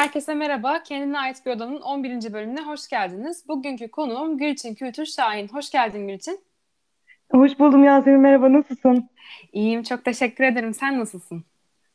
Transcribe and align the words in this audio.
Herkese 0.00 0.34
merhaba. 0.34 0.82
Kendine 0.82 1.18
ait 1.18 1.46
bir 1.46 1.50
odanın 1.50 1.80
11. 1.80 2.32
bölümüne 2.32 2.60
hoş 2.60 2.88
geldiniz. 2.88 3.44
Bugünkü 3.48 3.88
konuğum 3.88 4.38
Gülçin 4.38 4.74
Kültür 4.74 5.06
Şahin. 5.06 5.48
Hoş 5.48 5.70
geldin 5.70 6.08
Gülçin. 6.08 6.40
Hoş 7.32 7.58
buldum 7.58 7.84
Yasemin. 7.84 8.20
Merhaba, 8.20 8.52
nasılsın? 8.52 9.10
İyiyim, 9.52 9.82
çok 9.82 10.04
teşekkür 10.04 10.44
ederim. 10.44 10.74
Sen 10.74 11.00
nasılsın? 11.00 11.44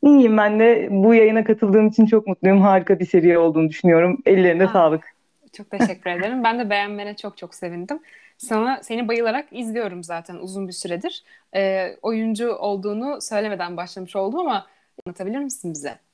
İyiyim 0.03 0.37
ben 0.37 0.59
de. 0.59 0.87
Bu 0.91 1.13
yayına 1.13 1.43
katıldığım 1.43 1.87
için 1.87 2.05
çok 2.05 2.27
mutluyum. 2.27 2.61
Harika 2.61 2.99
bir 2.99 3.05
seri 3.05 3.37
olduğunu 3.37 3.69
düşünüyorum. 3.69 4.17
Ellerine 4.25 4.65
Aa, 4.65 4.73
sağlık. 4.73 5.15
Çok 5.53 5.71
teşekkür 5.71 6.09
ederim. 6.09 6.43
Ben 6.43 6.59
de 6.59 6.69
beğenmene 6.69 7.15
çok 7.15 7.37
çok 7.37 7.55
sevindim. 7.55 7.99
Sana 8.37 8.83
seni 8.83 9.07
bayılarak 9.07 9.45
izliyorum 9.51 10.03
zaten 10.03 10.35
uzun 10.35 10.67
bir 10.67 10.73
süredir. 10.73 11.23
Ee, 11.55 11.95
oyuncu 12.01 12.51
olduğunu 12.55 13.21
söylemeden 13.21 13.77
başlamış 13.77 14.15
oldum 14.15 14.39
ama 14.39 14.65
anlatabilir 15.05 15.39
misin 15.39 15.73
bize? 15.73 16.04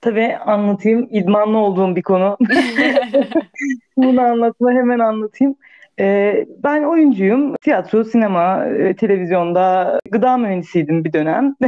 Tabii 0.00 0.36
anlatayım. 0.36 1.08
İdmanlı 1.10 1.58
olduğum 1.58 1.96
bir 1.96 2.02
konu. 2.02 2.36
Bunu 3.96 4.20
anlatma 4.20 4.70
hemen 4.72 4.98
anlatayım. 4.98 5.54
Ee, 6.00 6.46
ben 6.64 6.82
oyuncuyum. 6.82 7.56
Tiyatro, 7.56 8.04
sinema, 8.04 8.64
e, 8.66 8.96
televizyonda 8.96 9.98
gıda 10.10 10.36
mühendisiydim 10.36 11.04
bir 11.04 11.12
dönem. 11.12 11.54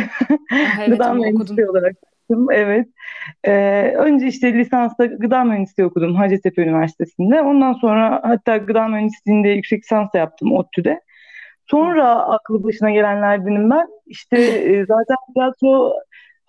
Ah, 0.53 0.79
evet 0.79 0.89
Gıda 0.89 1.05
okudum. 1.05 1.21
mühendisliği 1.23 1.69
olarak 1.69 1.93
çıktım. 1.93 2.47
Evet. 2.53 2.89
Ee, 3.45 3.95
önce 3.97 4.27
işte 4.27 4.55
lisansta 4.55 5.07
gıda 5.07 5.45
mühendisliği 5.45 5.87
okudum 5.89 6.15
Hacettepe 6.15 6.63
Üniversitesi'nde. 6.63 7.41
Ondan 7.43 7.73
sonra 7.73 8.21
hatta 8.25 8.57
gıda 8.57 8.89
mühendisliğinde 8.89 9.49
yüksek 9.49 9.83
lisans 9.85 10.13
da 10.13 10.19
yaptım 10.19 10.53
ODTÜ'de. 10.53 11.01
Sonra 11.67 12.09
aklı 12.15 12.65
başına 12.65 12.91
gelenlerdenim 12.91 13.71
ben. 13.71 13.87
İşte 14.07 14.37
e, 14.43 14.87
zaten 14.87 15.17
tiyatro 15.35 15.93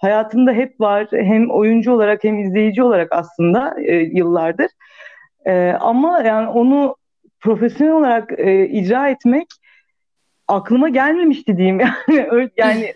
hayatımda 0.04 0.52
hep 0.52 0.82
var. 0.82 1.08
Hem 1.12 1.52
oyuncu 1.52 1.94
olarak 1.94 2.24
hem 2.24 2.40
izleyici 2.40 2.84
olarak 2.84 3.12
aslında 3.12 3.76
e, 3.82 3.96
yıllardır. 3.96 4.68
E, 5.46 5.72
ama 5.80 6.22
yani 6.22 6.48
onu 6.48 6.96
profesyonel 7.40 7.94
olarak 7.94 8.40
e, 8.40 8.68
icra 8.68 9.10
etmek 9.10 9.48
aklıma 10.48 10.90
gelmemişti 10.90 11.58
diyeyim. 11.58 11.82
Yani 12.08 12.52
yani 12.58 12.94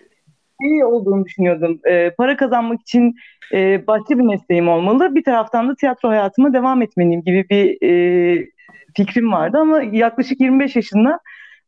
iyi 0.61 0.85
olduğunu 0.85 1.25
düşünüyordum. 1.25 1.79
E, 1.83 2.09
para 2.09 2.37
kazanmak 2.37 2.81
için 2.81 3.15
e, 3.53 3.87
başka 3.87 4.17
bir 4.17 4.23
mesleğim 4.23 4.67
olmalı. 4.67 5.15
Bir 5.15 5.23
taraftan 5.23 5.69
da 5.69 5.75
tiyatro 5.75 6.09
hayatıma 6.09 6.53
devam 6.53 6.81
etmeliyim 6.81 7.23
gibi 7.23 7.45
bir 7.49 7.87
e, 7.87 8.47
fikrim 8.97 9.31
vardı 9.31 9.57
ama 9.57 9.81
yaklaşık 9.81 10.41
25 10.41 10.75
yaşında 10.75 11.19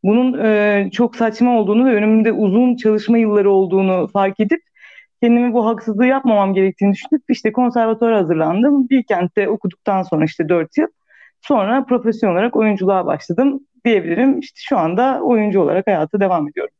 bunun 0.03 0.45
e, 0.45 0.89
çok 0.93 1.15
saçma 1.15 1.59
olduğunu 1.59 1.85
ve 1.85 1.95
önümde 1.95 2.31
uzun 2.31 2.75
çalışma 2.75 3.17
yılları 3.17 3.51
olduğunu 3.51 4.07
fark 4.07 4.39
edip 4.39 4.61
kendime 5.21 5.53
bu 5.53 5.65
haksızlığı 5.65 6.05
yapmamam 6.05 6.53
gerektiğini 6.53 6.93
düşünüp 6.93 7.23
işte 7.29 7.51
konservatuvara 7.51 8.17
hazırlandım. 8.17 8.89
Bilkent'te 8.89 9.49
okuduktan 9.49 10.03
sonra 10.03 10.25
işte 10.25 10.49
4 10.49 10.77
yıl 10.77 10.87
sonra 11.41 11.85
profesyonel 11.85 12.35
olarak 12.35 12.55
oyunculuğa 12.55 13.05
başladım 13.05 13.59
diyebilirim. 13.85 14.39
İşte 14.39 14.59
şu 14.61 14.77
anda 14.77 15.21
oyuncu 15.21 15.61
olarak 15.61 15.87
hayata 15.87 16.19
devam 16.19 16.47
ediyorum. 16.47 16.73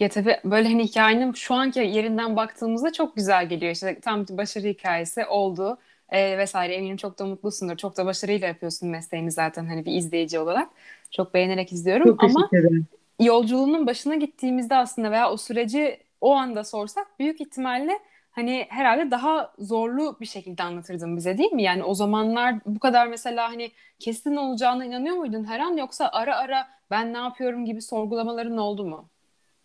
Ya 0.00 0.08
tabii 0.08 0.36
böyle 0.44 0.68
hani 0.68 0.84
hikayenin 0.84 1.32
şu 1.32 1.54
anki 1.54 1.78
yerinden 1.78 2.36
baktığımızda 2.36 2.92
çok 2.92 3.16
güzel 3.16 3.48
geliyor. 3.48 3.72
İşte 3.72 4.00
tam 4.00 4.26
bir 4.26 4.36
başarı 4.36 4.66
hikayesi 4.66 5.26
oldu 5.26 5.78
e, 6.08 6.38
vesaire. 6.38 6.74
Eminim 6.74 6.96
çok 6.96 7.18
da 7.18 7.26
mutlusundur. 7.26 7.76
Çok 7.76 7.96
da 7.96 8.06
başarıyla 8.06 8.46
yapıyorsun 8.48 8.88
mesleğini 8.88 9.30
zaten 9.32 9.66
hani 9.66 9.84
bir 9.84 9.92
izleyici 9.92 10.38
olarak. 10.38 10.68
Çok 11.10 11.34
beğenerek 11.34 11.72
izliyorum 11.72 12.06
Çok 12.06 12.24
ama 12.24 12.48
ederim. 12.52 12.86
yolculuğunun 13.20 13.86
başına 13.86 14.14
gittiğimizde 14.14 14.74
aslında 14.76 15.10
veya 15.10 15.30
o 15.30 15.36
süreci 15.36 15.98
o 16.20 16.34
anda 16.34 16.64
sorsak 16.64 17.06
büyük 17.18 17.40
ihtimalle 17.40 17.98
hani 18.30 18.66
herhalde 18.68 19.10
daha 19.10 19.52
zorlu 19.58 20.16
bir 20.20 20.26
şekilde 20.26 20.62
anlatırdın 20.62 21.16
bize 21.16 21.38
değil 21.38 21.52
mi? 21.52 21.62
Yani 21.62 21.84
o 21.84 21.94
zamanlar 21.94 22.54
bu 22.66 22.78
kadar 22.78 23.06
mesela 23.06 23.48
hani 23.50 23.70
kesin 23.98 24.36
olacağına 24.36 24.84
inanıyor 24.84 25.16
muydun 25.16 25.44
her 25.44 25.60
an 25.60 25.76
yoksa 25.76 26.10
ara 26.12 26.36
ara 26.36 26.66
ben 26.90 27.12
ne 27.12 27.18
yapıyorum 27.18 27.64
gibi 27.64 27.82
sorgulamaların 27.82 28.56
oldu 28.56 28.84
mu? 28.84 29.08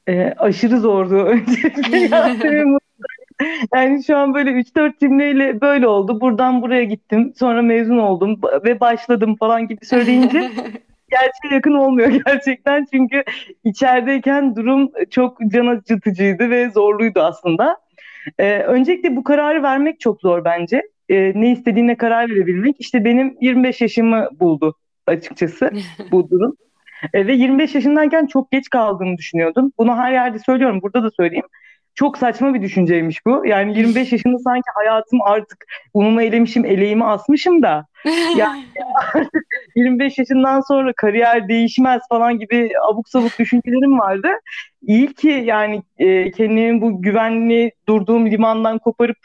E, 0.07 0.33
aşırı 0.37 0.79
zordu 0.79 1.15
öncelikle. 1.25 2.65
Yani 3.73 4.03
şu 4.03 4.17
an 4.17 4.33
böyle 4.33 4.49
3-4 4.49 4.99
cümleyle 4.99 5.61
böyle 5.61 5.87
oldu. 5.87 6.21
Buradan 6.21 6.61
buraya 6.61 6.83
gittim. 6.83 7.33
Sonra 7.37 7.61
mezun 7.61 7.97
oldum 7.97 8.39
ve 8.63 8.79
başladım 8.79 9.35
falan 9.35 9.67
gibi 9.67 9.85
söyleyince 9.85 10.51
gerçeğe 11.11 11.55
yakın 11.55 11.73
olmuyor 11.73 12.09
gerçekten. 12.25 12.85
Çünkü 12.93 13.23
içerideyken 13.63 14.55
durum 14.55 14.91
çok 15.09 15.37
can 15.47 15.67
acıtıcıydı 15.67 16.49
ve 16.49 16.69
zorluydu 16.69 17.19
aslında. 17.19 17.77
Ee, 18.37 18.59
öncelikle 18.59 19.15
bu 19.15 19.23
kararı 19.23 19.63
vermek 19.63 19.99
çok 19.99 20.21
zor 20.21 20.45
bence. 20.45 20.81
Ee, 21.09 21.31
ne 21.35 21.51
istediğine 21.51 21.95
karar 21.97 22.29
verebilmek. 22.29 22.75
İşte 22.79 23.05
benim 23.05 23.37
25 23.41 23.81
yaşımı 23.81 24.29
buldu 24.39 24.75
açıkçası 25.07 25.71
bu 26.11 26.29
durum. 26.31 26.55
Ee, 27.13 27.27
ve 27.27 27.33
25 27.33 27.75
yaşındayken 27.75 28.25
çok 28.25 28.51
geç 28.51 28.69
kaldığımı 28.69 29.17
düşünüyordum. 29.17 29.71
Bunu 29.77 29.95
her 29.95 30.11
yerde 30.11 30.39
söylüyorum, 30.39 30.81
burada 30.81 31.03
da 31.03 31.11
söyleyeyim. 31.11 31.45
Çok 31.95 32.17
saçma 32.17 32.53
bir 32.53 32.61
düşünceymiş 32.61 33.25
bu. 33.25 33.45
Yani 33.45 33.77
25 33.77 34.11
yaşında 34.11 34.37
sanki 34.37 34.69
hayatım 34.75 35.21
artık 35.21 35.65
unumu 35.93 36.21
elemişim, 36.21 36.65
eleğimi 36.65 37.05
asmışım 37.05 37.61
da. 37.61 37.85
Yani 38.37 38.65
25 39.75 40.17
yaşından 40.17 40.61
sonra 40.61 40.93
kariyer 40.93 41.49
değişmez 41.49 42.01
falan 42.09 42.39
gibi 42.39 42.69
abuk 42.89 43.09
sabuk 43.09 43.39
düşüncelerim 43.39 43.99
vardı. 43.99 44.27
İyi 44.81 45.13
ki 45.13 45.43
yani 45.45 45.83
e, 45.97 46.31
kendimi 46.31 46.81
bu 46.81 47.01
güvenli 47.01 47.71
durduğum 47.87 48.31
limandan 48.31 48.79
koparıp 48.79 49.17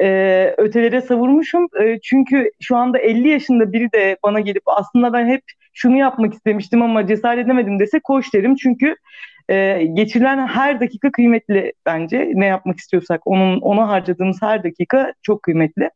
e, 0.00 0.54
ötelere 0.56 1.00
savurmuşum. 1.00 1.68
E, 1.82 1.98
çünkü 2.02 2.50
şu 2.60 2.76
anda 2.76 2.98
50 2.98 3.28
yaşında 3.28 3.72
biri 3.72 3.92
de 3.92 4.16
bana 4.22 4.40
gelip 4.40 4.62
aslında 4.66 5.12
ben 5.12 5.26
hep 5.26 5.42
şunu 5.72 5.96
yapmak 5.96 6.34
istemiştim 6.34 6.82
ama 6.82 7.06
cesaret 7.06 7.44
edemedim 7.44 7.78
dese 7.78 8.00
koş 8.00 8.34
derim. 8.34 8.54
Çünkü 8.56 8.96
e, 9.48 9.84
geçirilen 9.92 10.46
her 10.46 10.80
dakika 10.80 11.12
kıymetli 11.12 11.72
bence. 11.86 12.30
Ne 12.34 12.46
yapmak 12.46 12.78
istiyorsak 12.78 13.26
onun 13.26 13.60
ona 13.60 13.88
harcadığımız 13.88 14.42
her 14.42 14.64
dakika 14.64 15.12
çok 15.22 15.42
kıymetli. 15.42 15.90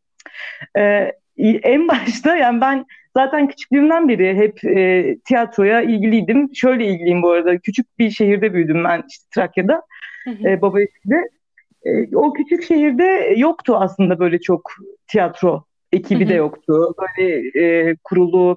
E, 0.78 1.12
en 1.38 1.88
başta 1.88 2.36
yani 2.36 2.60
ben 2.60 2.84
zaten 3.16 3.48
küçüklüğümden 3.48 4.08
beri 4.08 4.36
hep 4.36 4.64
e, 4.64 5.16
tiyatroya 5.24 5.80
ilgiliydim. 5.82 6.54
Şöyle 6.54 6.86
ilgiliyim 6.86 7.22
bu 7.22 7.30
arada. 7.30 7.58
Küçük 7.58 7.98
bir 7.98 8.10
şehirde 8.10 8.54
büyüdüm 8.54 8.84
ben 8.84 9.02
işte 9.08 9.24
Trakya'da, 9.34 9.82
Hı 10.24 10.30
hı. 10.30 10.48
e, 10.48 10.62
Babaeski'de. 10.62 11.16
E, 11.84 12.16
o 12.16 12.32
küçük 12.32 12.62
şehirde 12.62 13.34
yoktu 13.36 13.76
aslında 13.76 14.18
böyle 14.18 14.40
çok 14.40 14.72
tiyatro 15.06 15.56
Hı 15.56 15.62
ekibi 15.92 16.28
de 16.28 16.32
hı. 16.32 16.38
yoktu. 16.38 16.94
Böyle 16.98 17.48
e, 17.64 17.96
kurulu 18.04 18.56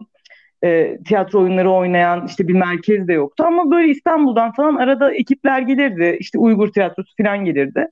e, 0.63 0.97
tiyatro 1.03 1.41
oyunları 1.41 1.71
oynayan 1.71 2.25
işte 2.27 2.47
bir 2.47 2.53
merkez 2.53 3.07
de 3.07 3.13
yoktu. 3.13 3.43
Ama 3.47 3.71
böyle 3.71 3.87
İstanbul'dan 3.87 4.51
falan 4.51 4.75
arada 4.75 5.13
ekipler 5.13 5.61
gelirdi. 5.61 6.17
İşte 6.19 6.37
Uygur 6.39 6.67
tiyatrosu 6.67 7.13
falan 7.21 7.45
gelirdi. 7.45 7.87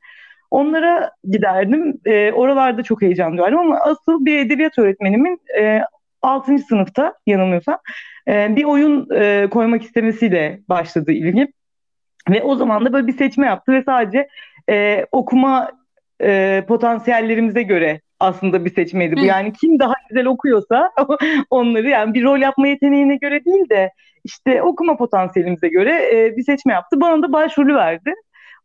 Onlara 0.51 1.11
giderdim. 1.23 1.99
E, 2.05 2.31
oralarda 2.31 2.83
çok 2.83 3.01
heyecan 3.01 3.37
duyardım 3.37 3.59
ama 3.59 3.79
asıl 3.79 4.25
bir 4.25 4.39
edebiyat 4.39 4.79
öğretmenimin 4.79 5.41
e, 5.59 5.81
6. 6.21 6.57
sınıfta 6.57 7.13
yanılmıyorsam 7.27 7.77
e, 8.27 8.55
bir 8.55 8.63
oyun 8.63 9.07
e, 9.15 9.47
koymak 9.51 9.83
istemesiyle 9.83 10.59
başladı 10.69 11.11
ilgim. 11.11 11.47
Ve 12.29 12.43
o 12.43 12.55
zaman 12.55 12.85
da 12.85 12.93
böyle 12.93 13.07
bir 13.07 13.17
seçme 13.17 13.47
yaptı 13.47 13.71
ve 13.71 13.83
sadece 13.83 14.27
e, 14.69 15.05
okuma 15.11 15.71
e, 16.23 16.63
potansiyellerimize 16.67 17.63
göre 17.63 18.01
aslında 18.21 18.65
bir 18.65 18.73
seçmeydi 18.75 19.15
bu. 19.15 19.25
Yani 19.25 19.53
kim 19.53 19.79
daha 19.79 19.93
güzel 20.09 20.25
okuyorsa 20.25 20.91
onları 21.49 21.89
yani 21.89 22.13
bir 22.13 22.23
rol 22.23 22.37
yapma 22.37 22.67
yeteneğine 22.67 23.15
göre 23.15 23.45
değil 23.45 23.69
de 23.69 23.91
işte 24.23 24.61
okuma 24.61 24.97
potansiyelimize 24.97 25.67
göre 25.67 25.91
e, 26.15 26.37
bir 26.37 26.43
seçme 26.43 26.73
yaptı. 26.73 27.01
Bana 27.01 27.21
da 27.23 27.33
başrolü 27.33 27.75
verdi 27.75 28.13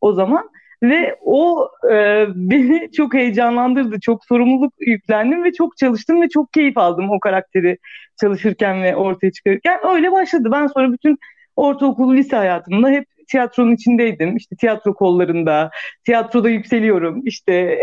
o 0.01 0.13
zaman. 0.13 0.51
Ve 0.83 1.17
o 1.25 1.69
e, 1.91 2.27
beni 2.35 2.91
çok 2.93 3.15
heyecanlandırdı. 3.15 4.01
Çok 4.01 4.25
sorumluluk 4.25 4.75
yüklendim 4.81 5.45
ve 5.45 5.53
çok 5.53 5.77
çalıştım 5.77 6.23
ve 6.23 6.29
çok 6.29 6.53
keyif 6.53 6.79
aldım 6.79 7.11
o 7.11 7.21
karakteri 7.21 7.79
çalışırken 8.21 8.83
ve 8.83 8.97
ortaya 8.97 9.33
çıkarırken. 9.33 9.79
Öyle 9.95 10.13
başladı. 10.13 10.49
Ben 10.53 10.67
sonra 10.67 10.93
bütün 10.93 11.19
ortaokul, 11.57 12.15
lise 12.17 12.37
hayatımda 12.37 12.89
hep 12.89 13.07
tiyatronun 13.27 13.75
içindeydim. 13.75 14.37
İşte 14.37 14.57
tiyatro 14.57 14.95
kollarında, 14.95 15.71
tiyatroda 16.05 16.49
yükseliyorum. 16.49 17.27
İşte 17.27 17.83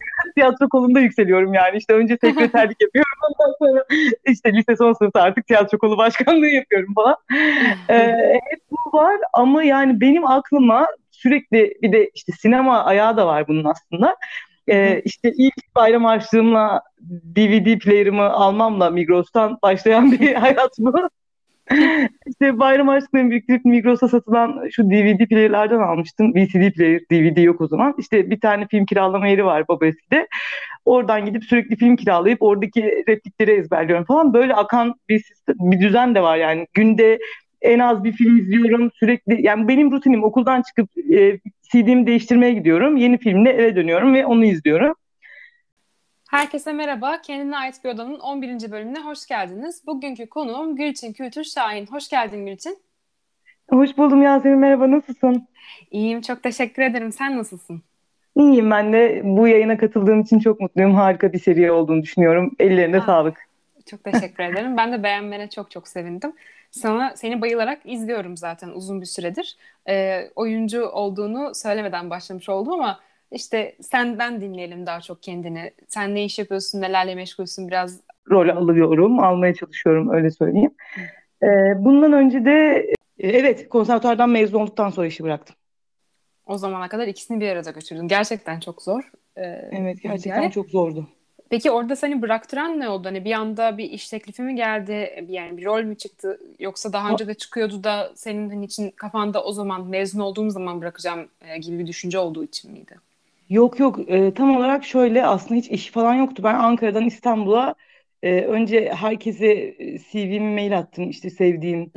tiyatro 0.34 0.68
kolunda 0.68 1.00
yükseliyorum 1.00 1.54
yani. 1.54 1.76
İşte 1.76 1.94
önce 1.94 2.16
sekreterlik 2.20 2.76
yapıyorum. 2.82 3.18
Ondan 3.28 3.54
sonra 3.58 3.84
işte 4.26 4.52
lise 4.52 4.76
son 4.76 4.92
sınıfta 4.92 5.22
artık 5.22 5.46
tiyatro 5.46 5.78
kolu 5.78 5.98
başkanlığı 5.98 6.48
yapıyorum 6.48 6.94
falan. 6.94 7.16
Ee, 7.90 8.16
hep 8.50 8.60
bu 8.70 8.98
var 8.98 9.16
ama 9.32 9.62
yani 9.62 10.00
benim 10.00 10.26
aklıma 10.26 10.86
sürekli 11.10 11.74
bir 11.82 11.92
de 11.92 12.10
işte 12.14 12.32
sinema 12.32 12.84
ayağı 12.84 13.16
da 13.16 13.26
var 13.26 13.48
bunun 13.48 13.64
aslında. 13.64 14.16
Ee, 14.68 15.02
işte 15.04 15.32
ilk 15.36 15.74
bayram 15.76 16.04
harçlığımla 16.04 16.82
DVD 17.36 17.78
player'ımı 17.78 18.30
almamla 18.30 18.90
Migros'tan 18.90 19.58
başlayan 19.62 20.12
bir 20.12 20.34
hayat 20.34 20.70
bu. 20.78 21.08
İşte 22.26 22.58
bayram 22.58 22.88
harçlığını 22.88 23.30
biriktirip 23.30 23.64
Migros'a 23.64 24.08
satılan 24.08 24.68
şu 24.70 24.90
DVD 24.90 25.26
player'lardan 25.26 25.80
almıştım. 25.80 26.34
VCD 26.34 26.72
player, 26.72 27.00
DVD 27.10 27.42
yok 27.42 27.60
o 27.60 27.68
zaman. 27.68 27.94
İşte 27.98 28.30
bir 28.30 28.40
tane 28.40 28.66
film 28.66 28.86
kiralama 28.86 29.28
yeri 29.28 29.44
var 29.44 29.68
Babaeski'de. 29.68 30.28
Oradan 30.84 31.26
gidip 31.26 31.44
sürekli 31.44 31.76
film 31.76 31.96
kiralayıp 31.96 32.42
oradaki 32.42 32.82
replikleri 33.08 33.50
ezberliyorum 33.50 34.04
falan. 34.04 34.34
Böyle 34.34 34.54
akan 34.54 34.94
bir, 35.08 35.24
bir 35.48 35.80
düzen 35.80 36.14
de 36.14 36.22
var 36.22 36.36
yani. 36.36 36.66
Günde 36.74 37.18
en 37.62 37.78
az 37.78 38.04
bir 38.04 38.12
film 38.12 38.36
izliyorum 38.38 38.90
sürekli. 38.94 39.46
Yani 39.46 39.68
benim 39.68 39.92
rutinim 39.92 40.24
okuldan 40.24 40.62
çıkıp 40.62 40.90
e, 41.12 41.38
CD'mi 41.72 42.06
değiştirmeye 42.06 42.52
gidiyorum. 42.52 42.96
Yeni 42.96 43.18
filmle 43.18 43.50
eve 43.50 43.76
dönüyorum 43.76 44.14
ve 44.14 44.26
onu 44.26 44.44
izliyorum. 44.44 44.94
Herkese 46.30 46.72
merhaba. 46.72 47.22
Kendine 47.22 47.56
ait 47.56 47.84
bir 47.84 47.88
odanın 47.88 48.18
11. 48.20 48.70
bölümüne 48.70 49.00
hoş 49.00 49.26
geldiniz. 49.26 49.82
Bugünkü 49.86 50.26
konuğum 50.26 50.76
Gülçin 50.76 51.12
Kültür 51.12 51.44
Şahin. 51.44 51.86
Hoş 51.86 52.08
geldin 52.08 52.46
Gülçin. 52.46 52.78
Hoş 53.70 53.98
buldum 53.98 54.22
Yasemin. 54.22 54.58
Merhaba, 54.58 54.90
nasılsın? 54.90 55.48
İyiyim, 55.90 56.20
çok 56.20 56.42
teşekkür 56.42 56.82
ederim. 56.82 57.12
Sen 57.12 57.38
nasılsın? 57.38 57.82
İyiyim 58.36 58.70
ben 58.70 58.92
de. 58.92 59.20
Bu 59.24 59.48
yayına 59.48 59.76
katıldığım 59.76 60.20
için 60.20 60.38
çok 60.38 60.60
mutluyum. 60.60 60.94
Harika 60.94 61.32
bir 61.32 61.38
seri 61.38 61.72
olduğunu 61.72 62.02
düşünüyorum. 62.02 62.52
Ellerine 62.58 62.98
Aa, 62.98 63.06
sağlık. 63.06 63.48
Çok 63.86 64.04
teşekkür 64.04 64.44
ederim. 64.44 64.76
Ben 64.76 64.92
de 64.92 65.02
beğenmene 65.02 65.50
çok 65.50 65.70
çok 65.70 65.88
sevindim. 65.88 66.32
Sana 66.70 67.12
seni 67.16 67.40
bayılarak 67.40 67.78
izliyorum 67.84 68.36
zaten 68.36 68.68
uzun 68.68 69.00
bir 69.00 69.06
süredir. 69.06 69.56
Ee, 69.88 70.30
oyuncu 70.36 70.86
olduğunu 70.86 71.54
söylemeden 71.54 72.10
başlamış 72.10 72.48
oldum 72.48 72.72
ama 72.72 73.00
işte 73.32 73.76
senden 73.80 74.40
dinleyelim 74.40 74.86
daha 74.86 75.00
çok 75.00 75.22
kendini. 75.22 75.70
Sen 75.88 76.14
ne 76.14 76.24
iş 76.24 76.38
yapıyorsun, 76.38 76.80
nelerle 76.80 77.14
meşgulsün 77.14 77.68
biraz. 77.68 78.00
Rol 78.30 78.48
alıyorum, 78.48 79.20
almaya 79.20 79.54
çalışıyorum 79.54 80.10
öyle 80.10 80.30
söyleyeyim. 80.30 80.74
Ee, 81.42 81.46
bundan 81.76 82.12
önce 82.12 82.44
de 82.44 82.86
e, 83.18 83.28
evet 83.28 83.68
konservatuardan 83.68 84.30
mezun 84.30 84.60
olduktan 84.60 84.90
sonra 84.90 85.06
işi 85.06 85.24
bıraktım. 85.24 85.56
O 86.46 86.58
zamana 86.58 86.88
kadar 86.88 87.06
ikisini 87.06 87.40
bir 87.40 87.48
arada 87.48 87.70
götürdün. 87.70 88.08
Gerçekten 88.08 88.60
çok 88.60 88.82
zor. 88.82 89.10
Ee, 89.36 89.42
evet 89.72 90.02
gerçekten 90.02 90.42
yani, 90.42 90.52
çok 90.52 90.70
zordu. 90.70 91.06
Peki 91.50 91.70
orada 91.70 91.96
seni 91.96 92.22
bıraktıran 92.22 92.80
ne 92.80 92.88
oldu? 92.88 93.08
Hani 93.08 93.24
bir 93.24 93.32
anda 93.32 93.78
bir 93.78 93.90
iş 93.90 94.08
teklifi 94.08 94.42
mi 94.42 94.54
geldi? 94.56 95.26
Yani 95.28 95.56
bir 95.56 95.64
rol 95.64 95.82
mü 95.82 95.96
çıktı? 95.96 96.40
Yoksa 96.58 96.92
daha 96.92 97.10
önce 97.10 97.26
de 97.26 97.34
çıkıyordu 97.34 97.84
da 97.84 98.12
senin 98.14 98.50
hani 98.50 98.64
için 98.64 98.90
kafanda 98.90 99.44
o 99.44 99.52
zaman 99.52 99.86
mezun 99.86 100.20
olduğum 100.20 100.50
zaman 100.50 100.80
bırakacağım 100.80 101.28
e, 101.40 101.58
gibi 101.58 101.78
bir 101.78 101.86
düşünce 101.86 102.18
olduğu 102.18 102.44
için 102.44 102.72
miydi? 102.72 102.94
Yok 103.50 103.80
yok 103.80 103.98
e, 104.10 104.34
tam 104.34 104.56
olarak 104.56 104.84
şöyle 104.84 105.26
aslında 105.26 105.54
hiç 105.54 105.68
iş 105.70 105.90
falan 105.90 106.14
yoktu. 106.14 106.42
Ben 106.42 106.54
Ankara'dan 106.54 107.04
İstanbul'a 107.04 107.74
e, 108.22 108.40
önce 108.40 108.92
herkese 108.94 109.46
e, 109.78 109.98
CV'mi 109.98 110.54
mail 110.54 110.78
attım 110.78 111.10
işte 111.10 111.30
sevdiğim 111.30 111.92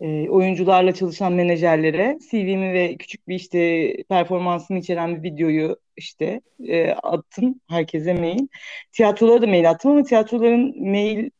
e, 0.00 0.28
oyuncularla 0.28 0.94
çalışan 0.94 1.32
menajerlere 1.32 2.18
CV'mi 2.30 2.72
ve 2.72 2.96
küçük 2.96 3.28
bir 3.28 3.34
işte 3.34 3.92
performansımı 4.08 4.78
içeren 4.78 5.22
bir 5.22 5.32
videoyu 5.32 5.76
işte 5.96 6.40
e, 6.68 6.90
attım 6.90 7.60
herkese 7.68 8.14
mail. 8.14 8.48
Tiyatrolara 8.92 9.42
da 9.42 9.46
mail 9.46 9.70
attım 9.70 9.90
ama 9.90 10.02
tiyatroların 10.02 10.90
mail 10.90 11.30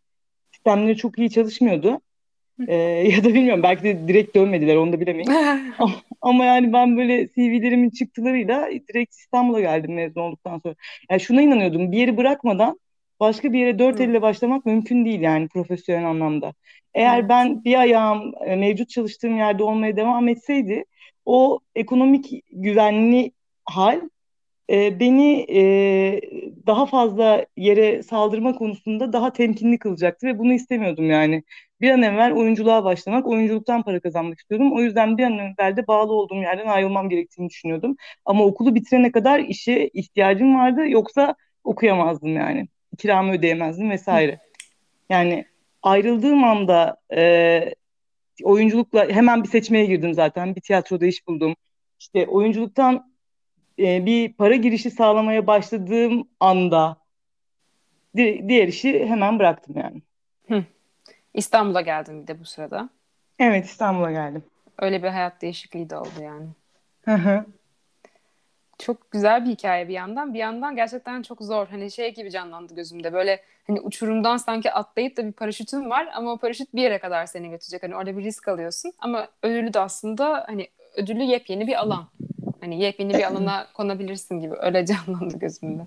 sistemleri 0.52 0.96
çok 0.96 1.18
iyi 1.18 1.30
çalışmıyordu. 1.30 2.00
Ee, 2.66 2.75
ya 3.14 3.25
da 3.25 3.28
bilmiyorum 3.28 3.62
belki 3.62 3.84
de 3.84 4.08
direkt 4.08 4.37
dönmediler 4.37 4.76
onu 4.76 4.93
da 4.93 5.00
bilemeyiz. 5.00 5.28
ama, 5.78 5.94
ama 6.22 6.44
yani 6.44 6.72
ben 6.72 6.96
böyle 6.96 7.28
CV'lerimin 7.28 7.90
çıktılarıyla 7.90 8.69
direkt 8.88 9.14
İstanbul'a 9.14 9.60
geldim 9.60 9.94
mezun 9.94 10.20
olduktan 10.20 10.58
sonra. 10.58 10.75
Yani 11.10 11.20
şuna 11.20 11.43
inanıyordum 11.43 11.93
bir 11.93 11.99
yeri 11.99 12.16
bırakmadan 12.16 12.81
başka 13.20 13.52
bir 13.52 13.58
yere 13.58 13.78
dört 13.78 14.00
elle 14.00 14.22
başlamak 14.22 14.66
mümkün 14.66 15.05
değil 15.05 15.20
yani 15.20 15.49
profesyonel 15.49 16.08
anlamda. 16.08 16.55
Eğer 16.94 17.19
evet. 17.19 17.28
ben 17.28 17.64
bir 17.64 17.81
ayağım 17.81 18.32
e, 18.46 18.56
mevcut 18.56 18.90
çalıştığım 18.90 19.37
yerde 19.37 19.62
olmaya 19.62 19.96
devam 19.96 20.28
etseydi 20.28 20.84
o 21.25 21.61
ekonomik 21.75 22.43
güvenli 22.52 23.32
hal 23.64 24.00
e, 24.70 25.00
beni 25.00 25.46
e, 25.50 25.60
daha 26.66 26.86
fazla 26.86 27.46
yere 27.56 28.02
saldırma 28.02 28.54
konusunda 28.54 29.12
daha 29.12 29.32
temkinli 29.32 29.78
kılacaktı 29.78 30.26
ve 30.26 30.38
bunu 30.38 30.52
istemiyordum 30.52 31.10
yani. 31.10 31.42
Bir 31.80 31.90
an 31.90 32.02
evvel 32.02 32.32
oyunculuğa 32.32 32.84
başlamak, 32.84 33.26
oyunculuktan 33.26 33.82
para 33.82 34.00
kazanmak 34.00 34.38
istiyordum. 34.38 34.72
O 34.72 34.80
yüzden 34.80 35.18
bir 35.18 35.24
an 35.24 35.38
evvel 35.38 35.76
de 35.76 35.86
bağlı 35.86 36.12
olduğum 36.12 36.34
yerden 36.34 36.66
ayrılmam 36.66 37.08
gerektiğini 37.08 37.48
düşünüyordum. 37.48 37.96
Ama 38.24 38.44
okulu 38.44 38.74
bitirene 38.74 39.12
kadar 39.12 39.40
işe 39.40 39.88
ihtiyacım 39.94 40.54
vardı 40.54 40.88
yoksa 40.88 41.34
okuyamazdım 41.64 42.36
yani. 42.36 42.68
Kiramı 42.98 43.32
ödeyemezdim 43.32 43.90
vesaire. 43.90 44.38
Yani 45.10 45.44
ayrıldığım 45.82 46.44
anda 46.44 46.96
e, 47.16 47.74
oyunculukla 48.42 49.08
hemen 49.08 49.42
bir 49.42 49.48
seçmeye 49.48 49.86
girdim 49.86 50.14
zaten. 50.14 50.56
Bir 50.56 50.60
tiyatroda 50.60 51.06
iş 51.06 51.26
buldum. 51.26 51.56
İşte 52.00 52.26
oyunculuktan 52.26 53.12
e, 53.78 54.06
bir 54.06 54.32
para 54.32 54.54
girişi 54.54 54.90
sağlamaya 54.90 55.46
başladığım 55.46 56.28
anda 56.40 56.96
di- 58.16 58.44
diğer 58.48 58.69
işi 58.69 59.06
hemen 59.06 59.38
bıraktım 59.38 59.75
yani. 59.78 60.02
Hı. 60.48 60.64
İstanbul'a 61.34 61.80
geldim 61.80 62.22
bir 62.22 62.26
de 62.26 62.40
bu 62.40 62.44
sırada. 62.44 62.88
Evet 63.38 63.64
İstanbul'a 63.64 64.10
geldim. 64.10 64.44
Öyle 64.78 65.02
bir 65.02 65.08
hayat 65.08 65.42
değişikliği 65.42 65.90
de 65.90 65.96
oldu 65.96 66.22
yani. 66.22 66.46
Hı 67.04 67.14
hı. 67.14 67.44
Çok 68.78 69.10
güzel 69.10 69.44
bir 69.44 69.50
hikaye 69.50 69.88
bir 69.88 69.92
yandan. 69.92 70.34
Bir 70.34 70.38
yandan 70.38 70.76
gerçekten 70.76 71.22
çok 71.22 71.42
zor. 71.42 71.66
Hani 71.66 71.90
şey 71.90 72.14
gibi 72.14 72.30
canlandı 72.30 72.75
gözümde. 72.75 73.12
Böyle 73.12 73.42
hani 73.66 73.80
uçurumdan 73.80 74.36
sanki 74.36 74.72
atlayıp 74.72 75.16
da 75.16 75.26
bir 75.26 75.32
paraşütün 75.32 75.90
var 75.90 76.08
ama 76.14 76.32
o 76.32 76.38
paraşüt 76.38 76.75
bir 76.75 76.82
yere 76.82 76.98
kadar 76.98 77.26
seni 77.26 77.50
götürecek. 77.50 77.82
Hani 77.82 77.96
orada 77.96 78.16
bir 78.19 78.25
risk 78.25 78.48
alıyorsun. 78.48 78.92
Ama 78.98 79.28
ödülü 79.42 79.75
de 79.75 79.80
aslında 79.80 80.44
hani 80.46 80.69
ödülü 80.96 81.22
yepyeni 81.22 81.66
bir 81.66 81.80
alan. 81.80 82.08
Hani 82.60 82.82
yepyeni 82.82 83.14
bir 83.14 83.25
alana 83.31 83.66
konabilirsin 83.75 84.40
gibi. 84.40 84.55
Öyle 84.60 84.87
canlandı 84.87 85.38
gözümde. 85.38 85.82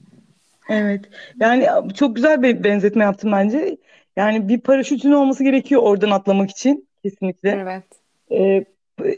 Evet. 0.69 1.01
Yani 1.39 1.68
çok 1.95 2.15
güzel 2.15 2.41
bir 2.41 2.63
benzetme 2.63 3.03
yaptım 3.03 3.31
bence. 3.31 3.77
Yani 4.15 4.47
bir 4.47 4.59
paraşütün 4.59 5.12
olması 5.12 5.44
gerekiyor 5.44 5.81
oradan 5.81 6.12
atlamak 6.12 6.50
için 6.50 6.88
kesinlikle. 7.03 7.50
Evet. 7.50 7.83
Ee, 8.31 8.65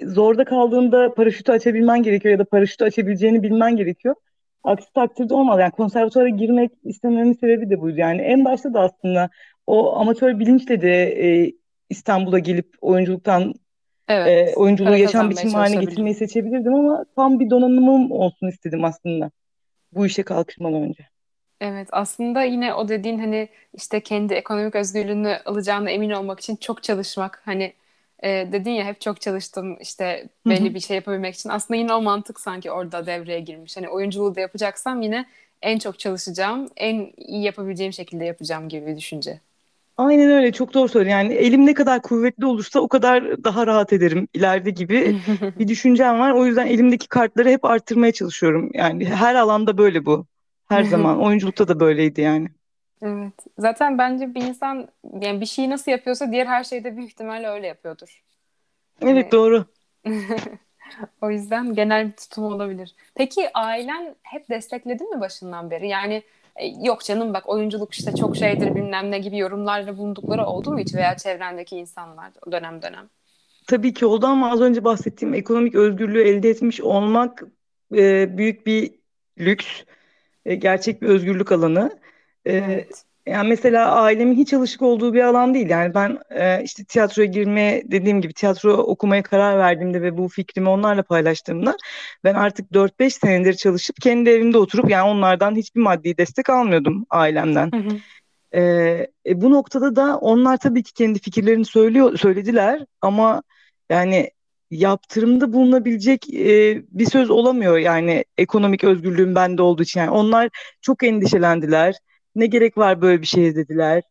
zorda 0.06 0.46
kaldığında 0.46 1.14
paraşütü 1.14 1.52
açabilmen 1.52 2.04
gerekiyor 2.04 2.32
ya 2.32 2.40
da 2.40 2.46
paraşütü 2.46 2.84
açabileceğini 2.84 3.44
bilmen 3.44 3.76
gerekiyor. 3.76 4.16
Aksi 4.64 4.94
takdirde 4.94 5.34
olmaz. 5.34 5.60
Yani 5.60 5.72
konservatuara 5.72 6.30
girmek 6.30 6.72
istememin 6.84 7.34
sebebi 7.34 7.70
de 7.70 7.82
buydu. 7.82 8.00
Yani 8.00 8.22
en 8.22 8.46
başta 8.46 8.74
da 8.74 8.80
aslında 8.80 9.30
o 9.68 9.96
amatör 9.96 10.40
bilinçle 10.40 10.82
de 10.82 11.26
e, 11.26 11.54
İstanbul'a 11.90 12.40
gelip 12.40 12.76
oyunculuktan 12.82 13.54
evet, 14.08 14.50
e, 14.50 14.56
oyunculuğu 14.56 14.98
yaşam 14.98 15.30
biçimi 15.30 15.54
haline 15.54 15.86
getirmeyi 15.86 16.16
seçebilirdim 16.16 16.74
ama 16.74 17.06
tam 17.16 17.40
bir 17.40 17.50
donanımım 17.50 18.12
olsun 18.12 18.48
istedim 18.48 18.84
aslında 18.86 19.32
bu 19.92 20.06
işe 20.06 20.24
kalkışmadan 20.24 20.82
önce. 20.82 21.08
Evet 21.62 21.88
aslında 21.92 22.44
yine 22.44 22.74
o 22.74 22.88
dediğin 22.88 23.20
hani 23.20 23.50
işte 23.74 24.00
kendi 24.00 24.34
ekonomik 24.34 24.76
özgürlüğünü 24.76 25.38
alacağına 25.46 25.90
emin 25.90 26.10
olmak 26.10 26.40
için 26.40 26.56
çok 26.56 26.84
çalışmak 26.84 27.42
hani 27.46 27.74
e, 28.24 28.30
dedin 28.52 28.72
ya 28.72 28.86
hep 28.86 29.02
çok 29.02 29.22
çalıştım 29.22 29.78
işte 29.82 30.28
belli 30.46 30.76
bir 30.76 30.80
şey 30.80 30.96
yapabilmek 30.96 31.36
için 31.36 31.50
aslında 31.50 31.78
yine 31.78 31.94
o 31.94 32.02
mantık 32.02 32.40
sanki 32.40 32.72
orada 32.72 33.06
devreye 33.06 33.40
girmiş. 33.40 33.78
Hani 33.78 33.90
oyunculuğu 33.90 34.36
da 34.36 34.40
yapacaksam 34.40 35.02
yine 35.02 35.26
en 35.62 35.80
çok 35.80 36.00
çalışacağım, 36.00 36.70
en 36.78 37.14
iyi 37.18 37.44
yapabileceğim 37.44 37.94
şekilde 37.94 38.26
yapacağım 38.26 38.70
gibi 38.70 38.88
bir 38.88 38.98
düşünce. 38.98 39.40
Aynen 39.98 40.32
öyle 40.32 40.52
çok 40.52 40.74
doğru 40.74 40.88
söylüyorsun. 40.88 41.20
Yani 41.20 41.34
elim 41.34 41.66
ne 41.66 41.74
kadar 41.74 42.02
kuvvetli 42.02 42.46
olursa 42.46 42.80
o 42.80 42.88
kadar 42.88 43.44
daha 43.44 43.68
rahat 43.68 43.94
ederim 43.94 44.28
ileride 44.34 44.70
gibi 44.70 45.18
bir 45.60 45.68
düşüncem 45.68 46.20
var. 46.20 46.32
O 46.32 46.46
yüzden 46.46 46.68
elimdeki 46.68 47.08
kartları 47.08 47.50
hep 47.50 47.66
arttırmaya 47.66 48.12
çalışıyorum. 48.12 48.70
Yani 48.74 49.06
her 49.06 49.36
alanda 49.36 49.78
böyle 49.78 50.06
bu. 50.06 50.26
Her 50.70 50.84
zaman. 50.84 51.22
Oyunculukta 51.24 51.68
da 51.68 51.80
böyleydi 51.80 52.22
yani. 52.22 52.48
Evet. 53.02 53.34
Zaten 53.58 53.98
bence 53.98 54.36
bir 54.36 54.42
insan 54.42 54.88
yani 55.22 55.42
bir 55.42 55.46
şeyi 55.46 55.70
nasıl 55.70 55.92
yapıyorsa 55.92 56.32
diğer 56.32 56.46
her 56.46 56.64
şeyde 56.64 56.98
büyük 56.98 57.10
ihtimalle 57.10 57.48
öyle 57.48 57.68
yapıyordur. 57.68 58.24
Evet 59.02 59.16
yani... 59.16 59.32
doğru. 59.32 59.66
o 61.22 61.30
yüzden 61.30 61.74
genel 61.74 62.08
bir 62.08 62.12
tutum 62.12 62.44
olabilir. 62.44 62.96
Peki 63.16 63.50
ailen 63.54 64.16
hep 64.24 64.50
destekledi 64.50 65.04
mi 65.04 65.22
başından 65.22 65.72
beri? 65.72 65.88
Yani 65.88 66.24
yok 66.82 67.04
canım 67.04 67.34
bak 67.34 67.50
oyunculuk 67.50 67.94
işte 67.94 68.16
çok 68.16 68.38
şeydir 68.38 68.76
bilmem 68.76 69.12
ne 69.12 69.20
gibi 69.20 69.38
yorumlarla 69.38 69.98
bulundukları 69.98 70.46
oldu 70.46 70.72
mu 70.72 70.80
hiç 70.80 70.96
veya 70.96 71.18
çevrendeki 71.18 71.78
insanlar 71.78 72.32
dönem 72.52 72.82
dönem? 72.82 73.10
Tabii 73.68 73.94
ki 73.94 74.06
oldu 74.06 74.26
ama 74.26 74.52
az 74.52 74.62
önce 74.62 74.84
bahsettiğim 74.84 75.34
ekonomik 75.34 75.76
özgürlüğü 75.76 76.24
elde 76.24 76.50
etmiş 76.50 76.82
olmak 76.82 77.44
e, 77.96 78.38
büyük 78.38 78.66
bir 78.66 78.92
lüks, 79.40 79.68
e, 80.46 80.56
gerçek 80.56 81.02
bir 81.02 81.08
özgürlük 81.08 81.52
alanı. 81.52 82.00
E, 82.46 82.54
evet. 82.54 83.06
Yani 83.26 83.50
mesela 83.50 83.92
ailemin 83.92 84.36
hiç 84.36 84.54
alışık 84.54 84.82
olduğu 84.82 85.14
bir 85.14 85.22
alan 85.22 85.54
değil. 85.54 85.70
Yani 85.70 85.94
ben 85.94 86.18
e, 86.30 86.64
işte 86.64 86.84
tiyatroya 86.84 87.28
girmeye 87.28 87.84
dediğim 87.86 88.22
gibi 88.22 88.34
tiyatro 88.34 88.74
okumaya 88.74 89.24
karar 89.24 89.58
verdiğimde 89.58 90.02
ve 90.02 90.18
bu 90.18 90.28
fikrimi 90.28 90.70
onlarla 90.70 91.04
paylaştığımda 91.04 91.78
ben 92.24 92.34
artık 92.34 92.72
4-5 92.72 93.10
senedir 93.10 93.54
çalışıp 93.54 93.96
kendi 94.02 94.30
evimde 94.30 94.58
oturup 94.58 94.90
yani 94.90 95.10
onlardan 95.10 95.56
hiçbir 95.56 95.82
maddi 95.82 96.18
destek 96.18 96.50
almıyordum 96.50 97.06
ailemden. 97.10 97.72
Hı 97.72 97.78
hı. 97.78 97.98
E, 98.54 98.62
e, 99.26 99.42
bu 99.42 99.52
noktada 99.52 99.96
da 99.96 100.18
onlar 100.18 100.58
tabii 100.58 100.84
ki 100.84 100.94
kendi 100.94 101.20
fikirlerini 101.20 101.66
söylüyor 101.66 102.18
söylediler 102.18 102.86
ama 103.02 103.44
yani 103.90 104.32
yaptırımda 104.72 105.54
bulunabilecek 105.54 106.34
e, 106.34 106.82
bir 106.92 107.06
söz 107.06 107.30
olamıyor 107.30 107.78
yani 107.78 108.26
ekonomik 108.38 108.84
özgürlüğüm 108.84 109.36
bende 109.36 109.62
olduğu 109.62 109.84
için. 109.84 110.00
Yani 110.00 110.12
onlar 110.12 110.50
çok 110.82 111.04
endişelendiler. 111.04 111.96
Ne 112.36 112.46
gerek 112.46 112.78
var 112.78 113.02
böyle 113.02 113.22
bir 113.22 113.28
şeye 113.28 113.56
dediler. 113.56 114.04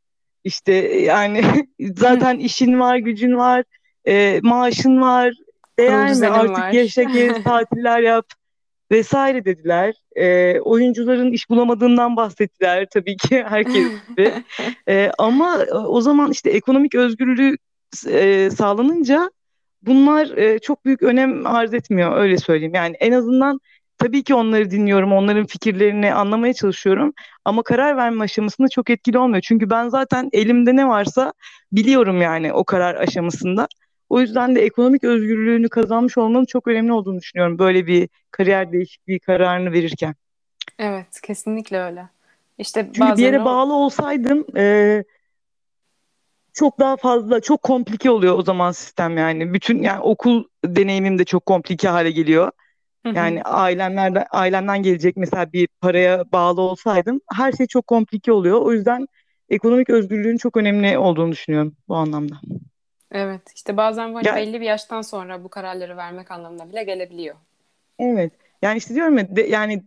İşte 0.45 0.73
yani 1.03 1.43
zaten 1.97 2.39
işin 2.39 2.81
var, 2.81 2.97
gücün 2.97 3.37
var, 3.37 3.65
e, 4.09 4.41
maaşın 4.43 5.01
var. 5.01 5.35
Değer 5.79 6.15
mi 6.15 6.27
artık 6.27 6.59
var. 6.59 6.73
yaşa 6.73 7.03
gez, 7.03 7.43
tatiller 7.45 8.01
yap 8.01 8.27
vesaire 8.91 9.45
dediler. 9.45 9.95
E, 10.17 10.61
oyuncuların 10.61 11.33
iş 11.33 11.51
bulamadığından 11.51 12.17
bahsettiler 12.17 12.87
tabii 12.93 13.17
ki 13.17 13.45
herkes 13.49 13.87
gibi. 14.09 14.33
e, 14.89 15.11
ama 15.19 15.59
o 15.87 16.01
zaman 16.01 16.31
işte 16.31 16.51
ekonomik 16.51 16.95
özgürlüğü 16.95 17.57
e, 18.09 18.51
sağlanınca 18.51 19.31
bunlar 19.83 20.37
e, 20.37 20.59
çok 20.59 20.85
büyük 20.85 21.03
önem 21.03 21.47
arz 21.47 21.75
etmiyor 21.75 22.17
öyle 22.17 22.39
söyleyeyim. 22.39 22.75
Yani 22.75 22.97
en 23.01 23.13
azından 23.13 23.61
tabii 24.03 24.23
ki 24.23 24.35
onları 24.35 24.71
dinliyorum, 24.71 25.13
onların 25.13 25.47
fikirlerini 25.47 26.15
anlamaya 26.15 26.55
çalışıyorum 26.55 27.13
ama 27.45 27.63
karar 27.63 27.97
verme 27.97 28.25
aşamasında 28.25 28.69
çok 28.69 28.91
etkili 28.91 29.19
olmuyor. 29.19 29.43
Çünkü 29.43 29.71
ben 29.71 29.89
zaten 29.89 30.29
elimde 30.33 30.77
ne 30.77 30.89
varsa 30.89 31.33
biliyorum 31.73 32.23
yani 32.23 32.53
o 32.53 32.65
karar 32.65 32.95
aşamasında. 32.95 33.69
O 34.09 34.21
yüzden 34.21 34.57
de 34.57 34.65
ekonomik 34.65 35.05
özgürlüğünü 35.05 35.69
kazanmış 35.69 36.19
olmanın 36.19 36.45
çok 36.45 36.69
önemli 36.69 36.93
olduğunu 36.93 37.19
düşünüyorum 37.21 37.59
böyle 37.59 37.87
bir 37.87 38.09
kariyer 38.31 38.73
değişikliği 38.73 39.21
kararını 39.21 39.73
verirken. 39.73 40.15
Evet, 40.79 41.21
kesinlikle 41.23 41.81
öyle. 41.81 42.09
İşte 42.59 42.91
Çünkü 42.95 43.17
bir 43.17 43.23
yere 43.23 43.41
o... 43.41 43.45
bağlı 43.45 43.75
olsaydım 43.75 44.47
e, 44.57 45.05
çok 46.53 46.79
daha 46.79 46.97
fazla, 46.97 47.41
çok 47.41 47.63
komplike 47.63 48.11
oluyor 48.11 48.39
o 48.39 48.43
zaman 48.43 48.73
sistem 48.73 49.19
yani. 49.19 49.55
Bütün 49.55 49.83
yani 49.83 50.01
okul 50.01 50.45
deneyimim 50.65 51.19
de 51.19 51.25
çok 51.25 51.47
komplike 51.47 51.89
hale 51.89 52.11
geliyor. 52.11 52.51
Yani 53.05 53.43
ailemlerden 53.43 54.25
ailemden 54.31 54.83
gelecek 54.83 55.17
mesela 55.17 55.53
bir 55.53 55.69
paraya 55.81 56.33
bağlı 56.33 56.61
olsaydım 56.61 57.21
her 57.35 57.53
şey 57.53 57.67
çok 57.67 57.87
komplike 57.87 58.33
oluyor. 58.33 58.61
O 58.61 58.73
yüzden 58.73 59.07
ekonomik 59.49 59.91
özgürlüğün 59.91 60.37
çok 60.37 60.57
önemli 60.57 60.99
olduğunu 60.99 61.33
düşünüyorum 61.33 61.77
bu 61.89 61.97
anlamda. 61.97 62.35
Evet, 63.13 63.43
işte 63.55 63.77
bazen 63.77 64.15
böyle 64.15 64.29
ya, 64.29 64.37
belli 64.37 64.61
bir 64.61 64.67
yaştan 64.67 65.03
sonra 65.03 65.45
bu 65.45 65.49
kararları 65.49 65.97
vermek 65.97 66.31
anlamına 66.31 66.69
bile 66.69 66.85
gelebiliyor. 66.85 67.35
Evet. 67.99 68.33
Yani 68.63 68.79
işte 68.79 68.95
diyorum 68.95 69.19
ya 69.19 69.37
de, 69.37 69.43
yani 69.43 69.83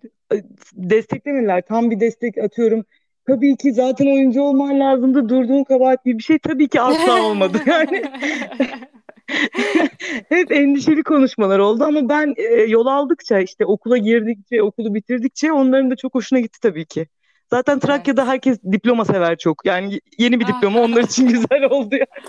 desteklemediler. 0.73 1.61
Tam 1.61 1.91
bir 1.91 1.99
destek 1.99 2.37
atıyorum. 2.37 2.85
Tabii 3.27 3.55
ki 3.55 3.73
zaten 3.73 4.05
oyuncu 4.05 4.41
olman 4.41 4.79
lazımdı. 4.79 5.29
Durduğun 5.29 5.63
kabahat 5.63 6.05
bir 6.05 6.19
şey 6.19 6.39
tabii 6.39 6.67
ki 6.67 6.81
asla 6.81 7.23
olmadı. 7.29 7.57
Yani 7.65 8.03
hep 10.29 10.51
endişeli 10.51 11.03
konuşmalar 11.03 11.59
oldu 11.59 11.83
ama 11.83 12.09
ben 12.09 12.33
e, 12.37 12.43
yol 12.43 12.85
aldıkça 12.85 13.39
işte 13.39 13.65
okula 13.65 13.97
girdikçe, 13.97 14.63
okulu 14.63 14.93
bitirdikçe 14.93 15.51
onların 15.51 15.91
da 15.91 15.95
çok 15.95 16.15
hoşuna 16.15 16.39
gitti 16.39 16.59
tabii 16.61 16.85
ki. 16.85 17.07
Zaten 17.49 17.79
Trakya'da 17.79 18.27
herkes 18.27 18.59
diploma 18.71 19.05
sever 19.05 19.37
çok. 19.37 19.65
Yani 19.65 20.01
yeni 20.17 20.39
bir 20.39 20.47
diploma 20.47 20.81
onlar 20.81 21.03
için 21.03 21.27
güzel 21.29 21.63
oldu 21.69 21.95
yani. 21.95 22.27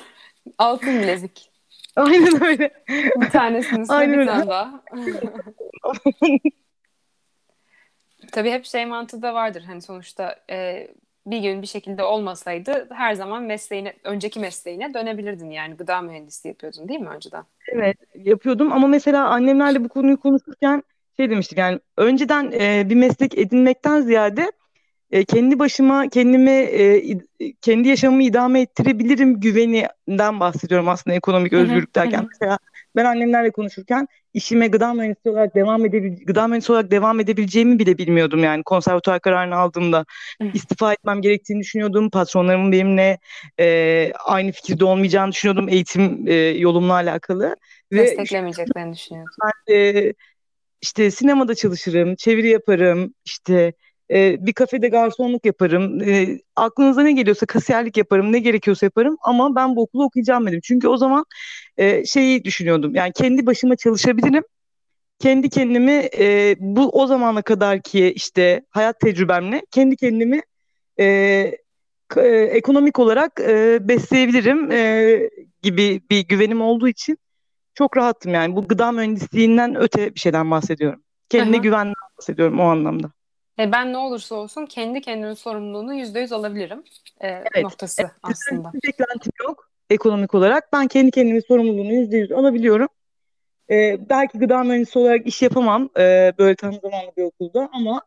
Altın 0.59 1.03
bilezik. 1.03 1.51
Aynen 1.97 2.45
öyle. 2.45 2.71
Bir 3.17 3.31
tanesini 3.31 3.81
üstüne 3.81 3.97
Aynen 3.97 4.21
bir 4.21 4.27
tane 4.27 4.47
daha. 4.47 4.85
Tabii 8.33 8.51
hep 8.51 8.65
şey 8.65 8.87
mantığı 8.87 9.23
da 9.23 9.35
vardır. 9.35 9.63
Hani 9.67 9.83
sonuçta 9.83 10.37
e, 10.51 10.89
bir 11.27 11.39
gün 11.39 11.63
bir 11.63 11.67
şekilde 11.67 12.03
olmasaydı 12.03 12.89
her 12.91 13.15
zaman 13.15 13.43
mesleğine, 13.43 13.93
önceki 14.05 14.41
mesleğine 14.41 14.95
dönebilirdin 14.95 15.51
yani. 15.51 15.75
Gıda 15.75 16.01
mühendisliği 16.01 16.51
yapıyordun 16.51 16.89
değil 16.89 17.01
mi 17.01 17.09
önceden? 17.09 17.45
Evet 17.69 17.97
yapıyordum 18.15 18.73
ama 18.73 18.87
mesela 18.87 19.29
annemlerle 19.29 19.85
bu 19.85 19.89
konuyu 19.89 20.21
konuşurken 20.21 20.83
şey 21.17 21.31
demiştik 21.31 21.59
yani 21.59 21.81
önceden 21.97 22.53
e, 22.53 22.91
bir 22.91 22.95
meslek 22.95 23.39
edinmekten 23.39 24.01
ziyade 24.01 24.53
e, 25.11 25.25
kendi 25.25 25.59
başıma 25.59 26.09
kendimi 26.09 26.51
e, 26.51 27.19
kendi 27.61 27.89
yaşamımı 27.89 28.23
idame 28.23 28.61
ettirebilirim 28.61 29.41
güveninden 29.41 30.41
bahsediyorum 30.41 30.89
aslında 30.89 31.17
ekonomik 31.17 31.53
özgürlük 31.53 31.95
derken. 31.95 32.29
Mesela 32.33 32.59
ben 32.97 33.05
annemlerle 33.05 33.51
konuşurken 33.51 34.09
işime 34.35 34.67
gıda 34.69 34.95
mühendisi 34.95 35.31
olarak 35.31 35.55
devam 35.55 35.85
edebil 35.85 36.27
gıda 36.27 36.47
mühendisi 36.47 36.73
olarak 36.73 36.91
devam 36.91 37.21
edebileceğimi 37.21 37.79
bile 37.79 37.99
bilmiyordum 37.99 38.45
yani 38.45 38.63
konservatuar 38.63 39.21
kararını 39.21 39.57
aldığımda 39.57 40.05
istifa 40.55 40.93
etmem 40.93 41.23
gerektiğini 41.23 41.61
düşünüyordum. 41.61 42.11
Patronlarımın 42.11 42.73
benimle 42.73 43.19
e, 43.61 44.13
aynı 44.25 44.53
fikirde 44.53 44.85
olmayacağını 44.85 45.33
düşünüyordum 45.33 45.69
eğitim 45.69 46.29
e, 46.29 46.35
yolumla 46.35 46.93
alakalı. 46.93 47.57
Desteklemeyeceklerini 47.93 48.95
düşünüyordum. 48.95 49.33
Ben, 49.45 49.75
e, 49.75 50.13
işte 50.81 51.11
sinemada 51.11 51.55
çalışırım, 51.55 52.17
çeviri 52.17 52.49
yaparım, 52.49 53.15
işte 53.25 53.73
e, 54.11 54.47
bir 54.47 54.53
kafede 54.53 54.89
garsonluk 54.89 55.47
yaparım. 55.47 56.03
E, 56.03 56.39
aklınıza 56.57 57.03
ne 57.03 57.13
geliyorsa 57.13 57.47
kasiyerlik 57.47 57.97
yaparım. 57.97 58.33
Ne 58.33 58.39
gerekiyorsa 58.39 58.87
yaparım. 58.87 59.17
Ama 59.23 59.55
ben 59.55 59.77
bu 59.77 59.83
okulu 59.83 60.05
okuyacağım 60.05 60.47
dedim. 60.47 60.61
Çünkü 60.63 60.89
o 60.89 60.97
zaman 60.97 61.25
e, 61.77 62.05
şeyi 62.05 62.45
düşünüyordum. 62.45 62.95
Yani 62.95 63.13
kendi 63.13 63.47
başıma 63.47 63.77
çalışabilirim. 63.77 64.45
Kendi 65.19 65.49
kendimi 65.51 66.09
e, 66.19 66.57
bu 66.59 66.89
o 66.89 67.07
zamana 67.07 67.43
kadar 67.43 67.83
ki 67.83 68.13
işte 68.17 68.63
hayat 68.71 69.01
tecrübemle 69.01 69.63
kendi 69.71 69.97
kendimi 69.97 70.43
e, 71.01 71.05
e, 72.17 72.29
ekonomik 72.29 72.99
olarak 72.99 73.41
e, 73.41 73.79
besleyebilirim 73.89 74.73
e, 74.73 75.31
gibi 75.63 76.01
bir 76.11 76.29
güvenim 76.29 76.61
olduğu 76.61 76.89
için 76.89 77.19
çok 77.75 77.97
rahattım 77.97 78.35
yani. 78.35 78.57
Bu 78.57 78.69
gıda 78.69 78.93
mühendisliğinden 78.93 79.77
öte 79.77 80.15
bir 80.15 80.21
şeyden 80.21 80.51
bahsediyorum. 80.51 81.03
Kendine 81.29 81.57
güvenden 81.57 81.95
bahsediyorum 82.19 82.61
o 82.61 82.63
anlamda. 82.63 83.16
E, 83.59 83.73
ben 83.73 83.93
ne 83.93 83.97
olursa 83.97 84.35
olsun 84.35 84.67
kendi 84.67 85.01
kendimin 85.01 85.35
sorumluluğunu 85.35 85.95
yüzde 85.95 86.21
yüz 86.21 86.33
alabilirim 86.33 86.85
e, 87.21 87.29
evet. 87.29 87.63
noktası 87.63 88.03
evet. 88.03 88.13
aslında. 88.23 88.73
Bir 88.73 88.89
beklentim 88.89 89.33
yok 89.49 89.71
ekonomik 89.91 90.35
olarak. 90.35 90.73
Ben 90.73 90.89
kendi 90.89 91.11
kendimin 91.11 91.43
sorumluluğunu 91.49 91.93
yüzde 91.93 92.17
yüz 92.17 92.33
alabiliyorum. 92.33 92.89
E, 93.71 93.97
belki 94.11 94.39
gıda 94.39 94.63
mühendisi 94.65 94.99
olarak 94.99 95.27
iş 95.27 95.43
yapamam 95.43 95.89
e, 95.99 96.33
böyle 96.39 96.57
tam 96.57 96.73
zamanlı 96.73 97.11
bir 97.17 97.23
okulda 97.23 97.69
ama 97.73 98.03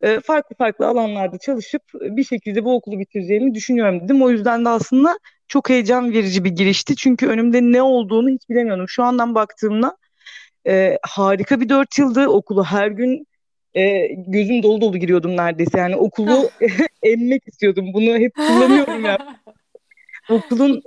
e, 0.00 0.20
farklı 0.20 0.56
farklı 0.56 0.86
alanlarda 0.86 1.38
çalışıp 1.38 1.82
bir 1.94 2.24
şekilde 2.24 2.64
bu 2.64 2.74
okulu 2.74 2.98
bitireceğimi 2.98 3.54
düşünüyorum 3.54 4.00
dedim. 4.00 4.22
O 4.22 4.30
yüzden 4.30 4.64
de 4.64 4.68
aslında 4.68 5.18
çok 5.48 5.70
heyecan 5.70 6.12
verici 6.12 6.44
bir 6.44 6.50
girişti. 6.50 6.96
Çünkü 6.96 7.26
önümde 7.26 7.62
ne 7.62 7.82
olduğunu 7.82 8.28
hiç 8.28 8.48
bilemiyordum. 8.48 8.88
Şu 8.88 9.02
andan 9.02 9.34
baktığımda 9.34 9.96
e, 10.66 10.98
harika 11.02 11.60
bir 11.60 11.68
dört 11.68 11.98
yıldı. 11.98 12.28
Okulu 12.28 12.64
her 12.64 12.88
gün 12.88 13.26
e, 13.74 14.08
gözüm 14.26 14.62
dolu 14.62 14.80
dolu 14.80 14.98
giriyordum 14.98 15.36
neredeyse. 15.36 15.78
Yani 15.78 15.96
okulu 15.96 16.50
emmek 17.02 17.48
istiyordum. 17.48 17.92
Bunu 17.94 18.18
hep 18.18 18.34
kullanıyorum 18.36 19.04
ya. 19.04 19.18
Okulun 20.30 20.82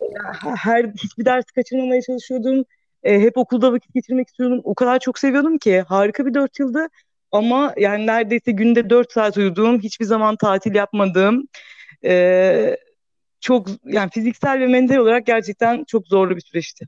her 0.56 0.86
hiçbir 0.86 1.26
ders 1.26 1.46
kaçırmamaya 1.46 2.02
çalışıyordum. 2.02 2.66
E, 3.04 3.20
hep 3.20 3.38
okulda 3.38 3.74
vakit 3.74 3.94
geçirmek 3.94 4.28
istiyordum. 4.28 4.62
O 4.64 4.76
kadar 4.76 5.00
çok 5.00 5.20
seviyordum 5.20 5.58
ki 5.58 5.82
harika 5.82 6.26
bir 6.26 6.34
dört 6.34 6.60
yıldı. 6.60 6.88
Ama 7.32 7.74
yani 7.78 8.08
neredeyse 8.08 8.52
günde 8.52 8.90
dört 8.90 9.12
saat 9.12 9.38
uyuduğum, 9.38 9.80
hiçbir 9.80 10.06
zaman 10.06 10.36
tatil 10.36 10.76
yapmadığım, 10.76 11.48
e, 12.06 12.78
çok 13.42 13.68
yani 13.86 14.10
fiziksel 14.10 14.60
ve 14.60 14.68
mental 14.68 14.96
olarak 14.96 15.26
gerçekten 15.26 15.84
çok 15.84 16.08
zorlu 16.08 16.36
bir 16.36 16.42
süreçti. 16.42 16.88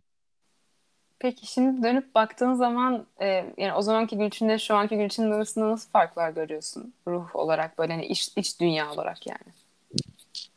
Peki 1.19 1.47
şimdi 1.47 1.83
dönüp 1.83 2.15
baktığın 2.15 2.53
zaman 2.53 3.05
e, 3.21 3.45
yani 3.57 3.73
o 3.73 3.81
zamanki 3.81 4.17
Gülçin'le 4.17 4.57
şu 4.57 4.75
anki 4.75 4.97
Gülçin'in 4.97 5.31
arasında 5.31 5.69
nasıl 5.69 5.91
farklar 5.91 6.29
görüyorsun 6.29 6.93
ruh 7.07 7.35
olarak 7.35 7.77
böyle 7.77 7.93
hani 7.93 8.05
iç, 8.05 8.29
iç 8.35 8.59
dünya 8.59 8.91
olarak 8.91 9.17
yani? 9.27 9.53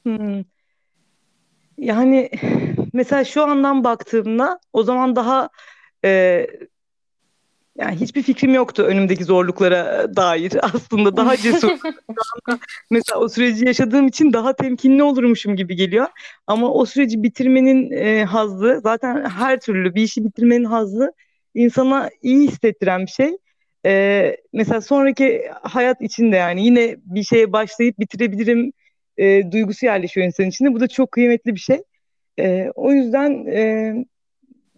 Hmm. 0.02 0.44
Yani 1.78 2.30
mesela 2.92 3.24
şu 3.24 3.42
andan 3.42 3.84
baktığımda 3.84 4.60
o 4.72 4.82
zaman 4.82 5.16
daha 5.16 5.48
e, 6.04 6.46
yani 7.78 8.00
hiçbir 8.00 8.22
fikrim 8.22 8.54
yoktu 8.54 8.82
önümdeki 8.82 9.24
zorluklara 9.24 10.16
dair. 10.16 10.52
Aslında 10.62 11.16
daha 11.16 11.36
cesur. 11.36 11.70
Mesela 12.90 13.20
o 13.20 13.28
süreci 13.28 13.66
yaşadığım 13.66 14.06
için 14.06 14.32
daha 14.32 14.52
temkinli 14.52 15.02
olurmuşum 15.02 15.56
gibi 15.56 15.76
geliyor. 15.76 16.06
Ama 16.46 16.72
o 16.72 16.86
süreci 16.86 17.22
bitirmenin 17.22 17.90
e, 17.90 18.24
hazzı 18.24 18.80
zaten 18.82 19.24
her 19.24 19.60
türlü 19.60 19.94
bir 19.94 20.02
işi 20.02 20.24
bitirmenin 20.24 20.64
hazzı 20.64 21.12
insana 21.54 22.10
iyi 22.22 22.48
hissettiren 22.48 23.06
bir 23.06 23.10
şey. 23.10 23.36
E, 23.86 24.36
mesela 24.52 24.80
sonraki 24.80 25.42
hayat 25.62 26.00
içinde 26.00 26.36
yani 26.36 26.64
yine 26.64 26.96
bir 27.04 27.22
şeye 27.22 27.52
başlayıp 27.52 27.98
bitirebilirim 27.98 28.72
e, 29.16 29.52
duygusu 29.52 29.86
yerleşiyor 29.86 30.26
insan 30.26 30.46
içinde. 30.46 30.74
Bu 30.74 30.80
da 30.80 30.88
çok 30.88 31.12
kıymetli 31.12 31.54
bir 31.54 31.60
şey. 31.60 31.82
E, 32.38 32.70
o 32.74 32.92
yüzden 32.92 33.46
e, 33.46 33.94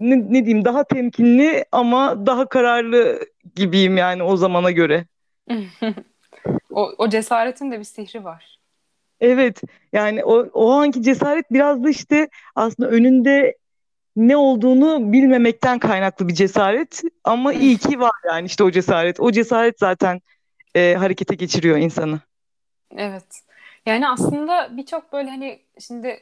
ne, 0.01 0.17
ne 0.17 0.45
diyeyim 0.45 0.65
daha 0.65 0.85
temkinli 0.85 1.65
ama 1.73 2.27
daha 2.27 2.49
kararlı 2.49 3.21
gibiyim 3.57 3.97
yani 3.97 4.23
o 4.23 4.37
zamana 4.37 4.71
göre. 4.71 5.05
o, 6.71 6.93
o 6.99 7.09
cesaretin 7.09 7.71
de 7.73 7.79
bir 7.79 7.85
sihri 7.85 8.25
var. 8.25 8.59
Evet 9.21 9.61
yani 9.93 10.25
o, 10.25 10.47
o 10.53 10.71
anki 10.73 11.03
cesaret 11.03 11.51
biraz 11.51 11.85
da 11.85 11.91
işte 11.91 12.29
aslında 12.55 12.91
önünde 12.91 13.57
ne 14.17 14.37
olduğunu 14.37 15.13
bilmemekten 15.13 15.79
kaynaklı 15.79 16.29
bir 16.29 16.35
cesaret 16.35 17.03
ama 17.25 17.53
iyi 17.53 17.79
ki 17.79 18.01
var 18.01 18.13
yani 18.27 18.47
işte 18.47 18.65
o 18.65 18.71
cesaret. 18.71 19.21
O 19.21 19.33
cesaret 19.33 19.79
zaten 19.79 20.21
e, 20.75 20.95
harekete 20.95 21.35
geçiriyor 21.35 21.79
insanı. 21.79 22.21
Evet. 22.97 23.41
Yani 23.87 24.09
aslında 24.09 24.77
birçok 24.77 25.13
böyle 25.13 25.31
hani 25.31 25.63
şimdi 25.81 26.21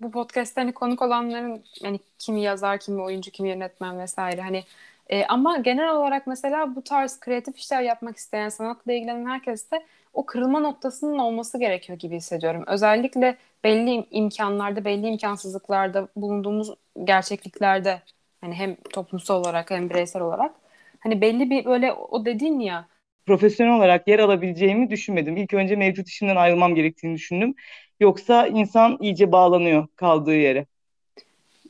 bu 0.00 0.10
podcast'te 0.10 0.60
hani 0.60 0.72
konuk 0.72 1.02
olanların 1.02 1.64
yani 1.82 2.00
kimi 2.18 2.42
yazar, 2.42 2.80
kimi 2.80 3.02
oyuncu, 3.02 3.30
kimi 3.30 3.48
yönetmen 3.48 3.98
vesaire 3.98 4.40
hani 4.42 4.64
e, 5.08 5.24
ama 5.26 5.56
genel 5.58 5.88
olarak 5.90 6.26
mesela 6.26 6.76
bu 6.76 6.82
tarz 6.84 7.20
kreatif 7.20 7.58
işler 7.58 7.82
yapmak 7.82 8.16
isteyen, 8.16 8.48
sanatla 8.48 8.92
ilgilenen 8.92 9.26
herkes 9.26 9.70
de 9.70 9.86
o 10.14 10.26
kırılma 10.26 10.60
noktasının 10.60 11.18
olması 11.18 11.58
gerekiyor 11.58 11.98
gibi 11.98 12.16
hissediyorum. 12.16 12.64
Özellikle 12.66 13.36
belli 13.64 14.06
imkanlarda, 14.10 14.84
belli 14.84 15.06
imkansızlıklarda 15.06 16.08
bulunduğumuz 16.16 16.74
gerçekliklerde 17.04 18.02
hani 18.40 18.54
hem 18.54 18.74
toplumsal 18.76 19.40
olarak 19.40 19.70
hem 19.70 19.90
bireysel 19.90 20.22
olarak 20.22 20.54
hani 21.00 21.20
belli 21.20 21.50
bir 21.50 21.64
böyle 21.64 21.92
o 21.92 22.24
dediğin 22.24 22.60
ya 22.60 22.88
profesyonel 23.26 23.72
olarak 23.76 24.08
yer 24.08 24.18
alabileceğimi 24.18 24.90
düşünmedim. 24.90 25.36
İlk 25.36 25.54
önce 25.54 25.76
mevcut 25.76 26.08
işimden 26.08 26.36
ayrılmam 26.36 26.74
gerektiğini 26.74 27.14
düşündüm. 27.14 27.54
Yoksa 28.00 28.46
insan 28.46 28.96
iyice 29.00 29.32
bağlanıyor 29.32 29.86
kaldığı 29.96 30.36
yere. 30.36 30.66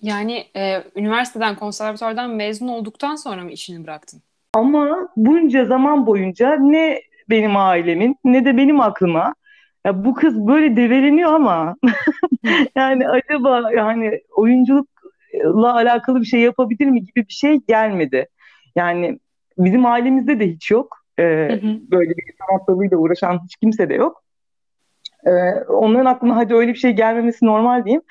Yani 0.03 0.45
e, 0.57 0.83
üniversiteden, 0.97 1.57
konservatuardan 1.57 2.31
mezun 2.31 2.69
olduktan 2.69 3.17
sonra 3.17 3.45
mı 3.45 3.51
işini 3.51 3.85
bıraktın? 3.85 4.23
Ama 4.55 5.09
bunca 5.17 5.65
zaman 5.65 6.07
boyunca 6.07 6.57
ne 6.57 7.03
benim 7.31 7.57
ailemin 7.57 8.17
ne 8.25 8.45
de 8.45 8.57
benim 8.57 8.81
aklıma 8.81 9.35
ya 9.85 10.05
bu 10.05 10.15
kız 10.15 10.47
böyle 10.47 10.77
develeniyor 10.77 11.33
ama 11.33 11.77
yani 12.77 13.09
acaba 13.09 13.73
yani 13.77 14.21
oyunculukla 14.37 15.75
alakalı 15.75 16.21
bir 16.21 16.27
şey 16.27 16.41
yapabilir 16.41 16.87
mi 16.87 17.01
gibi 17.01 17.29
bir 17.29 17.33
şey 17.33 17.61
gelmedi. 17.69 18.29
Yani 18.77 19.19
bizim 19.59 19.87
ailemizde 19.87 20.41
de 20.41 20.49
hiç 20.49 20.71
yok. 20.71 20.99
Ee, 21.19 21.61
böyle 21.91 22.11
bir 22.11 22.35
sanat 22.39 22.69
dalıyla 22.69 22.97
uğraşan 22.97 23.41
hiç 23.45 23.57
kimse 23.57 23.89
de 23.89 23.95
yok. 23.95 24.23
Ee, 25.27 25.31
onların 25.69 26.05
aklına 26.05 26.37
hadi 26.37 26.55
öyle 26.55 26.73
bir 26.73 26.79
şey 26.79 26.93
gelmemesi 26.93 27.47
normal 27.47 27.85
diyeyim. 27.85 28.03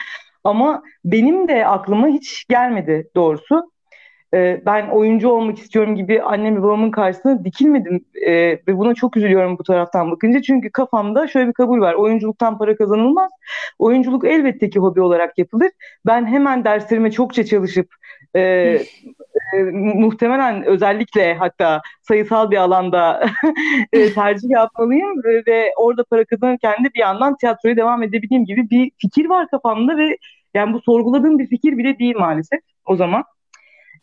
Ama 0.43 0.83
benim 1.05 1.47
de 1.47 1.67
aklıma 1.67 2.07
hiç 2.07 2.45
gelmedi 2.49 3.09
doğrusu. 3.15 3.71
Ee, 4.33 4.61
ben 4.65 4.87
oyuncu 4.87 5.29
olmak 5.29 5.57
istiyorum 5.57 5.95
gibi 5.95 6.21
annem 6.21 6.57
ve 6.57 6.61
babamın 6.63 6.91
karşısına 6.91 7.45
dikilmedim. 7.45 8.05
Ee, 8.27 8.33
ve 8.67 8.77
buna 8.77 8.93
çok 8.93 9.17
üzülüyorum 9.17 9.57
bu 9.57 9.63
taraftan 9.63 10.11
bakınca. 10.11 10.41
Çünkü 10.41 10.71
kafamda 10.71 11.27
şöyle 11.27 11.47
bir 11.47 11.53
kabul 11.53 11.81
var. 11.81 11.93
Oyunculuktan 11.93 12.57
para 12.57 12.75
kazanılmaz. 12.75 13.31
Oyunculuk 13.79 14.25
elbette 14.25 14.69
ki 14.69 14.79
hobi 14.79 15.01
olarak 15.01 15.37
yapılır. 15.37 15.69
Ben 16.05 16.25
hemen 16.25 16.65
derslerime 16.65 17.11
çokça 17.11 17.45
çalışıp 17.45 17.89
e, 18.35 18.79
e, 19.53 19.63
muhtemelen 19.73 20.63
özellikle 20.63 21.33
hatta 21.33 21.81
sayısal 22.01 22.51
bir 22.51 22.57
alanda 22.57 23.25
e, 23.93 24.13
tercih 24.13 24.49
yapmalıyım 24.49 25.23
ve, 25.23 25.43
ve 25.47 25.71
orada 25.77 26.03
para 26.03 26.25
kazanırken 26.25 26.83
de 26.83 26.93
bir 26.95 26.99
yandan 26.99 27.37
tiyatroya 27.37 27.75
devam 27.75 28.03
edebileyim 28.03 28.45
gibi 28.45 28.69
bir 28.69 28.91
fikir 28.97 29.29
var 29.29 29.47
kafamda 29.51 29.97
ve 29.97 30.17
yani 30.53 30.73
bu 30.73 30.81
sorguladığım 30.81 31.39
bir 31.39 31.47
fikir 31.47 31.77
bile 31.77 31.99
değil 31.99 32.15
maalesef 32.17 32.59
o 32.85 32.95
zaman. 32.95 33.23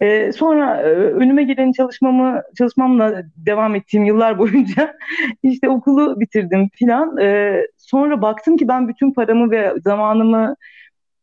E, 0.01 0.33
sonra 0.33 0.81
e, 0.81 0.85
önüme 0.95 1.43
gelen 1.43 1.73
çalışmamı 1.73 2.43
çalışmamla 2.59 3.23
devam 3.37 3.75
ettiğim 3.75 4.05
yıllar 4.05 4.39
boyunca 4.39 4.95
işte 5.43 5.69
okulu 5.69 6.21
bitirdim 6.21 6.69
filan. 6.75 7.19
E, 7.19 7.61
sonra 7.79 8.23
baktım 8.23 8.57
ki 8.57 8.69
ben 8.69 8.89
bütün 8.89 9.13
paramı 9.13 9.51
ve 9.51 9.75
zamanımı 9.85 10.57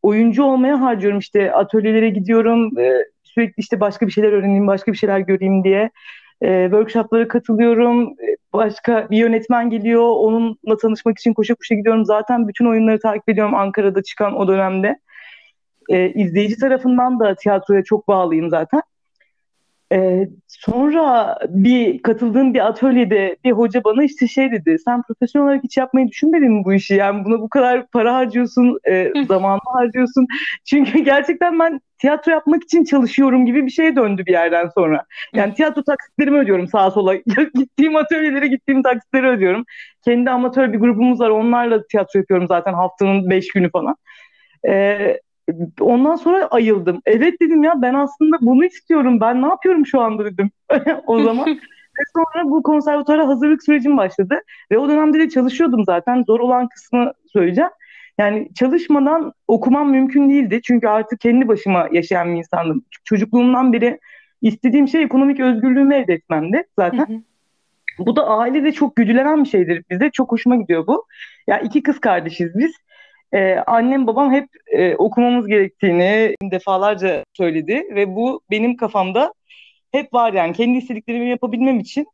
oyuncu 0.01 0.43
olmaya 0.43 0.81
harcıyorum. 0.81 1.19
İşte 1.19 1.51
atölyelere 1.53 2.09
gidiyorum. 2.09 2.79
E, 2.79 3.05
sürekli 3.33 3.61
işte 3.61 3.79
başka 3.79 4.07
bir 4.07 4.11
şeyler 4.11 4.31
öğreneyim, 4.31 4.67
başka 4.67 4.91
bir 4.91 4.97
şeyler 4.97 5.19
göreyim 5.19 5.63
diye. 5.63 5.89
E, 6.41 6.63
workshoplara 6.63 7.27
katılıyorum. 7.27 8.03
E, 8.03 8.35
başka 8.53 9.07
bir 9.11 9.17
yönetmen 9.17 9.69
geliyor. 9.69 10.03
Onunla 10.03 10.77
tanışmak 10.81 11.19
için 11.19 11.33
koşa 11.33 11.55
koşa 11.55 11.75
gidiyorum. 11.75 12.05
Zaten 12.05 12.47
bütün 12.47 12.65
oyunları 12.65 12.99
takip 12.99 13.29
ediyorum 13.29 13.55
Ankara'da 13.55 14.03
çıkan 14.03 14.35
o 14.35 14.47
dönemde 14.47 14.99
e, 15.89 16.09
izleyici 16.09 16.57
tarafından 16.57 17.19
da 17.19 17.35
tiyatroya 17.35 17.83
çok 17.83 18.07
bağlıyım 18.07 18.49
zaten. 18.49 18.81
E, 19.91 20.27
sonra 20.47 21.37
bir 21.49 22.01
katıldığım 22.01 22.53
bir 22.53 22.67
atölyede 22.67 23.37
bir 23.43 23.51
hoca 23.51 23.83
bana 23.83 24.03
işte 24.03 24.27
şey 24.27 24.51
dedi. 24.51 24.77
Sen 24.85 25.01
profesyonel 25.01 25.47
olarak 25.47 25.63
hiç 25.63 25.77
yapmayı 25.77 26.07
düşünmedin 26.07 26.51
mi 26.51 26.65
bu 26.65 26.73
işi? 26.73 26.95
Yani 26.95 27.25
buna 27.25 27.39
bu 27.41 27.49
kadar 27.49 27.87
para 27.87 28.13
harcıyorsun, 28.15 28.79
e, 28.89 29.11
zamanını 29.27 29.59
harcıyorsun. 29.73 30.27
Çünkü 30.65 30.99
gerçekten 31.03 31.59
ben 31.59 31.79
tiyatro 31.97 32.31
yapmak 32.31 32.63
için 32.63 32.83
çalışıyorum 32.83 33.45
gibi 33.45 33.65
bir 33.65 33.71
şeye 33.71 33.95
döndü 33.95 34.25
bir 34.25 34.31
yerden 34.31 34.69
sonra. 34.75 35.05
Yani 35.33 35.53
tiyatro 35.53 35.83
taksitlerimi 35.83 36.37
ödüyorum 36.37 36.67
sağa 36.67 36.91
sola. 36.91 37.15
gittiğim 37.55 37.95
atölyelere 37.95 38.47
gittiğim 38.47 38.83
taksitleri 38.83 39.27
ödüyorum. 39.27 39.63
Kendi 40.05 40.29
amatör 40.29 40.73
bir 40.73 40.79
grubumuz 40.79 41.19
var. 41.19 41.29
Onlarla 41.29 41.83
tiyatro 41.87 42.19
yapıyorum 42.19 42.47
zaten 42.47 42.73
haftanın 42.73 43.29
beş 43.29 43.47
günü 43.47 43.69
falan. 43.71 43.95
Ee, 44.67 45.19
Ondan 45.79 46.15
sonra 46.15 46.47
ayıldım. 46.47 47.01
Evet 47.05 47.41
dedim 47.41 47.63
ya 47.63 47.81
ben 47.81 47.93
aslında 47.93 48.37
bunu 48.41 48.65
istiyorum. 48.65 49.19
Ben 49.19 49.41
ne 49.41 49.45
yapıyorum 49.45 49.85
şu 49.85 50.01
anda 50.01 50.25
dedim 50.25 50.51
o 51.07 51.23
zaman. 51.23 51.47
Ve 51.99 52.03
sonra 52.15 52.45
bu 52.45 52.63
konservatuara 52.63 53.27
hazırlık 53.27 53.63
sürecim 53.63 53.97
başladı. 53.97 54.41
Ve 54.71 54.77
o 54.77 54.89
dönemde 54.89 55.19
de 55.19 55.29
çalışıyordum 55.29 55.83
zaten. 55.85 56.23
Zor 56.27 56.39
olan 56.39 56.67
kısmı 56.67 57.11
söyleyeceğim. 57.33 57.69
Yani 58.17 58.49
çalışmadan 58.55 59.33
okumam 59.47 59.91
mümkün 59.91 60.29
değildi. 60.29 60.61
Çünkü 60.63 60.87
artık 60.87 61.19
kendi 61.19 61.47
başıma 61.47 61.87
yaşayan 61.91 62.33
bir 62.33 62.37
insandım. 62.37 62.85
Çocukluğumdan 63.03 63.73
beri 63.73 63.99
istediğim 64.41 64.87
şey 64.87 65.03
ekonomik 65.03 65.39
özgürlüğümü 65.39 65.95
elde 65.95 66.13
etmemdi 66.13 66.63
zaten. 66.79 67.23
Bu 67.99 68.15
da 68.15 68.27
ailede 68.27 68.71
çok 68.71 68.95
güdülenen 68.95 69.43
bir 69.43 69.49
şeydir 69.49 69.83
bize. 69.89 70.09
Çok 70.09 70.31
hoşuma 70.31 70.55
gidiyor 70.55 70.87
bu. 70.87 71.05
Ya 71.47 71.55
yani 71.55 71.67
iki 71.67 71.83
kız 71.83 71.99
kardeşiz 71.99 72.51
biz 72.55 72.71
e, 73.33 73.55
annem 73.67 74.07
babam 74.07 74.31
hep 74.31 74.49
e, 74.67 74.95
okumamız 74.95 75.47
gerektiğini 75.47 76.35
defalarca 76.43 77.25
söyledi 77.33 77.83
ve 77.95 78.15
bu 78.15 78.41
benim 78.51 78.77
kafamda 78.77 79.33
hep 79.91 80.13
var 80.13 80.33
yani 80.33 80.53
kendi 80.53 80.77
istediklerimi 80.77 81.29
yapabilmem 81.29 81.79
için 81.79 82.07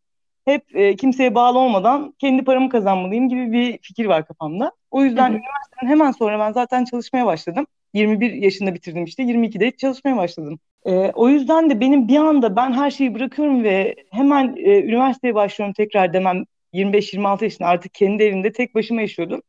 hep 0.46 0.76
e, 0.76 0.96
kimseye 0.96 1.36
bağlı 1.36 1.60
olmadan 1.60 2.14
kendi 2.20 2.44
paramı 2.44 2.70
kazanmalıyım 2.70 3.30
gibi 3.30 3.52
bir 3.52 3.78
fikir 3.82 4.06
var 4.06 4.28
kafamda. 4.28 4.72
O 4.92 5.04
yüzden 5.04 5.32
üniversiteden 5.32 5.88
hemen 5.88 6.12
sonra 6.12 6.40
ben 6.40 6.52
zaten 6.52 6.86
çalışmaya 6.86 7.26
başladım. 7.26 7.68
21 7.94 8.34
yaşında 8.34 8.74
bitirdim 8.74 9.04
işte 9.04 9.24
22'de 9.24 9.72
çalışmaya 9.72 10.18
başladım. 10.18 10.60
E, 10.86 10.92
o 10.92 11.30
yüzden 11.30 11.70
de 11.70 11.80
benim 11.80 12.08
bir 12.08 12.18
anda 12.18 12.56
ben 12.56 12.74
her 12.74 12.92
şeyi 12.92 13.14
bırakıyorum 13.14 13.64
ve 13.64 13.96
hemen 14.12 14.56
e, 14.58 14.82
üniversiteye 14.82 15.36
başlıyorum 15.36 15.74
tekrar 15.74 16.14
demem 16.14 16.44
25-26 16.74 17.44
yaşında 17.44 17.68
artık 17.68 17.94
kendi 17.94 18.24
evimde 18.24 18.52
tek 18.52 18.76
başıma 18.76 19.02
yaşıyordum 19.02 19.42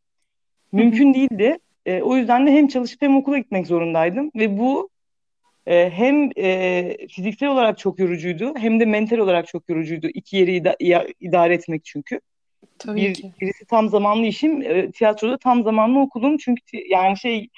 mümkün 0.73 1.15
değildi. 1.15 1.59
E, 1.87 2.03
o 2.03 2.17
yüzden 2.17 2.47
de 2.47 2.53
hem 2.53 2.69
çalışıp 2.69 3.03
hem 3.03 3.17
okula 3.17 3.39
gitmek 3.39 3.67
zorundaydım 3.67 4.31
ve 4.37 4.59
bu 4.59 4.91
e, 5.67 5.91
hem 5.91 6.31
e, 6.37 6.97
fiziksel 7.11 7.49
olarak 7.49 7.79
çok 7.79 7.99
yorucuydu 7.99 8.55
hem 8.57 8.81
de 8.81 8.85
mental 8.85 9.19
olarak 9.19 9.47
çok 9.47 9.69
yorucuydu. 9.69 10.09
İki 10.09 10.37
yeri 10.37 10.57
ida- 10.57 11.13
idare 11.21 11.55
etmek 11.55 11.85
çünkü. 11.85 12.21
Tabii 12.79 13.01
Bir, 13.01 13.15
ki. 13.15 13.33
Birisi 13.41 13.67
tam 13.67 13.89
zamanlı 13.89 14.27
işim, 14.27 14.63
e, 14.63 14.91
tiyatroda 14.91 15.39
tam 15.39 15.63
zamanlı 15.63 16.01
okulum 16.01 16.37
çünkü 16.37 16.63
yani 16.89 17.19
şey 17.19 17.49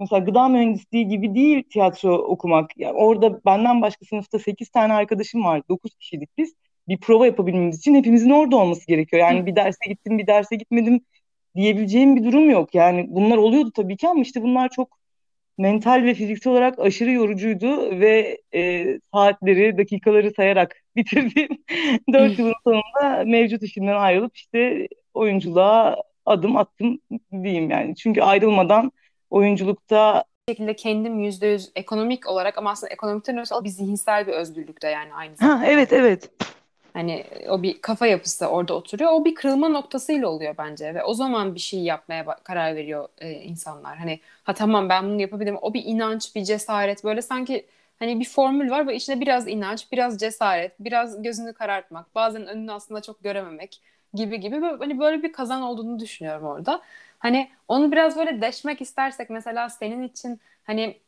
mesela 0.00 0.24
gıda 0.24 0.48
mühendisliği 0.48 1.08
gibi 1.08 1.34
değil 1.34 1.62
tiyatro 1.62 2.14
okumak. 2.14 2.70
Yani 2.76 2.92
orada 2.92 3.44
benden 3.44 3.82
başka 3.82 4.06
sınıfta 4.06 4.38
8 4.38 4.68
tane 4.68 4.92
arkadaşım 4.92 5.44
vardı. 5.44 5.64
9 5.68 5.94
kişiydik 5.94 6.30
biz. 6.38 6.54
Bir 6.88 6.98
prova 6.98 7.26
yapabilmemiz 7.26 7.78
için 7.78 7.94
hepimizin 7.94 8.30
orada 8.30 8.56
olması 8.56 8.86
gerekiyor. 8.86 9.22
Yani 9.22 9.46
bir 9.46 9.56
derse 9.56 9.88
gittim, 9.88 10.18
bir 10.18 10.26
derse 10.26 10.56
gitmedim 10.56 11.00
diyebileceğim 11.56 12.16
bir 12.16 12.24
durum 12.24 12.50
yok. 12.50 12.74
Yani 12.74 13.06
bunlar 13.08 13.36
oluyordu 13.36 13.70
tabii 13.76 13.96
ki 13.96 14.08
ama 14.08 14.20
işte 14.20 14.42
bunlar 14.42 14.68
çok 14.68 14.98
mental 15.58 16.04
ve 16.04 16.14
fiziksel 16.14 16.52
olarak 16.52 16.78
aşırı 16.78 17.10
yorucuydu 17.10 18.00
ve 18.00 18.38
e, 18.54 18.86
saatleri, 19.14 19.78
dakikaları 19.78 20.32
sayarak 20.36 20.76
bitirdiğim 20.96 21.48
dört 22.12 22.38
yılın 22.38 22.54
sonunda 22.64 23.24
mevcut 23.24 23.62
işimden 23.62 23.94
ayrılıp 23.94 24.36
işte 24.36 24.88
oyunculuğa 25.14 25.96
adım 26.26 26.56
attım 26.56 26.98
diyeyim 27.32 27.70
yani. 27.70 27.96
Çünkü 27.96 28.22
ayrılmadan 28.22 28.92
oyunculukta 29.30 30.24
şekilde 30.48 30.76
kendim 30.76 31.20
yüzde 31.20 31.46
yüz 31.46 31.70
ekonomik 31.76 32.28
olarak 32.28 32.58
ama 32.58 32.70
aslında 32.70 32.92
ekonomikten 32.92 33.38
öte 33.38 33.64
bir 33.64 33.68
zihinsel 33.68 34.26
bir 34.26 34.32
özgürlükte 34.32 34.88
yani 34.88 35.14
aynı 35.14 35.36
zamanda. 35.36 35.60
Ha, 35.60 35.66
evet 35.66 35.92
evet. 35.92 36.30
Hani 36.92 37.24
o 37.48 37.62
bir 37.62 37.80
kafa 37.82 38.06
yapısı 38.06 38.46
orada 38.46 38.74
oturuyor. 38.74 39.10
O 39.12 39.24
bir 39.24 39.34
kırılma 39.34 39.68
noktasıyla 39.68 40.28
oluyor 40.28 40.54
bence 40.58 40.94
ve 40.94 41.04
o 41.04 41.14
zaman 41.14 41.54
bir 41.54 41.60
şey 41.60 41.80
yapmaya 41.80 42.24
karar 42.44 42.76
veriyor 42.76 43.08
e, 43.18 43.32
insanlar. 43.32 43.98
Hani 43.98 44.20
ha 44.44 44.54
tamam 44.54 44.88
ben 44.88 45.04
bunu 45.04 45.20
yapabilirim. 45.20 45.58
O 45.62 45.74
bir 45.74 45.82
inanç, 45.84 46.34
bir 46.36 46.44
cesaret 46.44 47.04
böyle 47.04 47.22
sanki 47.22 47.66
hani 47.98 48.20
bir 48.20 48.24
formül 48.24 48.70
var 48.70 48.86
ve 48.86 48.96
içinde 48.96 49.20
biraz 49.20 49.48
inanç, 49.48 49.92
biraz 49.92 50.18
cesaret, 50.20 50.72
biraz 50.80 51.22
gözünü 51.22 51.52
karartmak, 51.54 52.14
bazen 52.14 52.46
önünü 52.46 52.72
aslında 52.72 53.02
çok 53.02 53.22
görememek 53.24 53.80
gibi 54.14 54.40
gibi 54.40 54.62
böyle, 54.62 54.76
hani 54.78 54.98
böyle 54.98 55.22
bir 55.22 55.32
kazan 55.32 55.62
olduğunu 55.62 55.98
düşünüyorum 55.98 56.44
orada. 56.46 56.82
Hani 57.18 57.50
onu 57.68 57.92
biraz 57.92 58.16
böyle 58.16 58.40
deşmek 58.40 58.80
istersek 58.80 59.30
mesela 59.30 59.68
senin 59.68 60.02
için 60.02 60.40
hani 60.64 60.98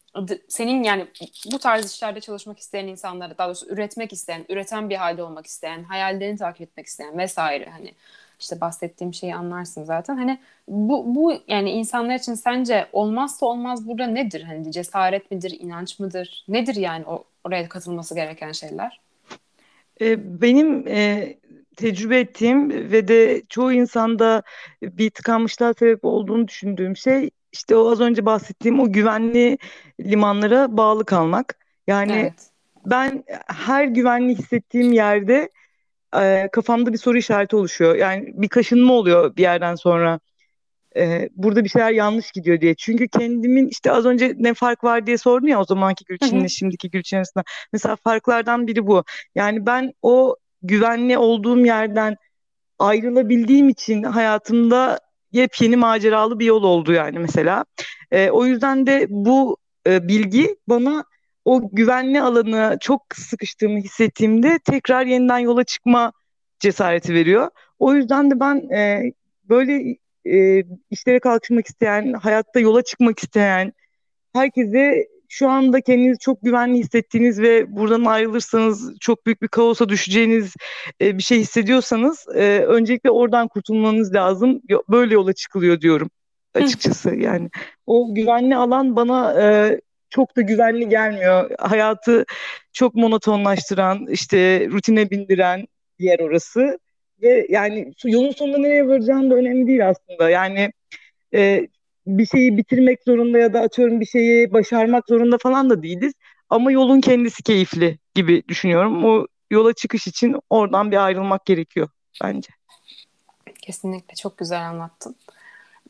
senin 0.48 0.82
yani 0.82 1.06
bu 1.52 1.58
tarz 1.58 1.92
işlerde 1.92 2.20
çalışmak 2.20 2.58
isteyen 2.58 2.86
insanlara 2.86 3.38
daha 3.38 3.48
doğrusu 3.48 3.66
üretmek 3.68 4.12
isteyen, 4.12 4.44
üreten 4.48 4.90
bir 4.90 4.96
halde 4.96 5.22
olmak 5.22 5.46
isteyen, 5.46 5.82
hayallerini 5.82 6.38
takip 6.38 6.62
etmek 6.62 6.86
isteyen 6.86 7.18
vesaire 7.18 7.70
hani 7.70 7.94
işte 8.40 8.60
bahsettiğim 8.60 9.14
şeyi 9.14 9.34
anlarsın 9.34 9.84
zaten. 9.84 10.16
Hani 10.16 10.38
bu, 10.68 11.14
bu 11.14 11.34
yani 11.48 11.70
insanlar 11.70 12.14
için 12.14 12.34
sence 12.34 12.86
olmazsa 12.92 13.46
olmaz 13.46 13.88
burada 13.88 14.06
nedir? 14.06 14.42
Hani 14.42 14.72
cesaret 14.72 15.30
midir, 15.30 15.56
inanç 15.60 15.98
mıdır? 15.98 16.44
Nedir 16.48 16.74
yani 16.74 17.04
o, 17.06 17.24
oraya 17.44 17.68
katılması 17.68 18.14
gereken 18.14 18.52
şeyler? 18.52 19.00
Ee, 20.00 20.42
benim 20.42 20.88
e, 20.88 21.34
tecrübe 21.76 22.20
ettiğim 22.20 22.70
ve 22.70 23.08
de 23.08 23.42
çoğu 23.48 23.72
insanda 23.72 24.42
bir 24.82 25.10
tıkanmışlığa 25.10 25.74
sebep 25.74 26.04
olduğunu 26.04 26.48
düşündüğüm 26.48 26.96
şey 26.96 27.30
işte 27.52 27.76
o 27.76 27.90
az 27.90 28.00
önce 28.00 28.26
bahsettiğim 28.26 28.80
o 28.80 28.92
güvenli 28.92 29.58
limanlara 30.00 30.76
bağlı 30.76 31.04
kalmak. 31.04 31.58
Yani 31.86 32.12
evet. 32.12 32.50
ben 32.86 33.24
her 33.46 33.84
güvenli 33.84 34.34
hissettiğim 34.34 34.92
yerde 34.92 35.50
e, 36.16 36.48
kafamda 36.52 36.92
bir 36.92 36.98
soru 36.98 37.18
işareti 37.18 37.56
oluşuyor. 37.56 37.94
Yani 37.94 38.32
bir 38.34 38.48
kaşınma 38.48 38.94
oluyor 38.94 39.36
bir 39.36 39.42
yerden 39.42 39.74
sonra. 39.74 40.20
E, 40.96 41.28
burada 41.36 41.64
bir 41.64 41.68
şeyler 41.68 41.90
yanlış 41.90 42.32
gidiyor 42.32 42.60
diye. 42.60 42.74
Çünkü 42.74 43.08
kendimin 43.08 43.68
işte 43.68 43.92
az 43.92 44.06
önce 44.06 44.34
ne 44.38 44.54
fark 44.54 44.84
var 44.84 45.06
diye 45.06 45.18
sordun 45.18 45.46
ya 45.46 45.60
o 45.60 45.64
zamanki 45.64 46.04
Gülçin'le 46.04 46.46
şimdiki 46.46 46.90
Gülçin 46.90 47.16
arasında. 47.16 47.44
Mesela 47.72 47.96
farklardan 47.96 48.66
biri 48.66 48.86
bu. 48.86 49.04
Yani 49.34 49.66
ben 49.66 49.92
o 50.02 50.36
güvenli 50.62 51.18
olduğum 51.18 51.66
yerden 51.66 52.16
ayrılabildiğim 52.78 53.68
için 53.68 54.02
hayatımda 54.02 55.00
yepyeni 55.32 55.76
maceralı 55.76 56.38
bir 56.38 56.46
yol 56.46 56.62
oldu 56.62 56.92
yani 56.92 57.18
mesela. 57.18 57.64
E, 58.10 58.30
o 58.30 58.46
yüzden 58.46 58.86
de 58.86 59.06
bu 59.08 59.56
e, 59.86 60.08
bilgi 60.08 60.56
bana 60.68 61.04
o 61.44 61.68
güvenli 61.72 62.20
alanı 62.22 62.76
çok 62.80 63.02
sıkıştığımı 63.14 63.78
hissettiğimde 63.78 64.58
tekrar 64.64 65.06
yeniden 65.06 65.38
yola 65.38 65.64
çıkma 65.64 66.12
cesareti 66.58 67.14
veriyor. 67.14 67.50
O 67.78 67.94
yüzden 67.94 68.30
de 68.30 68.40
ben 68.40 68.70
e, 68.76 69.12
böyle 69.44 69.96
e, 70.24 70.64
işlere 70.90 71.20
kalkışmak 71.20 71.66
isteyen, 71.66 72.12
hayatta 72.12 72.60
yola 72.60 72.82
çıkmak 72.82 73.18
isteyen 73.18 73.72
herkese 74.32 75.06
şu 75.32 75.48
anda 75.48 75.80
kendinizi 75.80 76.18
çok 76.18 76.42
güvenli 76.42 76.78
hissettiğiniz 76.78 77.40
ve 77.40 77.76
buradan 77.76 78.04
ayrılırsanız 78.04 78.98
çok 79.00 79.26
büyük 79.26 79.42
bir 79.42 79.48
kaosa 79.48 79.88
düşeceğiniz 79.88 80.54
e, 81.00 81.18
bir 81.18 81.22
şey 81.22 81.38
hissediyorsanız 81.38 82.26
e, 82.34 82.58
öncelikle 82.58 83.10
oradan 83.10 83.48
kurtulmanız 83.48 84.14
lazım. 84.14 84.62
Böyle 84.88 85.14
yola 85.14 85.32
çıkılıyor 85.32 85.80
diyorum 85.80 86.10
açıkçası 86.54 87.14
yani. 87.14 87.50
O 87.86 88.14
güvenli 88.14 88.56
alan 88.56 88.96
bana 88.96 89.42
e, 89.42 89.80
çok 90.10 90.36
da 90.36 90.40
güvenli 90.40 90.88
gelmiyor. 90.88 91.50
Hayatı 91.58 92.24
çok 92.72 92.94
monotonlaştıran, 92.94 94.06
işte 94.06 94.68
rutine 94.70 95.10
bindiren 95.10 95.66
yer 95.98 96.20
orası. 96.20 96.78
Ve 97.22 97.46
yani 97.50 97.92
yolun 98.04 98.30
sonunda 98.30 98.58
nereye 98.58 98.88
varacağın 98.88 99.30
da 99.30 99.34
önemli 99.34 99.66
değil 99.66 99.88
aslında. 99.88 100.30
Yani 100.30 100.72
e, 101.34 101.68
bir 102.18 102.26
şeyi 102.26 102.56
bitirmek 102.56 103.02
zorunda 103.02 103.38
ya 103.38 103.52
da 103.52 103.60
atıyorum 103.60 104.00
bir 104.00 104.06
şeyi 104.06 104.52
başarmak 104.52 105.04
zorunda 105.08 105.38
falan 105.38 105.70
da 105.70 105.82
değiliz. 105.82 106.12
Ama 106.50 106.72
yolun 106.72 107.00
kendisi 107.00 107.42
keyifli 107.42 107.98
gibi 108.14 108.42
düşünüyorum. 108.48 109.04
O 109.04 109.26
yola 109.50 109.72
çıkış 109.72 110.06
için 110.06 110.36
oradan 110.50 110.90
bir 110.90 111.04
ayrılmak 111.04 111.46
gerekiyor 111.46 111.88
bence. 112.24 112.48
Kesinlikle 113.62 114.14
çok 114.14 114.38
güzel 114.38 114.68
anlattın. 114.68 115.16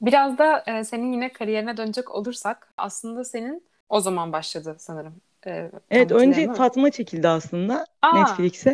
Biraz 0.01 0.39
da 0.39 0.65
e, 0.67 0.85
senin 0.85 1.13
yine 1.13 1.33
kariyerine 1.33 1.77
dönecek 1.77 2.15
olursak 2.15 2.73
aslında 2.77 3.25
senin 3.25 3.63
o 3.89 4.01
zaman 4.01 4.33
başladı 4.33 4.77
sanırım. 4.79 5.15
E, 5.47 5.71
evet 5.91 6.13
önce 6.13 6.53
Fatma 6.53 6.91
çekildi 6.91 7.29
aslında 7.29 7.87
Aa. 8.03 8.19
Netflix'e. 8.19 8.73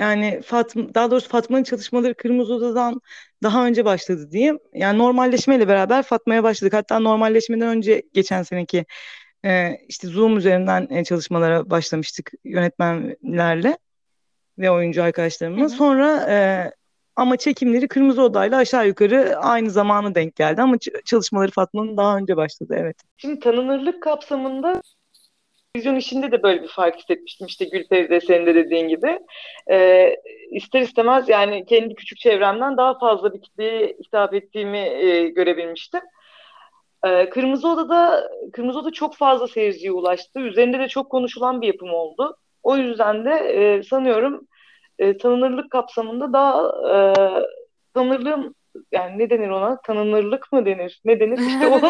Yani 0.00 0.40
Fatma, 0.44 0.94
daha 0.94 1.10
doğrusu 1.10 1.28
Fatma'nın 1.28 1.62
çalışmaları 1.62 2.14
Kırmızı 2.14 2.54
Oda'dan 2.54 3.00
daha 3.42 3.66
önce 3.66 3.84
başladı 3.84 4.30
diyeyim. 4.30 4.58
Yani 4.74 4.98
normalleşmeyle 4.98 5.68
beraber 5.68 6.02
Fatma'ya 6.02 6.42
başladık. 6.42 6.72
Hatta 6.72 6.98
normalleşmeden 6.98 7.68
önce 7.68 8.02
geçen 8.12 8.42
seneki 8.42 8.84
e, 9.44 9.76
işte 9.88 10.08
Zoom 10.08 10.36
üzerinden 10.36 10.88
e, 10.90 11.04
çalışmalara 11.04 11.70
başlamıştık 11.70 12.32
yönetmenlerle 12.44 13.78
ve 14.58 14.70
oyuncu 14.70 15.02
arkadaşlarımla. 15.02 15.60
Hı 15.60 15.64
hı. 15.64 15.68
Sonra 15.68 16.26
e, 16.30 16.36
ama 17.16 17.36
çekimleri 17.36 17.88
Kırmızı 17.88 18.22
Oda'yla 18.22 18.58
aşağı 18.58 18.86
yukarı 18.86 19.38
aynı 19.38 19.70
zamanı 19.70 20.14
denk 20.14 20.36
geldi 20.36 20.62
ama 20.62 20.76
çalışmaları 21.04 21.50
Fatma'nın 21.50 21.96
daha 21.96 22.16
önce 22.16 22.36
başladı 22.36 22.74
evet. 22.78 22.96
Şimdi 23.16 23.40
tanınırlık 23.40 24.02
kapsamında 24.02 24.82
Vizyon 25.76 25.96
işinde 25.96 26.32
de 26.32 26.42
böyle 26.42 26.62
bir 26.62 26.68
fark 26.68 26.96
hissetmiştim 26.96 27.46
işte 27.46 27.64
Gülperi 27.64 28.10
de 28.10 28.20
senin 28.20 28.46
de 28.46 28.54
dediğin 28.54 28.88
gibi. 28.88 29.18
Ee, 29.70 30.16
ister 30.50 30.80
istemez 30.80 31.28
yani 31.28 31.66
kendi 31.66 31.94
küçük 31.94 32.18
çevremden 32.18 32.76
daha 32.76 32.98
fazla 32.98 33.34
bir 33.34 33.42
kitleye 33.42 33.96
hitap 34.04 34.34
ettiğimi 34.34 34.78
e, 34.78 35.28
görebilmiştim. 35.28 36.00
Ee, 37.06 37.30
Kırmızı 37.30 37.68
Oda'da 37.68 38.30
Kırmızı 38.52 38.78
Oda 38.78 38.90
çok 38.90 39.16
fazla 39.16 39.48
seyirciye 39.48 39.92
ulaştı. 39.92 40.40
Üzerinde 40.40 40.78
de 40.78 40.88
çok 40.88 41.10
konuşulan 41.10 41.62
bir 41.62 41.66
yapım 41.66 41.94
oldu. 41.94 42.36
O 42.62 42.76
yüzden 42.76 43.24
de 43.24 43.30
e, 43.30 43.82
sanıyorum 43.82 44.48
e, 44.98 45.16
tanınırlık 45.16 45.70
kapsamında 45.70 46.32
daha 46.32 46.68
e, 46.92 46.96
tanınırlığım 47.94 48.54
yani 48.92 49.18
ne 49.18 49.30
denir 49.30 49.48
ona 49.48 49.80
tanınırlık 49.80 50.52
mı 50.52 50.66
denir 50.66 51.00
ne 51.04 51.20
denir 51.20 51.38
işte 51.38 51.66
o, 51.68 51.80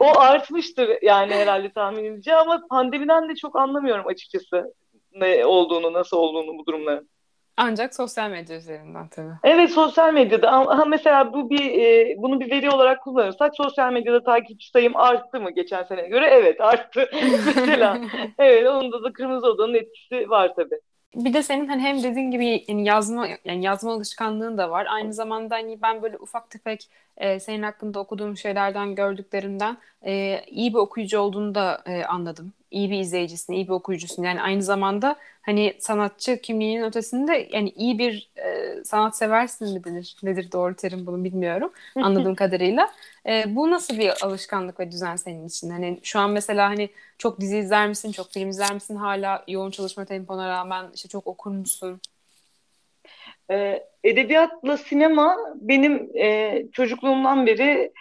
o 0.00 0.20
artmıştır 0.20 0.98
yani 1.02 1.34
herhalde 1.34 1.72
tahminimce 1.72 2.36
ama 2.36 2.62
pandemiden 2.70 3.28
de 3.28 3.34
çok 3.34 3.56
anlamıyorum 3.56 4.06
açıkçası 4.06 4.74
ne 5.12 5.46
olduğunu 5.46 5.92
nasıl 5.92 6.16
olduğunu 6.16 6.58
bu 6.58 6.66
durumların. 6.66 7.08
Ancak 7.56 7.94
sosyal 7.94 8.30
medya 8.30 8.56
üzerinden 8.56 9.08
tabii. 9.08 9.32
Evet 9.44 9.70
sosyal 9.70 10.12
medyada 10.12 10.50
ama 10.50 10.84
mesela 10.84 11.32
bu 11.32 11.50
bir 11.50 11.80
e, 11.80 12.14
bunu 12.18 12.40
bir 12.40 12.50
veri 12.50 12.70
olarak 12.70 13.02
kullanırsak 13.02 13.56
sosyal 13.56 13.92
medyada 13.92 14.22
takipçi 14.22 14.70
sayım 14.70 14.96
arttı 14.96 15.40
mı 15.40 15.50
geçen 15.50 15.82
sene 15.82 16.08
göre? 16.08 16.26
Evet 16.26 16.60
arttı 16.60 17.10
mesela. 17.46 18.00
evet 18.38 18.68
onda 18.68 19.02
da 19.02 19.12
Kırmızı 19.12 19.46
Oda'nın 19.46 19.74
etkisi 19.74 20.30
var 20.30 20.52
tabii 20.56 20.80
bir 21.14 21.34
de 21.34 21.42
senin 21.42 21.66
hani 21.68 21.82
hem 21.82 22.02
dediğin 22.02 22.30
gibi 22.30 22.64
yani 22.68 22.84
yazma 22.88 23.28
yani 23.44 23.64
yazma 23.64 23.92
alışkanlığın 23.92 24.58
da 24.58 24.70
var. 24.70 24.86
Aynı 24.90 25.12
zamanda 25.14 25.54
hani 25.54 25.82
ben 25.82 26.02
böyle 26.02 26.18
ufak 26.18 26.50
tefek 26.50 26.90
e, 27.16 27.40
senin 27.40 27.62
hakkında 27.62 28.00
okuduğum 28.00 28.36
şeylerden 28.36 28.94
gördüklerimden 28.94 29.78
e, 30.06 30.40
iyi 30.46 30.70
bir 30.74 30.78
okuyucu 30.78 31.18
olduğunu 31.18 31.54
da 31.54 31.82
e, 31.86 32.04
anladım. 32.04 32.52
İyi 32.70 32.90
bir 32.90 33.00
izleyicisin, 33.00 33.52
iyi 33.52 33.64
bir 33.68 33.72
okuyucusun. 33.72 34.22
Yani 34.22 34.42
aynı 34.42 34.62
zamanda 34.62 35.16
hani 35.42 35.76
sanatçı 35.80 36.40
kimliğinin 36.42 36.82
ötesinde 36.84 37.48
yani 37.52 37.70
iyi 37.70 37.98
bir 37.98 38.30
e, 38.36 38.84
sanat 38.84 39.16
seversin 39.16 39.72
mi 39.74 39.84
denir? 39.84 40.16
Nedir 40.22 40.52
doğru 40.52 40.76
terim 40.76 41.06
bunu 41.06 41.24
bilmiyorum 41.24 41.72
anladığım 42.00 42.34
kadarıyla. 42.34 42.92
E, 43.26 43.44
bu 43.56 43.70
nasıl 43.70 43.98
bir 43.98 44.24
alışkanlık 44.26 44.80
ve 44.80 44.90
düzen 44.92 45.16
senin 45.16 45.46
için? 45.48 45.70
Hani 45.70 46.00
şu 46.02 46.18
an 46.20 46.30
mesela 46.30 46.68
hani 46.68 46.90
çok 47.18 47.40
dizi 47.40 47.58
izler 47.58 47.88
misin, 47.88 48.12
çok 48.12 48.30
film 48.32 48.48
izler 48.48 48.74
misin? 48.74 48.96
Hala 48.96 49.44
yoğun 49.48 49.70
çalışma 49.70 50.04
tempona 50.04 50.48
rağmen 50.48 50.90
işte 50.94 51.08
çok 51.08 51.26
okur 51.26 51.50
musun? 51.50 52.00
E, 53.50 53.82
edebiyatla 54.04 54.76
sinema 54.76 55.36
benim 55.54 56.10
e, 56.16 56.62
çocukluğumdan 56.72 57.46
beri 57.46 57.92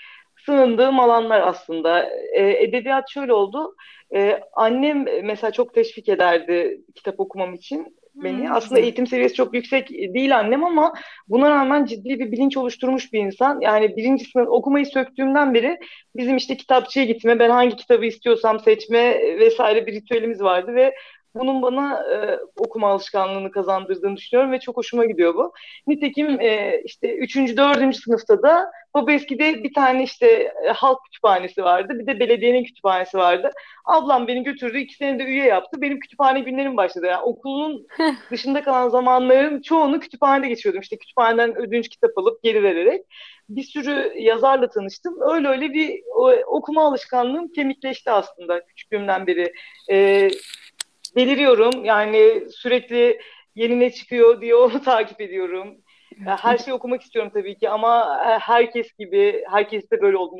sığındığım 0.45 0.99
alanlar 0.99 1.41
aslında. 1.41 2.10
E, 2.34 2.63
edebiyat 2.63 3.10
şöyle 3.10 3.34
oldu. 3.34 3.75
E, 4.15 4.39
annem 4.53 5.05
mesela 5.23 5.51
çok 5.51 5.73
teşvik 5.73 6.10
ederdi 6.10 6.81
kitap 6.95 7.19
okumam 7.19 7.53
için 7.53 7.95
beni. 8.15 8.38
Hmm. 8.38 8.55
Aslında 8.55 8.81
eğitim 8.81 9.08
seviyesi 9.08 9.36
çok 9.36 9.53
yüksek 9.53 9.89
değil 9.89 10.38
annem 10.38 10.63
ama 10.63 10.93
buna 11.27 11.49
rağmen 11.49 11.86
ciddi 11.86 12.19
bir 12.19 12.31
bilinç 12.31 12.58
oluşturmuş 12.58 13.13
bir 13.13 13.19
insan. 13.19 13.62
Yani 13.62 13.97
birinci 13.97 14.25
sınıf 14.25 14.47
okumayı 14.47 14.86
söktüğümden 14.86 15.53
beri 15.53 15.77
bizim 16.15 16.38
işte 16.38 16.58
kitapçıya 16.58 17.05
gitme, 17.05 17.39
ben 17.39 17.49
hangi 17.49 17.75
kitabı 17.75 18.05
istiyorsam 18.05 18.60
seçme 18.60 19.19
vesaire 19.39 19.88
bir 19.88 19.93
ritüelimiz 19.93 20.41
vardı 20.41 20.75
ve 20.75 20.93
bunun 21.36 21.62
bana 21.62 22.04
e, 22.13 22.39
okuma 22.58 22.88
alışkanlığını 22.89 23.52
kazandırdığını 23.52 24.17
düşünüyorum 24.17 24.52
ve 24.52 24.60
çok 24.60 24.78
hoşuma 24.78 25.06
gidiyor 25.06 25.36
bu. 25.36 25.54
Nitekim 25.88 26.39
e, 26.39 26.82
işte 26.86 27.15
3. 27.15 27.36
4. 27.58 27.95
sınıfta 27.95 28.43
da 28.43 28.71
Bobeski'de 28.95 29.63
bir 29.63 29.74
tane 29.74 30.04
işte 30.04 30.28
e, 30.67 30.69
halk 30.69 30.98
kütüphanesi 31.06 31.63
vardı. 31.63 31.93
Bir 32.00 32.08
de 32.08 32.19
belediyenin 32.19 32.63
kütüphanesi 32.63 33.17
vardı. 33.17 33.52
Ablam 33.86 34.28
beni 34.28 34.43
götürdü. 34.43 34.80
iki 34.80 34.95
sene 34.95 35.19
de 35.19 35.24
üye 35.24 35.45
yaptı. 35.45 35.82
Benim 35.82 36.00
kütüphane 36.00 36.39
günlerim 36.39 36.78
başladı. 36.78 37.06
Yani 37.06 37.24
okulun 37.24 37.88
dışında 38.32 38.63
kalan 38.63 38.89
zamanların 38.89 39.62
çoğunu 39.62 40.00
kütüphanede 40.00 40.48
geçiyordum. 40.48 40.82
İşte 40.82 40.98
kütüphaneden 40.98 41.56
ödünç 41.56 41.89
kitap 41.89 42.17
alıp 42.17 42.43
geri 42.43 42.63
vererek. 42.63 43.02
Bir 43.50 43.63
sürü 43.63 44.13
yazarla 44.17 44.69
tanıştım. 44.69 45.15
Öyle 45.21 45.48
öyle 45.48 45.74
bir 45.74 46.02
o, 46.15 46.32
okuma 46.32 46.86
alışkanlığım 46.88 47.52
kemikleşti 47.52 48.12
aslında 48.12 48.65
küçüklüğümden 48.65 49.28
beri. 49.28 49.54
Ee, 49.91 50.30
deliriyorum. 51.15 51.86
Yani 51.86 52.43
sürekli 52.51 53.19
yeni 53.56 53.80
ne 53.80 53.91
çıkıyor 53.91 54.41
diye 54.41 54.56
onu 54.56 54.82
takip 54.84 55.21
ediyorum. 55.21 55.78
Her 56.25 56.58
şeyi 56.58 56.73
okumak 56.73 57.01
istiyorum 57.01 57.32
tabii 57.34 57.58
ki 57.58 57.69
ama 57.69 58.19
herkes 58.41 58.93
gibi, 58.99 59.43
herkes 59.51 59.91
de 59.91 60.01
böyle 60.01 60.17
olduğunu 60.17 60.39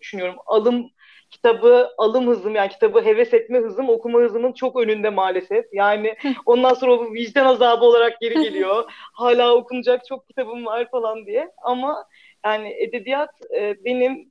düşünüyorum. 0.00 0.36
Alım 0.46 0.90
kitabı 1.32 1.90
alım 1.98 2.26
hızım 2.26 2.54
yani 2.54 2.68
kitabı 2.68 3.04
heves 3.04 3.34
etme 3.34 3.58
hızım 3.58 3.88
okuma 3.88 4.18
hızımın 4.18 4.52
çok 4.52 4.76
önünde 4.80 5.10
maalesef. 5.10 5.64
Yani 5.72 6.16
ondan 6.46 6.74
sonra 6.74 6.92
o 6.92 7.12
vicdan 7.12 7.46
azabı 7.46 7.84
olarak 7.84 8.20
geri 8.20 8.34
geliyor. 8.42 8.84
Hala 9.12 9.54
okunacak 9.54 10.06
çok 10.06 10.28
kitabım 10.28 10.66
var 10.66 10.90
falan 10.90 11.26
diye. 11.26 11.50
Ama 11.62 12.06
yani 12.44 12.72
edebiyat 12.72 13.30
e, 13.56 13.84
benim 13.84 14.28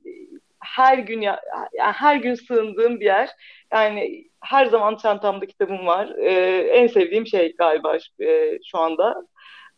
her 0.60 0.98
gün 0.98 1.20
ya 1.20 1.40
yani 1.72 1.92
her 1.92 2.16
gün 2.16 2.34
sığındığım 2.34 3.00
bir 3.00 3.04
yer. 3.04 3.30
Yani 3.72 4.24
her 4.40 4.66
zaman 4.66 4.96
çantamda 4.96 5.46
kitabım 5.46 5.86
var. 5.86 6.08
E, 6.18 6.32
en 6.72 6.86
sevdiğim 6.86 7.26
şey 7.26 7.54
galiba 7.56 7.98
e, 8.20 8.58
şu 8.64 8.78
anda 8.78 9.26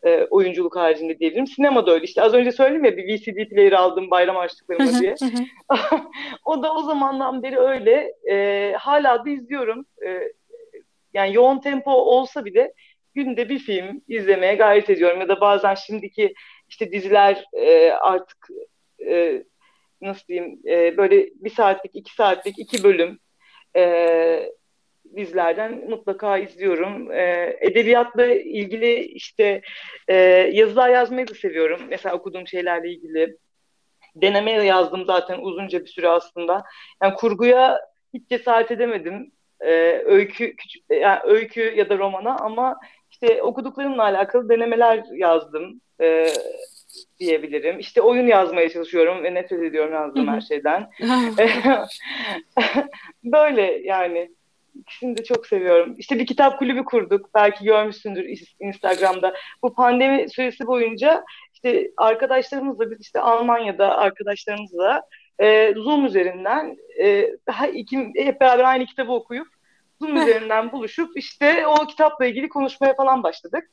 e, 0.03 0.23
oyunculuk 0.23 0.75
haricinde 0.75 1.19
diyebilirim. 1.19 1.47
Sinema 1.47 1.87
da 1.87 1.91
öyle. 1.91 2.05
İşte 2.05 2.21
az 2.21 2.33
önce 2.33 2.51
söyledim 2.51 2.85
ya 2.85 2.97
bir 2.97 3.03
VCD 3.03 3.49
player 3.49 3.71
aldım 3.71 4.11
bayram 4.11 4.35
harçlıklarıma 4.35 4.99
diye. 4.99 5.15
o 6.45 6.63
da 6.63 6.73
o 6.73 6.83
zamandan 6.83 7.43
beri 7.43 7.59
öyle. 7.59 8.13
E, 8.29 8.73
hala 8.79 9.25
da 9.25 9.29
izliyorum. 9.29 9.85
E, 10.05 10.31
yani 11.13 11.33
yoğun 11.33 11.59
tempo 11.59 11.91
olsa 11.91 12.45
bile 12.45 12.73
günde 13.13 13.49
bir 13.49 13.59
film 13.59 14.01
izlemeye 14.07 14.55
gayret 14.55 14.89
ediyorum. 14.89 15.21
Ya 15.21 15.27
da 15.27 15.41
bazen 15.41 15.75
şimdiki 15.75 16.33
işte 16.69 16.91
diziler 16.91 17.45
e, 17.53 17.91
artık 17.91 18.47
e, 19.07 19.43
nasıl 20.01 20.27
diyeyim 20.27 20.59
e, 20.67 20.97
böyle 20.97 21.29
bir 21.35 21.49
saatlik, 21.49 21.95
iki 21.95 22.13
saatlik 22.13 22.59
iki 22.59 22.83
bölüm 22.83 23.19
e, 23.75 24.51
dizilerden 25.15 25.89
mutlaka 25.89 26.37
izliyorum. 26.37 27.11
E, 27.11 27.57
edebiyatla 27.61 28.25
ilgili 28.25 28.99
işte 28.99 29.61
e, 30.07 30.15
yazılar 30.53 30.89
yazmayı 30.89 31.27
da 31.27 31.33
seviyorum. 31.33 31.81
Mesela 31.89 32.15
okuduğum 32.15 32.47
şeylerle 32.47 32.89
ilgili. 32.89 33.37
Deneme 34.15 34.51
yazdım 34.51 35.05
zaten 35.05 35.39
uzunca 35.39 35.81
bir 35.81 35.87
süre 35.87 36.09
aslında. 36.09 36.63
Yani 37.03 37.13
kurguya 37.13 37.79
hiç 38.13 38.29
cesaret 38.29 38.71
edemedim. 38.71 39.31
E, 39.59 39.71
öykü 40.05 40.55
küçük 40.55 40.83
yani 40.89 41.19
öykü 41.23 41.61
ya 41.75 41.89
da 41.89 41.97
romana 41.97 42.37
ama 42.37 42.75
işte 43.11 43.41
okuduklarımla 43.41 44.03
alakalı 44.03 44.49
denemeler 44.49 45.03
yazdım. 45.11 45.81
E, 46.01 46.27
diyebilirim. 47.19 47.79
İşte 47.79 48.01
oyun 48.01 48.27
yazmaya 48.27 48.69
çalışıyorum 48.69 49.23
ve 49.23 49.33
nefret 49.33 49.63
ediyorum 49.63 49.93
yazdığım 49.93 50.27
her 50.27 50.41
şeyden. 50.41 50.89
Böyle 53.23 53.61
yani. 53.83 54.31
İkisini 54.79 55.17
de 55.17 55.23
çok 55.23 55.47
seviyorum. 55.47 55.95
İşte 55.97 56.19
bir 56.19 56.25
kitap 56.25 56.59
kulübü 56.59 56.83
kurduk. 56.83 57.29
Belki 57.35 57.63
görmüşsündür 57.63 58.39
Instagram'da. 58.59 59.33
Bu 59.63 59.73
pandemi 59.73 60.29
süresi 60.29 60.67
boyunca 60.67 61.23
işte 61.53 61.91
arkadaşlarımızla 61.97 62.91
biz 62.91 63.01
işte 63.01 63.19
Almanya'da 63.19 63.97
arkadaşlarımızla 63.97 65.01
e, 65.39 65.73
Zoom 65.73 66.05
üzerinden 66.05 66.77
e, 66.99 67.29
iki, 67.73 68.11
hep 68.15 68.41
beraber 68.41 68.63
aynı 68.63 68.85
kitabı 68.85 69.11
okuyup 69.11 69.47
Zoom 70.01 70.17
üzerinden 70.17 70.71
buluşup 70.71 71.17
işte 71.17 71.67
o 71.67 71.87
kitapla 71.87 72.25
ilgili 72.25 72.49
konuşmaya 72.49 72.95
falan 72.95 73.23
başladık. 73.23 73.71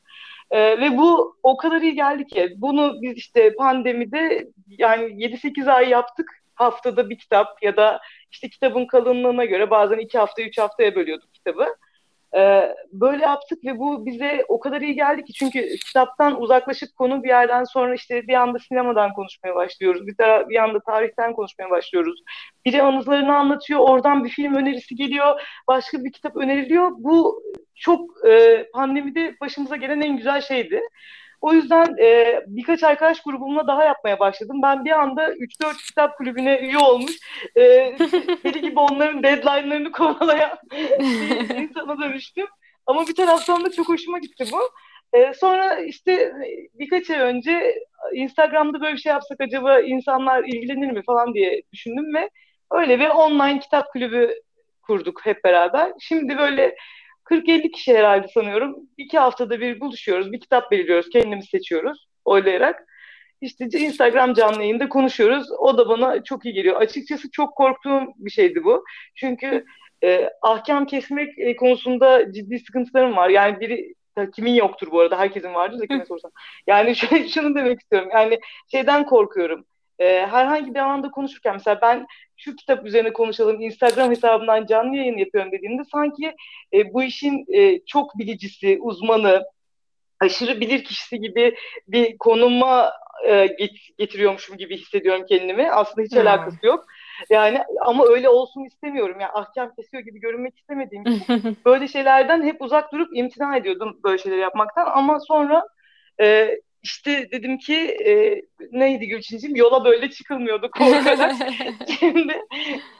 Ee, 0.51 0.81
ve 0.81 0.97
bu 0.97 1.37
o 1.43 1.57
kadar 1.57 1.81
iyi 1.81 1.95
geldi 1.95 2.27
ki 2.27 2.53
bunu 2.57 3.01
biz 3.01 3.17
işte 3.17 3.55
pandemide 3.55 4.47
yani 4.67 5.03
7-8 5.03 5.67
ay 5.67 5.89
yaptık. 5.89 6.39
Haftada 6.55 7.09
bir 7.09 7.17
kitap 7.17 7.63
ya 7.63 7.77
da 7.77 7.99
işte 8.31 8.49
kitabın 8.49 8.85
kalınlığına 8.85 9.45
göre 9.45 9.69
bazen 9.69 9.97
iki 9.97 10.17
hafta, 10.17 10.41
üç 10.41 10.57
haftaya 10.57 10.95
bölüyorduk 10.95 11.33
kitabı. 11.33 11.75
Ee, 12.37 12.75
böyle 12.91 13.23
yaptık 13.23 13.65
ve 13.65 13.79
bu 13.79 14.05
bize 14.05 14.45
o 14.47 14.59
kadar 14.59 14.81
iyi 14.81 14.95
geldi 14.95 15.23
ki 15.23 15.33
çünkü 15.33 15.75
kitaptan 15.85 16.41
uzaklaşıp 16.41 16.95
konu 16.95 17.23
bir 17.23 17.27
yerden 17.27 17.63
sonra 17.63 17.95
işte 17.95 18.27
bir 18.27 18.33
anda 18.33 18.59
sinemadan 18.59 19.13
konuşmaya 19.13 19.55
başlıyoruz. 19.55 20.07
Bir, 20.07 20.15
tara- 20.15 20.49
bir 20.49 20.63
anda 20.63 20.79
tarihten 20.79 21.33
konuşmaya 21.33 21.69
başlıyoruz. 21.69 22.23
Biri 22.65 22.81
anılarını 22.83 23.35
anlatıyor, 23.35 23.79
oradan 23.79 24.23
bir 24.23 24.29
film 24.29 24.55
önerisi 24.55 24.95
geliyor, 24.95 25.41
başka 25.67 26.03
bir 26.03 26.11
kitap 26.11 26.35
öneriliyor. 26.35 26.91
Bu 26.97 27.43
çok 27.75 28.27
e, 28.27 28.65
pandemide 28.73 29.35
başımıza 29.41 29.75
gelen 29.75 30.01
en 30.01 30.17
güzel 30.17 30.41
şeydi. 30.41 30.81
O 31.43 31.53
yüzden 31.53 31.97
e, 32.01 32.39
birkaç 32.47 32.83
arkadaş 32.83 33.21
grubumla 33.21 33.67
daha 33.67 33.83
yapmaya 33.83 34.19
başladım. 34.19 34.59
Ben 34.63 34.85
bir 34.85 34.91
anda 34.91 35.33
3-4 35.33 35.77
kitap 35.77 36.17
kulübüne 36.17 36.59
üye 36.59 36.77
olmuş, 36.77 37.11
e, 37.55 37.61
deli 38.43 38.61
gibi 38.61 38.79
onların 38.79 39.23
deadline'larını 39.23 39.91
kovalayan 39.91 40.57
insana 41.61 42.01
dönüştüm. 42.01 42.47
Ama 42.85 43.07
bir 43.07 43.15
taraftan 43.15 43.65
da 43.65 43.71
çok 43.71 43.89
hoşuma 43.89 44.19
gitti 44.19 44.45
bu. 44.51 44.59
E, 45.17 45.33
sonra 45.33 45.79
işte 45.79 46.33
birkaç 46.73 47.09
ay 47.09 47.19
önce 47.19 47.75
Instagram'da 48.13 48.81
böyle 48.81 48.93
bir 48.93 49.01
şey 49.01 49.11
yapsak 49.11 49.41
acaba 49.41 49.79
insanlar 49.79 50.43
ilgilenir 50.43 50.91
mi 50.91 51.01
falan 51.05 51.33
diye 51.33 51.61
düşündüm 51.73 52.15
ve 52.15 52.29
öyle 52.71 52.99
bir 52.99 53.09
online 53.09 53.59
kitap 53.59 53.91
kulübü 53.91 54.33
kurduk 54.81 55.25
hep 55.25 55.43
beraber. 55.43 55.91
Şimdi 55.99 56.37
böyle 56.37 56.75
40-50 57.25 57.71
kişi 57.71 57.97
herhalde 57.97 58.27
sanıyorum. 58.27 58.75
İki 58.97 59.19
haftada 59.19 59.59
bir 59.59 59.79
buluşuyoruz. 59.79 60.31
Bir 60.31 60.39
kitap 60.39 60.71
belirliyoruz. 60.71 61.09
Kendimiz 61.09 61.49
seçiyoruz 61.49 62.07
oylayarak. 62.25 62.85
İşte 63.41 63.65
Instagram 63.65 64.33
canlı 64.33 64.61
yayında 64.61 64.89
konuşuyoruz. 64.89 65.51
O 65.59 65.77
da 65.77 65.89
bana 65.89 66.23
çok 66.23 66.45
iyi 66.45 66.53
geliyor. 66.53 66.81
Açıkçası 66.81 67.31
çok 67.31 67.55
korktuğum 67.55 68.01
bir 68.17 68.31
şeydi 68.31 68.63
bu. 68.63 68.83
Çünkü 69.15 69.65
e, 70.03 70.29
ahkam 70.41 70.85
kesmek 70.85 71.39
e, 71.39 71.55
konusunda 71.55 72.33
ciddi 72.33 72.59
sıkıntılarım 72.59 73.15
var. 73.15 73.29
Yani 73.29 73.59
biri 73.59 73.93
kimin 74.35 74.53
yoktur 74.53 74.91
bu 74.91 74.99
arada 74.99 75.19
herkesin 75.19 75.53
vardır 75.53 75.79
da 75.79 75.87
kime 75.87 76.05
sorsam. 76.05 76.31
Yani 76.67 76.95
şunu 77.33 77.55
demek 77.55 77.81
istiyorum. 77.81 78.09
Yani 78.13 78.39
şeyden 78.71 79.05
korkuyorum 79.05 79.65
e, 79.99 80.05
herhangi 80.25 80.73
bir 80.73 80.79
alanda 80.79 81.11
konuşurken 81.11 81.53
mesela 81.53 81.79
ben 81.81 82.07
şu 82.37 82.55
kitap 82.55 82.85
üzerine 82.85 83.13
konuşalım 83.13 83.61
Instagram 83.61 84.11
hesabından 84.11 84.65
canlı 84.65 84.95
yayın 84.95 85.17
yapıyorum 85.17 85.51
dediğimde 85.51 85.83
sanki 85.91 86.35
e, 86.73 86.93
bu 86.93 87.03
işin 87.03 87.45
e, 87.53 87.79
çok 87.85 88.17
bilicisi, 88.17 88.79
uzmanı, 88.81 89.43
aşırı 90.19 90.61
bilir 90.61 90.83
kişisi 90.83 91.19
gibi 91.19 91.55
bir 91.87 92.17
konuma 92.17 92.91
e, 93.25 93.45
get- 93.45 93.97
getiriyormuşum 93.97 94.57
gibi 94.57 94.77
hissediyorum 94.77 95.25
kendimi. 95.29 95.71
Aslında 95.71 96.05
hiç 96.05 96.11
hmm. 96.11 96.21
alakası 96.21 96.65
yok. 96.65 96.85
Yani 97.29 97.63
ama 97.81 98.05
öyle 98.05 98.29
olsun 98.29 98.65
istemiyorum. 98.65 99.19
Yani 99.19 99.31
ahkam 99.31 99.75
kesiyor 99.75 100.03
gibi 100.03 100.19
görünmek 100.19 100.57
istemediğim 100.59 101.05
için 101.05 101.57
böyle 101.65 101.87
şeylerden 101.87 102.43
hep 102.43 102.61
uzak 102.61 102.93
durup 102.93 103.17
imtina 103.17 103.57
ediyordum 103.57 103.99
böyle 104.03 104.17
şeyler 104.17 104.37
yapmaktan. 104.37 104.85
Ama 104.85 105.19
sonra 105.19 105.67
e, 106.21 106.49
işte 106.83 107.31
dedim 107.31 107.57
ki 107.57 107.75
e, 108.05 108.41
neydi 108.71 109.07
Gülçin'cim 109.07 109.55
yola 109.55 109.85
böyle 109.85 110.09
çıkılmıyordu 110.09 110.71
korkarak. 110.71 111.35
şimdi, 111.99 112.41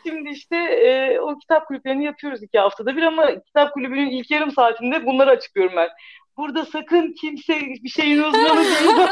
şimdi 0.08 0.30
işte 0.30 0.56
e, 0.58 1.20
o 1.20 1.40
kitap 1.40 1.68
kulüplerini 1.68 2.06
yapıyoruz 2.06 2.44
iki 2.44 2.60
haftada 2.60 2.96
bir 2.98 3.02
ama 3.02 3.44
kitap 3.44 3.74
kulübünün 3.74 4.10
ilk 4.10 4.32
yarım 4.32 4.52
saatinde 4.52 5.06
bunları 5.06 5.30
açıklıyorum 5.30 5.76
ben 5.76 5.90
burada 6.38 6.66
sakın 6.66 7.16
kimse 7.22 7.62
bir 7.84 7.90
şeyin 7.90 8.24
uzmanı 8.24 8.64
değil. 8.64 9.08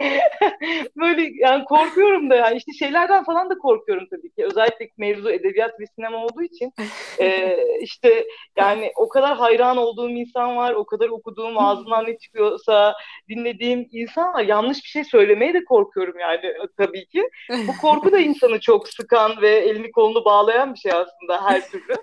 Böyle 0.96 1.30
yani 1.34 1.64
korkuyorum 1.64 2.30
da 2.30 2.34
yani 2.34 2.56
işte 2.56 2.72
şeylerden 2.72 3.24
falan 3.24 3.50
da 3.50 3.58
korkuyorum 3.58 4.06
tabii 4.10 4.30
ki. 4.30 4.44
Özellikle 4.44 4.88
mevzu 4.98 5.30
edebiyat 5.30 5.80
ve 5.80 5.84
sinema 5.86 6.24
olduğu 6.24 6.42
için 6.42 6.72
e, 7.20 7.56
işte 7.80 8.26
yani 8.56 8.92
o 8.96 9.08
kadar 9.08 9.36
hayran 9.36 9.76
olduğum 9.76 10.10
insan 10.10 10.56
var, 10.56 10.72
o 10.72 10.86
kadar 10.86 11.08
okuduğum 11.08 11.58
ağzından 11.58 12.06
ne 12.06 12.18
çıkıyorsa 12.18 12.94
dinlediğim 13.28 13.88
insan 13.92 14.34
var. 14.34 14.42
Yanlış 14.42 14.84
bir 14.84 14.88
şey 14.88 15.04
söylemeye 15.04 15.54
de 15.54 15.64
korkuyorum 15.64 16.18
yani 16.18 16.54
tabii 16.76 17.06
ki. 17.06 17.30
Bu 17.50 17.80
korku 17.80 18.12
da 18.12 18.18
insanı 18.18 18.60
çok 18.60 18.88
sıkan 18.88 19.42
ve 19.42 19.48
elini 19.48 19.90
kolunu 19.90 20.24
bağlayan 20.24 20.74
bir 20.74 20.78
şey 20.78 20.92
aslında 20.92 21.44
her 21.44 21.68
türlü. 21.70 21.94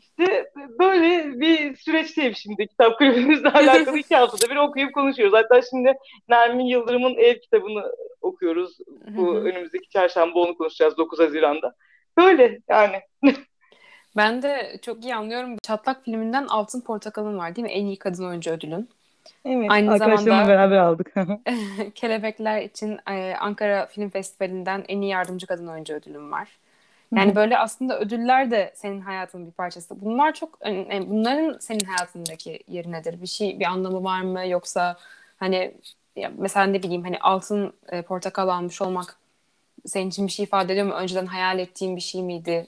İşte 0.00 0.50
böyle 0.78 1.40
bir 1.40 1.76
süreçteyim 1.76 2.34
şimdi 2.34 2.66
kitap 2.66 2.98
kulübümüzle 2.98 3.48
alakalı 3.52 3.98
iki 3.98 4.16
haftada 4.16 4.50
bir 4.50 4.56
okuyup 4.56 4.94
konuşuyoruz. 4.94 5.34
Hatta 5.34 5.62
şimdi 5.70 5.92
Nermin 6.28 6.64
Yıldırım'ın 6.64 7.14
ev 7.14 7.38
kitabını 7.38 7.92
okuyoruz. 8.20 8.78
Bu 9.08 9.36
önümüzdeki 9.36 9.88
çarşamba 9.88 10.38
onu 10.38 10.56
konuşacağız 10.56 10.96
9 10.96 11.18
Haziran'da. 11.18 11.74
Böyle 12.18 12.60
yani. 12.68 13.00
Ben 14.16 14.42
de 14.42 14.78
çok 14.82 15.04
iyi 15.04 15.14
anlıyorum. 15.14 15.56
Çatlak 15.62 16.04
filminden 16.04 16.46
Altın 16.46 16.80
Portakal'ın 16.80 17.38
var 17.38 17.56
değil 17.56 17.66
mi? 17.66 17.72
En 17.72 17.86
iyi 17.86 17.98
kadın 17.98 18.28
oyuncu 18.28 18.50
ödülün. 18.50 18.88
Evet, 19.44 19.70
Aynı 19.70 19.98
zamanda 19.98 20.30
beraber 20.48 20.76
aldık. 20.76 21.14
Kelebekler 21.94 22.62
için 22.62 22.98
e, 23.10 23.34
Ankara 23.40 23.86
Film 23.86 24.10
Festivali'nden 24.10 24.84
en 24.88 25.00
iyi 25.00 25.10
yardımcı 25.10 25.46
kadın 25.46 25.66
oyuncu 25.66 25.94
ödülüm 25.94 26.32
var. 26.32 26.48
Yani 27.16 27.34
böyle 27.34 27.58
aslında 27.58 28.00
ödüller 28.00 28.50
de 28.50 28.72
senin 28.74 29.00
hayatının 29.00 29.46
bir 29.46 29.52
parçası. 29.52 30.00
Bunlar 30.00 30.34
çok 30.34 30.60
bunların 31.06 31.58
senin 31.58 31.84
hayatındaki 31.84 32.60
yeri 32.68 32.92
nedir? 32.92 33.22
Bir 33.22 33.26
şey 33.26 33.60
bir 33.60 33.64
anlamı 33.64 34.04
var 34.04 34.20
mı 34.20 34.46
yoksa 34.46 34.96
hani 35.36 35.74
ya 36.16 36.32
mesela 36.38 36.66
ne 36.66 36.82
bileyim 36.82 37.02
hani 37.02 37.18
altın 37.18 37.72
e, 37.88 38.02
portakal 38.02 38.48
almış 38.48 38.82
olmak 38.82 39.16
senin 39.86 40.08
için 40.08 40.26
bir 40.26 40.32
şey 40.32 40.44
ifade 40.44 40.72
ediyor 40.72 40.86
mu? 40.86 40.92
Önceden 40.92 41.26
hayal 41.26 41.58
ettiğin 41.58 41.96
bir 41.96 42.00
şey 42.00 42.22
miydi? 42.22 42.66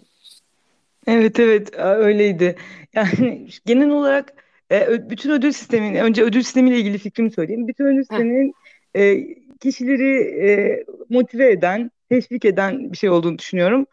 Evet 1.06 1.40
evet 1.40 1.78
öyleydi. 1.78 2.56
Yani 2.94 3.48
genel 3.66 3.90
olarak 3.90 4.32
e, 4.72 5.10
bütün 5.10 5.30
ödül 5.30 5.52
sisteminin 5.52 5.94
önce 5.94 6.22
ödül 6.22 6.42
sistemiyle 6.42 6.78
ilgili 6.78 6.98
fikrimi 6.98 7.30
söyleyeyim. 7.30 7.68
Bütün 7.68 7.84
ödül 7.84 7.98
sisteminin 7.98 8.54
e, 8.96 9.26
kişileri 9.60 10.18
e, 10.48 10.84
motive 11.10 11.52
eden, 11.52 11.90
teşvik 12.08 12.44
eden 12.44 12.92
bir 12.92 12.96
şey 12.96 13.10
olduğunu 13.10 13.38
düşünüyorum. 13.38 13.86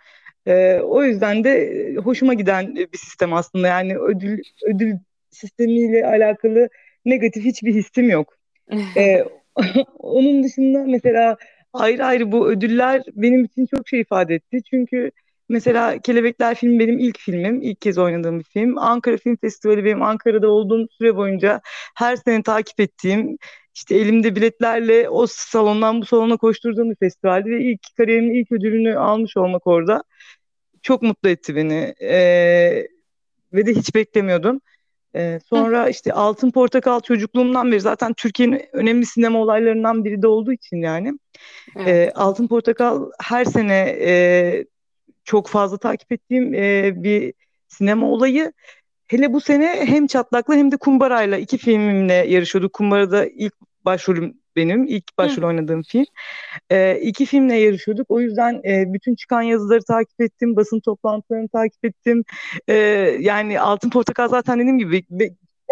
E, 0.49 0.79
o 0.79 1.03
yüzden 1.03 1.43
de 1.43 1.95
hoşuma 2.03 2.33
giden 2.33 2.75
bir 2.75 2.97
sistem 2.97 3.33
aslında. 3.33 3.67
Yani 3.67 3.97
ödül 3.97 4.43
ödül 4.65 4.93
sistemiyle 5.29 6.05
alakalı 6.05 6.69
negatif 7.05 7.45
hiçbir 7.45 7.75
hissim 7.75 8.09
yok. 8.09 8.37
e, 8.97 9.23
onun 9.99 10.43
dışında 10.43 10.83
mesela 10.83 11.37
ayrı 11.73 12.05
ayrı 12.05 12.31
bu 12.31 12.49
ödüller 12.49 13.01
benim 13.13 13.43
için 13.43 13.65
çok 13.75 13.87
şey 13.87 14.01
ifade 14.01 14.35
etti. 14.35 14.59
Çünkü 14.69 15.11
mesela 15.49 15.97
Kelebekler 15.97 16.55
film 16.55 16.79
benim 16.79 16.99
ilk 16.99 17.19
filmim. 17.19 17.61
ilk 17.61 17.81
kez 17.81 17.97
oynadığım 17.97 18.39
bir 18.39 18.43
film. 18.43 18.77
Ankara 18.77 19.17
Film 19.17 19.35
Festivali 19.35 19.85
benim 19.85 20.01
Ankara'da 20.01 20.49
olduğum 20.49 20.87
süre 20.91 21.15
boyunca 21.15 21.61
her 21.95 22.15
sene 22.15 22.43
takip 22.43 22.79
ettiğim 22.79 23.37
işte 23.75 23.95
elimde 23.95 24.35
biletlerle 24.35 25.09
o 25.09 25.25
salondan 25.27 26.01
bu 26.01 26.05
salona 26.05 26.37
koşturduğum 26.37 26.89
bir 26.89 26.95
festivaldi 26.95 27.49
ve 27.49 27.63
ilk 27.63 27.79
kariyerimin 27.97 28.33
ilk 28.33 28.51
ödülünü 28.51 28.97
almış 28.97 29.37
olmak 29.37 29.67
orada 29.67 30.03
çok 30.81 31.01
mutlu 31.01 31.29
etti 31.29 31.55
beni. 31.55 31.95
Ee, 32.01 32.87
ve 33.53 33.65
de 33.65 33.73
hiç 33.73 33.95
beklemiyordum. 33.95 34.61
Ee, 35.15 35.39
sonra 35.45 35.89
işte 35.89 36.13
Altın 36.13 36.51
Portakal 36.51 36.99
çocukluğumdan 36.99 37.71
beri 37.71 37.81
zaten 37.81 38.13
Türkiye'nin 38.13 38.61
önemli 38.73 39.05
sinema 39.05 39.39
olaylarından 39.39 40.05
biri 40.05 40.21
de 40.21 40.27
olduğu 40.27 40.53
için 40.53 40.77
yani. 40.77 41.19
Evet. 41.75 41.87
E, 41.87 42.11
Altın 42.15 42.47
Portakal 42.47 43.11
her 43.21 43.45
sene 43.45 43.97
e, 44.01 44.65
çok 45.23 45.47
fazla 45.47 45.77
takip 45.77 46.11
ettiğim 46.11 46.53
e, 46.53 46.93
bir 47.03 47.33
sinema 47.67 48.07
olayı. 48.07 48.53
Hele 49.07 49.33
bu 49.33 49.41
sene 49.41 49.85
hem 49.85 50.07
Çatlak'la 50.07 50.55
hem 50.55 50.71
de 50.71 50.77
Kumbara'yla 50.77 51.37
iki 51.37 51.57
filmimle 51.57 52.13
yarışıyorduk. 52.13 52.73
Kumbara'da 52.73 53.25
ilk 53.25 53.53
başrolüm 53.85 54.38
benim. 54.55 54.85
ilk 54.85 55.17
başrol 55.17 55.47
oynadığım 55.47 55.83
film. 55.83 56.05
E, 56.69 56.99
iki 57.01 57.25
filmle 57.25 57.55
yarışıyorduk. 57.55 58.11
O 58.11 58.19
yüzden 58.19 58.61
e, 58.65 58.93
bütün 58.93 59.15
çıkan 59.15 59.41
yazıları 59.41 59.83
takip 59.83 60.21
ettim. 60.21 60.55
Basın 60.55 60.79
toplantılarını 60.79 61.49
takip 61.49 61.85
ettim. 61.85 62.23
E, 62.67 62.73
yani 63.19 63.59
Altın 63.59 63.89
Portakal 63.89 64.27
zaten 64.27 64.59
dediğim 64.59 64.79
gibi 64.79 65.03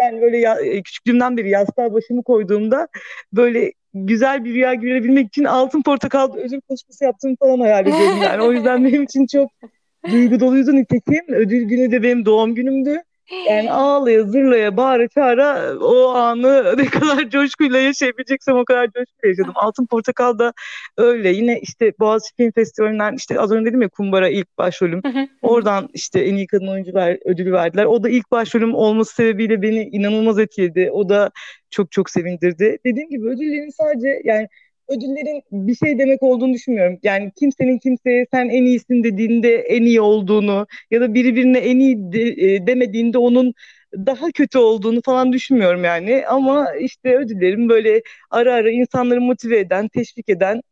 yani 0.00 0.20
böyle 0.22 0.38
ya, 0.38 0.60
e, 0.60 0.82
küçüklüğümden 0.82 1.36
beri 1.36 1.50
yastığa 1.50 1.92
başımı 1.92 2.22
koyduğumda 2.22 2.88
böyle 3.32 3.72
güzel 3.94 4.44
bir 4.44 4.54
rüya 4.54 4.74
görebilmek 4.74 5.26
için 5.26 5.44
altın 5.44 5.82
portakal 5.82 6.34
ödül 6.36 6.60
konuşması 6.60 7.04
yaptığımı 7.04 7.36
falan 7.36 7.60
hayal 7.60 7.86
ediyorum 7.86 8.22
yani. 8.22 8.42
o 8.42 8.52
yüzden 8.52 8.84
benim 8.84 9.02
için 9.02 9.26
çok 9.26 9.50
duygu 10.10 10.40
doluydu 10.40 10.76
nitekim. 10.76 11.24
Ödül 11.28 11.62
günü 11.62 11.92
de 11.92 12.02
benim 12.02 12.24
doğum 12.24 12.54
günümdü. 12.54 13.02
Yani 13.48 13.72
ağlaya, 13.72 14.24
zırlaya, 14.24 14.76
bağıra, 14.76 15.08
çağıra 15.08 15.78
o 15.80 16.08
anı 16.08 16.74
ne 16.78 16.86
kadar 16.86 17.30
coşkuyla 17.30 17.78
yaşayabileceksem 17.78 18.56
o 18.56 18.64
kadar 18.64 18.86
coşkuyla 18.86 19.28
yaşadım. 19.28 19.52
Altın 19.56 19.86
Portakal 19.86 20.38
da 20.38 20.52
öyle. 20.96 21.28
Yine 21.28 21.60
işte 21.60 21.92
Boğaziçi 21.98 22.34
Film 22.36 22.52
Festivali'nden 22.52 23.14
işte 23.14 23.40
az 23.40 23.52
önce 23.52 23.68
dedim 23.68 23.82
ya 23.82 23.88
Kumbara 23.88 24.28
ilk 24.28 24.58
başrolüm. 24.58 25.02
Oradan 25.42 25.88
işte 25.94 26.20
en 26.20 26.34
iyi 26.34 26.46
kadın 26.46 26.66
oyuncu 26.68 26.94
ver, 26.94 27.18
ödülü 27.24 27.52
verdiler. 27.52 27.84
O 27.84 28.02
da 28.02 28.08
ilk 28.08 28.30
başrolüm 28.30 28.74
olması 28.74 29.14
sebebiyle 29.14 29.62
beni 29.62 29.82
inanılmaz 29.82 30.38
etkiledi. 30.38 30.90
O 30.92 31.08
da 31.08 31.30
çok 31.70 31.92
çok 31.92 32.10
sevindirdi. 32.10 32.78
Dediğim 32.86 33.10
gibi 33.10 33.26
ödüllerin 33.28 33.70
sadece 33.70 34.20
yani 34.24 34.48
ödüllerin 34.88 35.42
bir 35.52 35.74
şey 35.74 35.98
demek 35.98 36.22
olduğunu 36.22 36.54
düşünmüyorum. 36.54 36.98
Yani 37.02 37.32
kimsenin 37.36 37.78
kimseye 37.78 38.26
sen 38.32 38.48
en 38.48 38.64
iyisin 38.64 39.04
dediğinde 39.04 39.54
en 39.54 39.82
iyi 39.82 40.00
olduğunu 40.00 40.66
ya 40.90 41.00
da 41.00 41.14
biri 41.14 41.36
birine 41.36 41.58
en 41.58 41.78
iyi 41.78 42.12
de, 42.12 42.22
e, 42.22 42.66
demediğinde 42.66 43.18
onun 43.18 43.54
daha 43.96 44.30
kötü 44.30 44.58
olduğunu 44.58 45.02
falan 45.02 45.32
düşünmüyorum 45.32 45.84
yani. 45.84 46.26
Ama 46.26 46.74
işte 46.74 47.16
ödüllerin 47.16 47.68
böyle 47.68 48.02
ara 48.30 48.54
ara 48.54 48.70
insanları 48.70 49.20
motive 49.20 49.58
eden, 49.58 49.88
teşvik 49.88 50.28
eden 50.28 50.62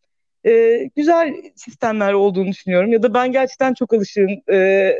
e, 0.46 0.82
güzel 0.96 1.34
sistemler 1.54 2.12
olduğunu 2.12 2.48
düşünüyorum. 2.48 2.92
Ya 2.92 3.02
da 3.02 3.14
ben 3.14 3.32
gerçekten 3.32 3.74
çok 3.74 3.94
alışığım. 3.94 4.30
E, 4.52 4.56
e 4.56 4.96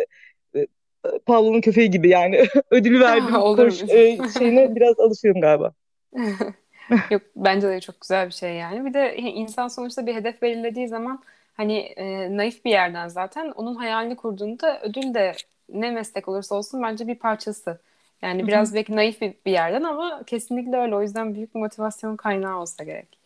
Pavlov'un 1.26 1.60
köpeği 1.60 1.90
gibi 1.90 2.08
yani 2.08 2.44
ödülü 2.70 3.00
verdim 3.00 3.34
koş, 3.56 3.82
e, 3.82 4.18
şeyine 4.38 4.74
biraz 4.74 5.00
alışıyorum 5.00 5.40
galiba. 5.40 5.72
Yok 7.10 7.22
bence 7.36 7.68
de 7.68 7.80
çok 7.80 8.00
güzel 8.00 8.26
bir 8.26 8.32
şey 8.32 8.54
yani. 8.54 8.84
Bir 8.84 8.94
de 8.94 9.16
insan 9.16 9.68
sonuçta 9.68 10.06
bir 10.06 10.14
hedef 10.14 10.42
belirlediği 10.42 10.88
zaman 10.88 11.22
hani 11.56 11.78
e, 11.78 12.36
naif 12.36 12.64
bir 12.64 12.70
yerden 12.70 13.08
zaten 13.08 13.50
onun 13.50 13.74
hayalini 13.74 14.16
kurduğunda 14.16 14.80
ödül 14.80 15.14
de 15.14 15.32
ne 15.68 15.90
meslek 15.90 16.28
olursa 16.28 16.54
olsun 16.54 16.82
bence 16.82 17.06
bir 17.06 17.14
parçası. 17.14 17.80
Yani 18.22 18.38
Hı-hı. 18.38 18.48
biraz 18.48 18.74
belki 18.74 18.96
naif 18.96 19.20
bir, 19.20 19.34
bir 19.46 19.52
yerden 19.52 19.82
ama 19.82 20.22
kesinlikle 20.26 20.76
öyle. 20.76 20.96
O 20.96 21.02
yüzden 21.02 21.34
büyük 21.34 21.54
bir 21.54 21.60
motivasyon 21.60 22.16
kaynağı 22.16 22.60
olsa 22.60 22.84
gerek. 22.84 23.18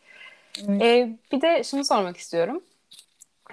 Ee, 0.68 1.16
bir 1.32 1.40
de 1.40 1.64
şunu 1.64 1.84
sormak 1.84 2.16
istiyorum. 2.16 2.62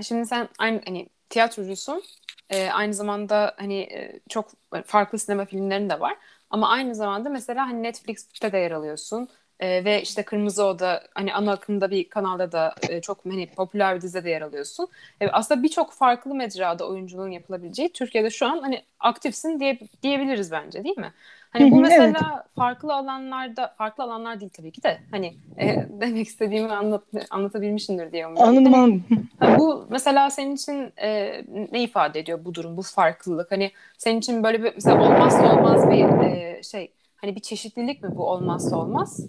Şimdi 0.01 0.25
sen 0.25 0.49
aynı 0.59 0.81
hani 0.85 1.09
tiyatrocusun. 1.29 2.03
Ee, 2.49 2.69
aynı 2.69 2.93
zamanda 2.93 3.55
hani 3.57 3.79
e, 3.79 4.19
çok 4.29 4.51
farklı 4.85 5.19
sinema 5.19 5.45
filmlerin 5.45 5.89
de 5.89 5.99
var. 5.99 6.17
Ama 6.49 6.69
aynı 6.69 6.95
zamanda 6.95 7.29
mesela 7.29 7.67
hani 7.67 7.83
Netflix'te 7.83 8.51
de 8.51 8.57
yer 8.57 8.71
alıyorsun. 8.71 9.29
E, 9.59 9.85
ve 9.85 10.01
işte 10.01 10.23
Kırmızı 10.23 10.65
Oda 10.65 11.03
hani 11.13 11.33
ana 11.33 11.51
akımda 11.51 11.91
bir 11.91 12.09
kanalda 12.09 12.51
da 12.51 12.75
e, 12.89 13.01
çok 13.01 13.25
hani 13.25 13.49
popüler 13.49 13.95
bir 13.95 14.01
dizide 14.01 14.23
de 14.23 14.29
yer 14.29 14.41
alıyorsun. 14.41 14.87
E, 15.21 15.27
aslında 15.27 15.63
birçok 15.63 15.91
farklı 15.91 16.35
mecrada 16.35 16.87
oyunculuğun 16.87 17.29
yapılabileceği 17.29 17.93
Türkiye'de 17.93 18.29
şu 18.29 18.45
an 18.45 18.59
hani 18.61 18.81
aktifsin 18.99 19.59
diye 19.59 19.79
diyebiliriz 20.03 20.51
bence 20.51 20.83
değil 20.83 20.97
mi? 20.97 21.13
Hani 21.49 21.71
bu 21.71 21.81
mesela 21.81 22.31
evet. 22.33 22.45
farklı 22.55 22.93
alanlarda 22.93 23.73
farklı 23.77 24.03
alanlar 24.03 24.39
değil 24.39 24.51
tabii 24.57 24.71
ki 24.71 24.83
de 24.83 24.97
hani 25.11 25.33
e, 25.59 25.85
demek 26.01 26.27
istediğimi 26.27 26.71
anlat, 26.71 27.03
anlatabilmişimdir 27.29 28.11
diye 28.11 28.27
umuyorum. 28.27 28.49
Anladım 28.49 28.73
hani, 28.73 28.83
anladım. 28.83 29.29
Hani, 29.39 29.59
bu 29.59 29.87
mesela 29.89 30.29
senin 30.29 30.55
için 30.55 30.93
e, 30.97 31.41
ne 31.71 31.83
ifade 31.83 32.19
ediyor 32.19 32.45
bu 32.45 32.53
durum 32.53 32.77
bu 32.77 32.81
farklılık 32.81 33.51
hani 33.51 33.71
senin 33.97 34.19
için 34.19 34.43
böyle 34.43 34.63
bir 34.63 34.73
mesela 34.75 35.03
olmazsa 35.03 35.55
olmaz 35.55 35.89
bir 35.89 36.25
e, 36.25 36.63
şey 36.63 36.91
hani 37.15 37.35
bir 37.35 37.41
çeşitlilik 37.41 38.03
mi 38.03 38.15
bu 38.15 38.29
olmazsa 38.29 38.77
olmaz? 38.77 39.27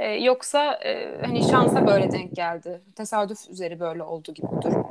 E, 0.00 0.24
yoksa 0.24 0.74
e, 0.74 1.18
hani 1.26 1.50
şansa 1.50 1.86
böyle 1.86 2.12
denk 2.12 2.36
geldi. 2.36 2.80
Tesadüf 2.96 3.38
üzeri 3.50 3.80
böyle 3.80 4.02
oldu 4.02 4.34
gibi 4.34 4.46
bir 4.56 4.62
durum. 4.62 4.86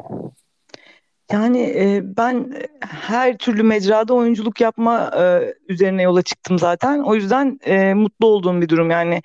Yani 1.32 1.62
e, 1.62 2.02
ben 2.18 2.54
her 2.80 3.38
türlü 3.38 3.64
mecrada 3.64 4.14
oyunculuk 4.14 4.62
yapma 4.62 5.12
e, 5.20 5.54
üzerine 5.68 6.02
yola 6.02 6.22
çıktım 6.22 6.60
zaten. 6.60 7.00
O 7.00 7.16
yüzden 7.16 7.60
e, 7.66 7.94
mutlu 7.94 8.28
olduğum 8.28 8.62
bir 8.62 8.70
durum. 8.70 8.92
Yani 8.92 9.22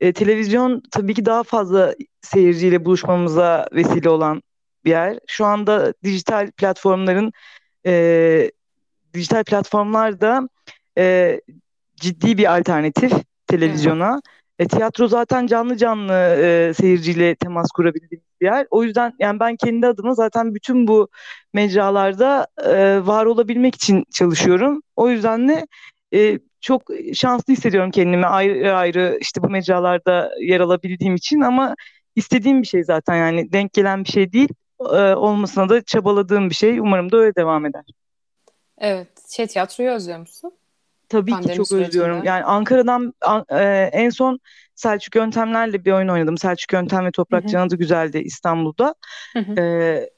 e, 0.00 0.12
televizyon 0.12 0.82
tabii 0.90 1.14
ki 1.14 1.26
daha 1.26 1.42
fazla 1.42 1.94
seyirciyle 2.22 2.84
buluşmamıza 2.84 3.66
vesile 3.72 4.10
olan 4.10 4.42
bir 4.84 4.90
yer. 4.90 5.18
Şu 5.26 5.44
anda 5.44 5.94
dijital 6.04 6.50
platformların 6.50 7.32
e, 7.86 8.50
dijital 9.14 9.44
platformlarda 9.44 10.48
e, 10.98 11.40
ciddi 11.96 12.38
bir 12.38 12.56
alternatif 12.56 13.12
televizyona. 13.46 14.10
Evet. 14.10 14.37
E, 14.58 14.66
tiyatro 14.68 15.08
zaten 15.08 15.46
canlı 15.46 15.76
canlı 15.76 16.12
e, 16.12 16.74
seyirciyle 16.74 17.34
temas 17.34 17.70
kurabildiğimiz 17.70 18.26
bir 18.40 18.46
yer. 18.46 18.66
O 18.70 18.84
yüzden 18.84 19.12
yani 19.18 19.40
ben 19.40 19.56
kendi 19.56 19.86
adıma 19.86 20.14
zaten 20.14 20.54
bütün 20.54 20.88
bu 20.88 21.08
mecralarda 21.54 22.46
e, 22.64 23.06
var 23.06 23.26
olabilmek 23.26 23.74
için 23.74 24.04
çalışıyorum. 24.14 24.82
O 24.96 25.10
yüzden 25.10 25.48
de 25.48 25.66
e, 26.14 26.38
çok 26.60 26.82
şanslı 27.14 27.52
hissediyorum 27.52 27.90
kendimi 27.90 28.26
ayrı 28.26 28.76
ayrı 28.76 29.18
işte 29.20 29.42
bu 29.42 29.50
mecralarda 29.50 30.30
yer 30.40 30.60
alabildiğim 30.60 31.14
için 31.14 31.40
ama 31.40 31.74
istediğim 32.16 32.62
bir 32.62 32.66
şey 32.66 32.84
zaten 32.84 33.16
yani 33.16 33.52
denk 33.52 33.72
gelen 33.72 34.04
bir 34.04 34.08
şey 34.08 34.32
değil. 34.32 34.48
E, 34.80 35.14
olmasına 35.14 35.68
da 35.68 35.82
çabaladığım 35.82 36.50
bir 36.50 36.54
şey. 36.54 36.80
Umarım 36.80 37.12
da 37.12 37.16
öyle 37.16 37.34
devam 37.34 37.66
eder. 37.66 37.84
Evet. 38.78 39.08
Şey 39.30 39.46
tiyatroyu 39.46 39.90
özlüyor 39.90 40.18
musun? 40.18 40.52
Tabii 41.08 41.30
Pandemi 41.30 41.50
ki 41.50 41.56
çok 41.56 41.68
sürecinde. 41.68 41.88
özlüyorum. 41.88 42.24
Yani 42.24 42.44
Ankara'dan 42.44 43.14
e, 43.50 43.90
en 43.92 44.10
son 44.10 44.38
Selçuk 44.74 45.16
Yöntemler'le 45.16 45.84
bir 45.84 45.92
oyun 45.92 46.08
oynadım. 46.08 46.38
Selçuk 46.38 46.72
Yöntem 46.72 47.06
ve 47.06 47.10
Toprak 47.10 47.42
Hı-hı. 47.42 47.52
Canadı 47.52 47.76
güzeldi 47.76 48.18
İstanbul'da. 48.18 48.94
E, 49.58 50.10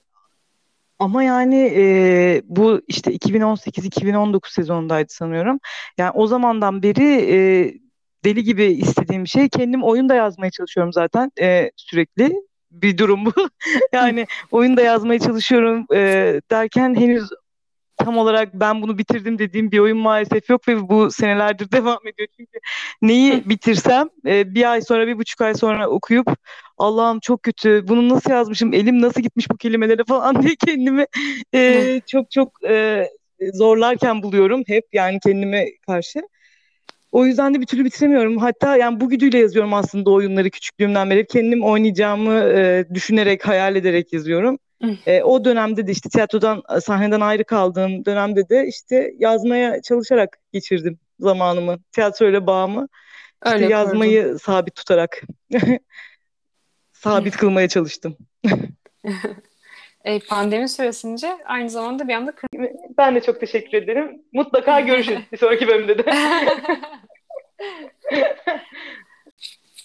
ama 0.98 1.22
yani 1.22 1.72
e, 1.76 2.42
bu 2.44 2.80
işte 2.88 3.12
2018-2019 3.12 4.52
sezonundaydı 4.52 5.12
sanıyorum. 5.12 5.60
Yani 5.98 6.10
o 6.10 6.26
zamandan 6.26 6.82
beri 6.82 7.32
e, 7.32 7.38
deli 8.24 8.44
gibi 8.44 8.64
istediğim 8.64 9.26
şey 9.26 9.48
kendim 9.48 9.82
oyun 9.82 10.08
da 10.08 10.14
yazmaya 10.14 10.50
çalışıyorum 10.50 10.92
zaten 10.92 11.32
e, 11.40 11.70
sürekli 11.76 12.34
bir 12.70 12.98
durum 12.98 13.26
bu. 13.26 13.32
yani 13.92 14.26
oyun 14.50 14.76
da 14.76 14.82
yazmaya 14.82 15.18
çalışıyorum 15.18 15.86
e, 15.94 16.40
derken 16.50 16.94
henüz 16.94 17.30
tam 18.04 18.18
olarak 18.18 18.54
ben 18.54 18.82
bunu 18.82 18.98
bitirdim 18.98 19.38
dediğim 19.38 19.70
bir 19.70 19.78
oyun 19.78 19.98
maalesef 19.98 20.50
yok 20.50 20.68
ve 20.68 20.88
bu 20.88 21.10
senelerdir 21.10 21.72
devam 21.72 22.06
ediyor. 22.06 22.28
Çünkü 22.36 22.58
neyi 23.02 23.48
bitirsem 23.48 24.08
e, 24.26 24.54
bir 24.54 24.72
ay 24.72 24.82
sonra 24.82 25.06
bir 25.06 25.18
buçuk 25.18 25.40
ay 25.40 25.54
sonra 25.54 25.88
okuyup 25.88 26.26
Allah'ım 26.78 27.20
çok 27.20 27.42
kötü 27.42 27.88
bunu 27.88 28.08
nasıl 28.08 28.30
yazmışım 28.30 28.72
elim 28.74 29.00
nasıl 29.00 29.20
gitmiş 29.20 29.50
bu 29.50 29.56
kelimelere 29.56 30.04
falan 30.08 30.42
diye 30.42 30.54
kendimi 30.66 31.06
e, 31.54 32.00
çok 32.06 32.30
çok 32.30 32.64
e, 32.68 33.06
zorlarken 33.54 34.22
buluyorum 34.22 34.62
hep 34.66 34.84
yani 34.92 35.18
kendime 35.20 35.66
karşı. 35.86 36.20
O 37.12 37.26
yüzden 37.26 37.54
de 37.54 37.60
bir 37.60 37.66
türlü 37.66 37.84
bitiremiyorum. 37.84 38.38
Hatta 38.38 38.76
yani 38.76 39.00
bu 39.00 39.08
güdüyle 39.08 39.38
yazıyorum 39.38 39.74
aslında 39.74 40.10
oyunları 40.10 40.50
küçüklüğümden 40.50 41.10
beri. 41.10 41.26
Kendim 41.26 41.64
oynayacağımı 41.64 42.34
e, 42.34 42.84
düşünerek, 42.94 43.48
hayal 43.48 43.76
ederek 43.76 44.12
yazıyorum. 44.12 44.58
E, 45.06 45.22
o 45.22 45.44
dönemde 45.44 45.86
de 45.86 45.92
işte 45.92 46.08
tiyatrodan 46.08 46.62
sahneden 46.80 47.20
ayrı 47.20 47.44
kaldığım 47.44 48.04
dönemde 48.04 48.48
de 48.48 48.66
işte 48.66 49.14
yazmaya 49.18 49.82
çalışarak 49.82 50.38
geçirdim 50.52 50.98
zamanımı. 51.18 51.78
Tiyatroyla 51.92 52.46
bağımı. 52.46 52.88
İşte 53.44 53.54
Öyle 53.54 53.66
yazmayı 53.66 54.22
kurdun. 54.22 54.36
sabit 54.36 54.74
tutarak 54.74 55.22
sabit 56.92 57.36
kılmaya 57.36 57.68
çalıştım. 57.68 58.16
E, 60.04 60.18
pandemi 60.18 60.68
süresince 60.68 61.38
aynı 61.44 61.70
zamanda 61.70 62.08
bir 62.08 62.14
anda 62.14 62.32
Ben 62.98 63.14
de 63.14 63.20
çok 63.20 63.40
teşekkür 63.40 63.78
ederim. 63.78 64.22
Mutlaka 64.32 64.80
görüşürüz 64.80 65.20
bir 65.32 65.36
sonraki 65.38 65.68
bölümde 65.68 65.98
de. 65.98 66.04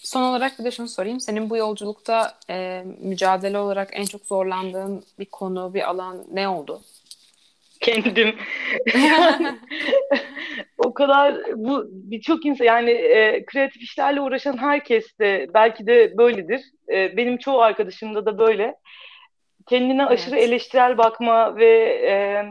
Son 0.06 0.22
olarak 0.22 0.58
bir 0.58 0.64
de 0.64 0.70
şunu 0.70 0.88
sorayım. 0.88 1.20
Senin 1.20 1.50
bu 1.50 1.56
yolculukta 1.56 2.38
e, 2.50 2.84
mücadele 3.00 3.58
olarak 3.58 3.88
en 3.92 4.04
çok 4.04 4.26
zorlandığın 4.26 5.04
bir 5.18 5.24
konu, 5.24 5.74
bir 5.74 5.90
alan 5.90 6.24
ne 6.32 6.48
oldu? 6.48 6.80
Kendim. 7.80 8.36
O 10.78 10.94
kadar 10.94 11.36
bu 11.54 11.86
birçok 11.90 12.46
insan 12.46 12.64
yani 12.64 12.90
e, 12.90 13.44
kreatif 13.46 13.82
işlerle 13.82 14.20
uğraşan 14.20 14.56
herkes 14.58 15.18
de 15.18 15.50
belki 15.54 15.86
de 15.86 16.18
böyledir. 16.18 16.60
E, 16.92 17.16
benim 17.16 17.38
çoğu 17.38 17.60
arkadaşımda 17.60 18.26
da 18.26 18.38
böyle. 18.38 18.74
Kendine 19.66 20.06
aşırı 20.06 20.36
Evet. 20.36 20.48
eleştirel 20.48 20.98
bakma 20.98 21.56
ve 21.56 21.68
e, 22.10 22.44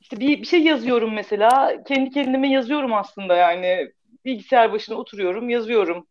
işte 0.00 0.20
bir, 0.20 0.40
bir 0.40 0.46
şey 0.46 0.62
yazıyorum 0.62 1.14
mesela. 1.14 1.84
Kendi 1.84 2.10
kendime 2.10 2.50
yazıyorum 2.50 2.94
aslında 2.94 3.36
yani. 3.36 3.92
Bilgisayar 4.24 4.72
başına 4.72 4.96
oturuyorum, 4.96 5.50
yazıyorum. 5.50 6.06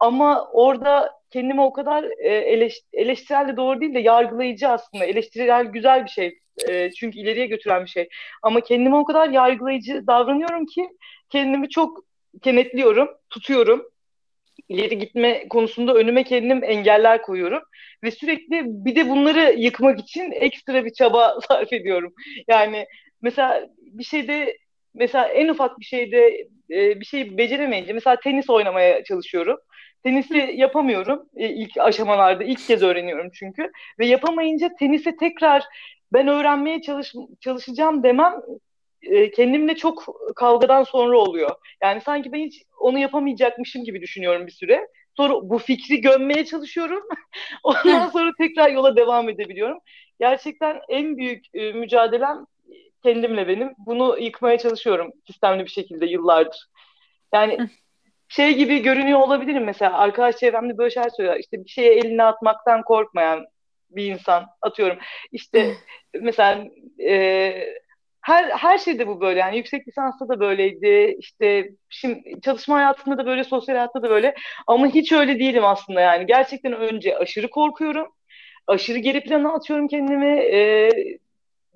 Ama 0.00 0.48
orada 0.52 1.12
kendimi 1.30 1.60
o 1.60 1.72
kadar 1.72 2.04
e, 2.04 2.28
eleş, 2.28 2.80
eleştirel 2.92 3.48
de 3.48 3.56
doğru 3.56 3.80
değil 3.80 3.94
de 3.94 4.00
yargılayıcı 4.00 4.68
aslında. 4.68 5.04
Eleştirel 5.04 5.64
güzel 5.66 6.04
bir 6.04 6.10
şey. 6.10 6.38
E, 6.68 6.90
çünkü 6.90 7.18
ileriye 7.18 7.46
götüren 7.46 7.84
bir 7.84 7.90
şey. 7.90 8.08
Ama 8.42 8.60
kendime 8.60 8.96
o 8.96 9.04
kadar 9.04 9.28
yargılayıcı 9.28 10.06
davranıyorum 10.06 10.66
ki 10.66 10.88
kendimi 11.30 11.68
çok 11.68 12.04
kenetliyorum, 12.42 13.08
tutuyorum. 13.30 13.82
İleri 14.68 14.98
gitme 14.98 15.48
konusunda 15.48 15.94
önüme 15.94 16.24
kendim 16.24 16.64
engeller 16.64 17.22
koyuyorum. 17.22 17.62
Ve 18.04 18.10
sürekli 18.10 18.62
bir 18.64 18.96
de 18.96 19.08
bunları 19.08 19.54
yıkmak 19.58 20.00
için 20.00 20.32
ekstra 20.32 20.84
bir 20.84 20.92
çaba 20.92 21.40
sarf 21.48 21.72
ediyorum. 21.72 22.12
Yani 22.48 22.86
mesela 23.22 23.68
bir 23.78 24.04
şeyde 24.04 24.56
mesela 24.94 25.28
en 25.28 25.48
ufak 25.48 25.78
bir 25.78 25.84
şeyde 25.84 26.48
e, 26.70 27.00
bir 27.00 27.04
şey 27.04 27.38
beceremeyince 27.38 27.92
mesela 27.92 28.20
tenis 28.20 28.50
oynamaya 28.50 29.04
çalışıyorum. 29.04 29.58
Tenisi 30.02 30.36
yapamıyorum 30.54 31.28
e, 31.36 31.48
ilk 31.48 31.78
aşamalarda. 31.78 32.44
ilk 32.44 32.66
kez 32.66 32.82
öğreniyorum 32.82 33.30
çünkü. 33.34 33.70
Ve 33.98 34.06
yapamayınca 34.06 34.70
tenise 34.78 35.16
tekrar 35.16 35.64
ben 36.12 36.28
öğrenmeye 36.28 36.82
çalış, 36.82 37.14
çalışacağım 37.40 38.02
demem 38.02 38.34
e, 39.02 39.30
kendimle 39.30 39.76
çok 39.76 40.04
kavgadan 40.36 40.82
sonra 40.82 41.18
oluyor. 41.18 41.50
Yani 41.82 42.00
sanki 42.00 42.32
ben 42.32 42.38
hiç 42.38 42.62
onu 42.80 42.98
yapamayacakmışım 42.98 43.84
gibi 43.84 44.00
düşünüyorum 44.00 44.46
bir 44.46 44.52
süre. 44.52 44.88
Sonra 45.16 45.34
bu 45.42 45.58
fikri 45.58 46.00
gömmeye 46.00 46.44
çalışıyorum. 46.44 47.02
Ondan 47.62 48.08
sonra 48.08 48.32
tekrar 48.38 48.70
yola 48.70 48.96
devam 48.96 49.28
edebiliyorum. 49.28 49.78
Gerçekten 50.20 50.80
en 50.88 51.16
büyük 51.16 51.44
e, 51.54 51.72
mücadelem 51.72 52.46
kendimle 53.02 53.48
benim. 53.48 53.74
Bunu 53.78 54.18
yıkmaya 54.18 54.58
çalışıyorum 54.58 55.12
sistemli 55.26 55.64
bir 55.64 55.70
şekilde 55.70 56.06
yıllardır. 56.06 56.66
Yani 57.34 57.58
şey 58.28 58.54
gibi 58.54 58.82
görünüyor 58.82 59.18
olabilirim 59.20 59.64
mesela 59.64 59.98
arkadaş 59.98 60.36
çevremde 60.36 60.78
böyle 60.78 60.90
şeyler 60.90 61.10
söylüyor. 61.10 61.36
İşte 61.40 61.64
bir 61.64 61.68
şeye 61.68 61.94
elini 61.94 62.22
atmaktan 62.22 62.82
korkmayan 62.82 63.46
bir 63.90 64.12
insan 64.12 64.46
atıyorum. 64.62 64.98
İşte 65.32 65.74
mesela 66.20 66.64
e, 67.00 67.52
her 68.20 68.50
her 68.50 68.78
şeyde 68.78 69.06
bu 69.06 69.20
böyle 69.20 69.40
yani 69.40 69.56
yüksek 69.56 69.88
lisansta 69.88 70.28
da 70.28 70.40
böyleydi. 70.40 71.16
İşte 71.18 71.70
şimdi 71.88 72.40
çalışma 72.40 72.76
hayatında 72.76 73.18
da 73.18 73.26
böyle, 73.26 73.44
sosyal 73.44 73.76
hayatta 73.76 74.02
da 74.02 74.10
böyle. 74.10 74.34
Ama 74.66 74.86
hiç 74.86 75.12
öyle 75.12 75.38
değilim 75.38 75.64
aslında 75.64 76.00
yani. 76.00 76.26
Gerçekten 76.26 76.72
önce 76.72 77.18
aşırı 77.18 77.50
korkuyorum. 77.50 78.08
Aşırı 78.66 78.98
geri 78.98 79.20
plana 79.24 79.52
atıyorum 79.54 79.88
kendimi. 79.88 80.40
E, 80.40 80.90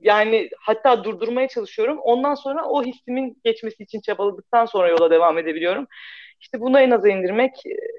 yani 0.00 0.48
hatta 0.60 1.04
durdurmaya 1.04 1.48
çalışıyorum. 1.48 1.98
Ondan 1.98 2.34
sonra 2.34 2.64
o 2.64 2.84
hissimin 2.84 3.40
geçmesi 3.44 3.82
için 3.82 4.00
çabaladıktan 4.00 4.66
sonra 4.66 4.88
yola 4.88 5.10
devam 5.10 5.38
edebiliyorum. 5.38 5.86
İşte 6.42 6.60
bunu 6.60 6.80
en 6.80 6.90
aza 6.90 7.08
indirmek 7.08 7.52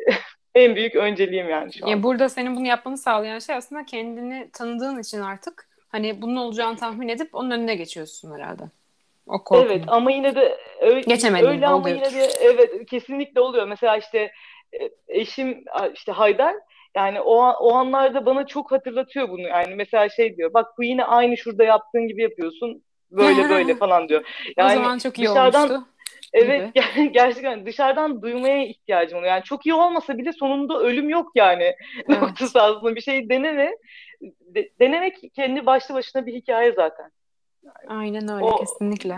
en 0.55 0.75
büyük 0.75 0.95
önceliğim 0.95 1.49
yani 1.49 1.73
şu 1.73 1.85
an. 1.85 1.89
Ya 1.89 2.03
burada 2.03 2.29
senin 2.29 2.55
bunu 2.55 2.67
yapmanı 2.67 2.97
sağlayan 2.97 3.39
şey 3.39 3.55
aslında 3.55 3.85
kendini 3.85 4.49
tanıdığın 4.53 4.99
için 4.99 5.21
artık 5.21 5.69
hani 5.89 6.21
bunun 6.21 6.35
olacağını 6.35 6.77
tahmin 6.77 7.07
edip 7.07 7.35
onun 7.35 7.51
önüne 7.51 7.75
geçiyorsun 7.75 8.35
herhalde. 8.35 8.63
O 9.27 9.43
korkunu. 9.43 9.71
Evet 9.71 9.83
ama 9.87 10.11
yine 10.11 10.35
de 10.35 10.57
öyle, 10.81 11.01
Geçemedin, 11.01 11.47
öyle 11.47 11.67
ama 11.67 11.89
yine 11.89 12.13
de 12.13 12.29
evet 12.41 12.85
kesinlikle 12.89 13.41
oluyor. 13.41 13.67
Mesela 13.67 13.97
işte 13.97 14.31
e, 14.73 14.89
eşim 15.07 15.63
işte 15.93 16.11
Haydar 16.11 16.55
yani 16.95 17.21
o 17.21 17.35
o 17.49 17.73
anlarda 17.73 18.25
bana 18.25 18.45
çok 18.45 18.71
hatırlatıyor 18.71 19.29
bunu. 19.29 19.47
Yani 19.47 19.75
mesela 19.75 20.09
şey 20.09 20.37
diyor. 20.37 20.53
Bak 20.53 20.77
bu 20.77 20.83
yine 20.83 21.05
aynı 21.05 21.37
şurada 21.37 21.63
yaptığın 21.63 22.07
gibi 22.07 22.21
yapıyorsun. 22.21 22.83
Böyle 23.11 23.49
böyle 23.49 23.75
falan 23.79 24.09
diyor. 24.09 24.23
Yani 24.57 24.71
o 24.71 24.83
zaman 24.83 24.97
çok 24.97 25.19
iyi 25.19 25.27
dışarıdan 25.27 25.69
olmuştu. 25.69 25.92
Evet 26.33 26.75
ger- 26.75 27.05
gerçekten 27.11 27.65
dışarıdan 27.65 28.21
duymaya 28.21 28.65
ihtiyacım 28.65 29.17
oluyor. 29.17 29.33
Yani 29.33 29.43
çok 29.43 29.65
iyi 29.65 29.73
olmasa 29.73 30.17
bile 30.17 30.33
sonunda 30.33 30.79
ölüm 30.79 31.09
yok 31.09 31.31
yani. 31.35 31.63
Evet. 32.09 32.21
Noktası 32.21 32.61
aslında 32.61 32.95
bir 32.95 33.01
şey 33.01 33.29
deneme. 33.29 33.71
De- 34.55 34.69
denemek 34.79 35.33
kendi 35.33 35.65
başlı 35.65 35.95
başına 35.95 36.25
bir 36.25 36.33
hikaye 36.33 36.71
zaten. 36.71 37.11
Aynen 37.87 38.27
öyle 38.27 38.45
O- 38.45 38.59
kesinlikle. 38.59 39.17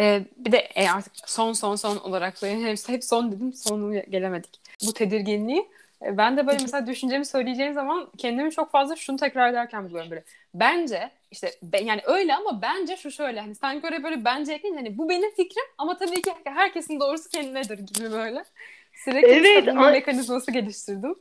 Ee, 0.00 0.22
bir 0.36 0.52
de 0.52 0.58
e, 0.58 0.88
artık 0.88 1.12
son 1.26 1.52
son 1.52 1.76
son 1.76 1.96
olarak. 1.96 2.42
Hep, 2.42 2.78
hep 2.88 3.04
son 3.04 3.32
dedim 3.32 3.52
sonu 3.52 4.02
gelemedik. 4.10 4.60
Bu 4.86 4.92
tedirginliği 4.92 5.68
ben 6.12 6.36
de 6.36 6.46
böyle 6.46 6.58
mesela 6.62 6.86
düşüncemi 6.86 7.24
söyleyeceğim 7.24 7.74
zaman 7.74 8.10
kendimi 8.18 8.50
çok 8.50 8.70
fazla 8.70 8.96
şunu 8.96 9.16
tekrar 9.16 9.50
ederken 9.50 9.84
buluyorum 9.88 10.10
böyle. 10.10 10.24
Bence 10.54 11.10
işte 11.30 11.50
ben, 11.62 11.84
yani 11.84 12.00
öyle 12.04 12.34
ama 12.34 12.62
bence 12.62 12.96
şu 12.96 13.10
şöyle 13.10 13.40
hani 13.40 13.54
sanki 13.54 13.86
öyle 13.86 14.02
böyle 14.02 14.24
bence 14.24 14.52
ekleyince 14.52 14.80
hani 14.80 14.98
bu 14.98 15.08
benim 15.08 15.30
fikrim 15.30 15.64
ama 15.78 15.96
tabii 15.96 16.22
ki 16.22 16.32
herkesin 16.44 17.00
doğrusu 17.00 17.28
kendinedir 17.28 17.78
gibi 17.78 18.10
böyle. 18.10 18.44
Sürekli 18.92 19.28
Evet, 19.28 19.64
savunma 19.64 19.90
mekanizması 19.90 20.50
geliştirdim. 20.52 21.14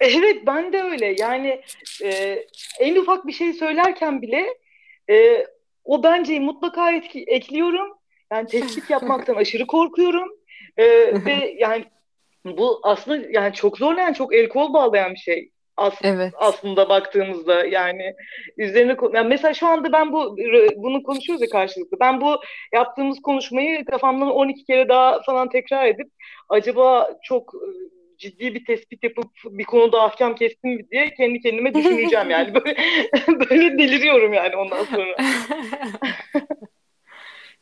Evet 0.00 0.46
ben 0.46 0.72
de 0.72 0.82
öyle. 0.82 1.14
Yani 1.18 1.62
e, 2.04 2.38
en 2.80 2.96
ufak 2.96 3.26
bir 3.26 3.32
şey 3.32 3.52
söylerken 3.52 4.22
bile 4.22 4.46
e, 5.10 5.46
o 5.84 6.02
benceyi 6.02 6.40
mutlaka 6.40 6.92
etki- 6.92 7.24
ekliyorum. 7.26 7.98
Yani 8.32 8.46
tespit 8.48 8.90
yapmaktan 8.90 9.34
aşırı 9.36 9.66
korkuyorum. 9.66 10.28
E, 10.76 10.86
ve 11.24 11.54
yani 11.58 11.84
bu 12.44 12.80
aslında 12.82 13.26
yani 13.30 13.54
çok 13.54 13.78
zorlayan, 13.78 14.12
çok 14.12 14.34
el 14.34 14.48
kol 14.48 14.72
bağlayan 14.72 15.14
bir 15.14 15.18
şey. 15.18 15.50
As 15.76 15.94
Evet. 16.02 16.32
aslında 16.36 16.88
baktığımızda 16.88 17.66
yani 17.66 18.14
üzerine 18.56 18.96
yani 19.12 19.28
mesela 19.28 19.54
şu 19.54 19.66
anda 19.66 19.92
ben 19.92 20.12
bu 20.12 20.36
bunu 20.76 21.02
konuşuyoruz 21.02 21.42
ya 21.42 21.48
karşılıklı. 21.48 21.96
Ben 22.00 22.20
bu 22.20 22.40
yaptığımız 22.74 23.20
konuşmayı 23.22 23.84
kafamdan 23.84 24.30
12 24.30 24.64
kere 24.64 24.88
daha 24.88 25.22
falan 25.22 25.48
tekrar 25.48 25.86
edip 25.86 26.08
acaba 26.48 27.10
çok 27.22 27.54
e, 27.54 27.68
ciddi 28.18 28.54
bir 28.54 28.64
tespit 28.64 29.04
yapıp 29.04 29.30
bir 29.44 29.64
konuda 29.64 30.02
ahkam 30.02 30.34
kestim 30.34 30.70
mi 30.70 30.90
diye 30.90 31.14
kendi 31.14 31.40
kendime 31.40 31.74
düşüneceğim 31.74 32.30
yani 32.30 32.54
böyle 32.54 32.76
böyle 33.50 33.78
deliriyorum 33.78 34.32
yani 34.32 34.56
ondan 34.56 34.84
sonra. 34.84 35.16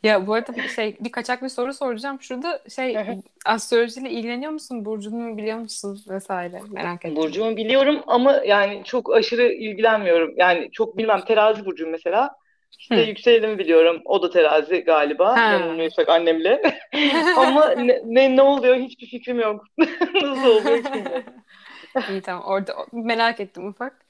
Ya 0.03 0.27
bu 0.27 0.35
arada 0.35 0.69
şey 0.69 0.97
bir 1.01 1.13
kaçak 1.13 1.43
bir 1.43 1.49
soru 1.49 1.75
soracağım. 1.75 2.19
Şurada 2.21 2.63
şey 2.69 2.99
astrolojiyle 3.47 4.11
ilgileniyor 4.11 4.53
musun? 4.53 4.85
Burcunu 4.85 5.37
biliyor 5.37 5.59
musun 5.59 6.01
vesaire 6.09 6.61
merak 6.73 7.05
ettim. 7.05 7.17
Burcumu 7.17 7.57
biliyorum 7.57 8.03
ama 8.07 8.33
yani 8.47 8.83
çok 8.85 9.15
aşırı 9.15 9.53
ilgilenmiyorum. 9.53 10.35
Yani 10.37 10.71
çok 10.73 10.99
bilmem 10.99 11.21
terazi 11.21 11.65
burcum 11.65 11.91
mesela. 11.91 12.31
İşte 12.79 13.03
Hı. 13.03 13.09
yükselenimi 13.09 13.59
biliyorum. 13.59 14.03
O 14.05 14.23
da 14.23 14.31
terazi 14.31 14.81
galiba. 14.81 15.39
Yanılmıyorsak 15.53 16.09
annemle. 16.09 16.63
Ama 17.37 17.71
ne, 17.71 18.01
ne, 18.05 18.37
ne 18.37 18.43
oluyor 18.43 18.77
hiçbir 18.77 19.07
fikrim 19.07 19.41
yok. 19.41 19.65
Nasıl 20.23 20.49
oluyor 20.49 20.79
hiç 20.79 20.95
bilmiyorum. 20.95 21.25
İyi 22.09 22.23
tamam 22.23 22.45
orada 22.45 22.87
merak 22.93 23.41
ettim 23.41 23.69
ufak. 23.69 24.07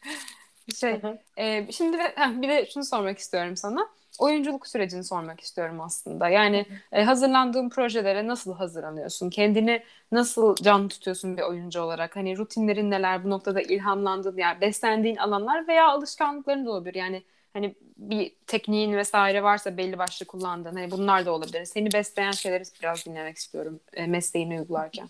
Şey 0.77 1.01
e, 1.39 1.73
şimdi 1.73 1.99
de, 1.99 2.03
heh, 2.17 2.43
bir 2.43 2.49
de 2.49 2.67
şunu 2.67 2.85
sormak 2.85 3.19
istiyorum 3.19 3.57
sana. 3.57 3.89
Oyunculuk 4.19 4.67
sürecini 4.67 5.05
sormak 5.05 5.41
istiyorum 5.41 5.81
aslında. 5.81 6.29
Yani 6.29 6.67
e, 6.93 7.03
hazırlandığın 7.05 7.69
projelere 7.69 8.27
nasıl 8.27 8.55
hazırlanıyorsun? 8.55 9.31
Kendini 9.31 9.83
nasıl 10.13 10.57
canlı 10.57 10.89
tutuyorsun 10.89 11.37
bir 11.37 11.43
oyuncu 11.43 11.81
olarak? 11.81 12.17
Hani 12.17 12.39
rutinlerin 12.39 12.91
neler? 12.91 13.25
Bu 13.25 13.31
noktada 13.31 13.61
ilhamlandığın 13.63 14.37
yer, 14.37 14.61
beslendiğin 14.61 15.17
alanlar 15.17 15.69
veya 15.69 15.89
alışkanlıkların 15.89 16.67
da 16.67 16.71
olabilir. 16.71 16.95
Yani 16.95 17.23
hani 17.53 17.75
bir 17.97 18.33
tekniğin 18.47 18.97
vesaire 18.97 19.43
varsa 19.43 19.77
belli 19.77 19.99
başlı 19.99 20.27
kullandığın 20.27 20.75
hani 20.75 20.91
bunlar 20.91 21.27
da 21.27 21.33
olabilir. 21.33 21.65
Seni 21.65 21.93
besleyen 21.93 22.31
şeyleri 22.33 22.63
biraz 22.83 23.07
dinlemek 23.07 23.37
istiyorum 23.37 23.81
e, 23.93 24.07
mesleğini 24.07 24.61
uygularken. 24.61 25.09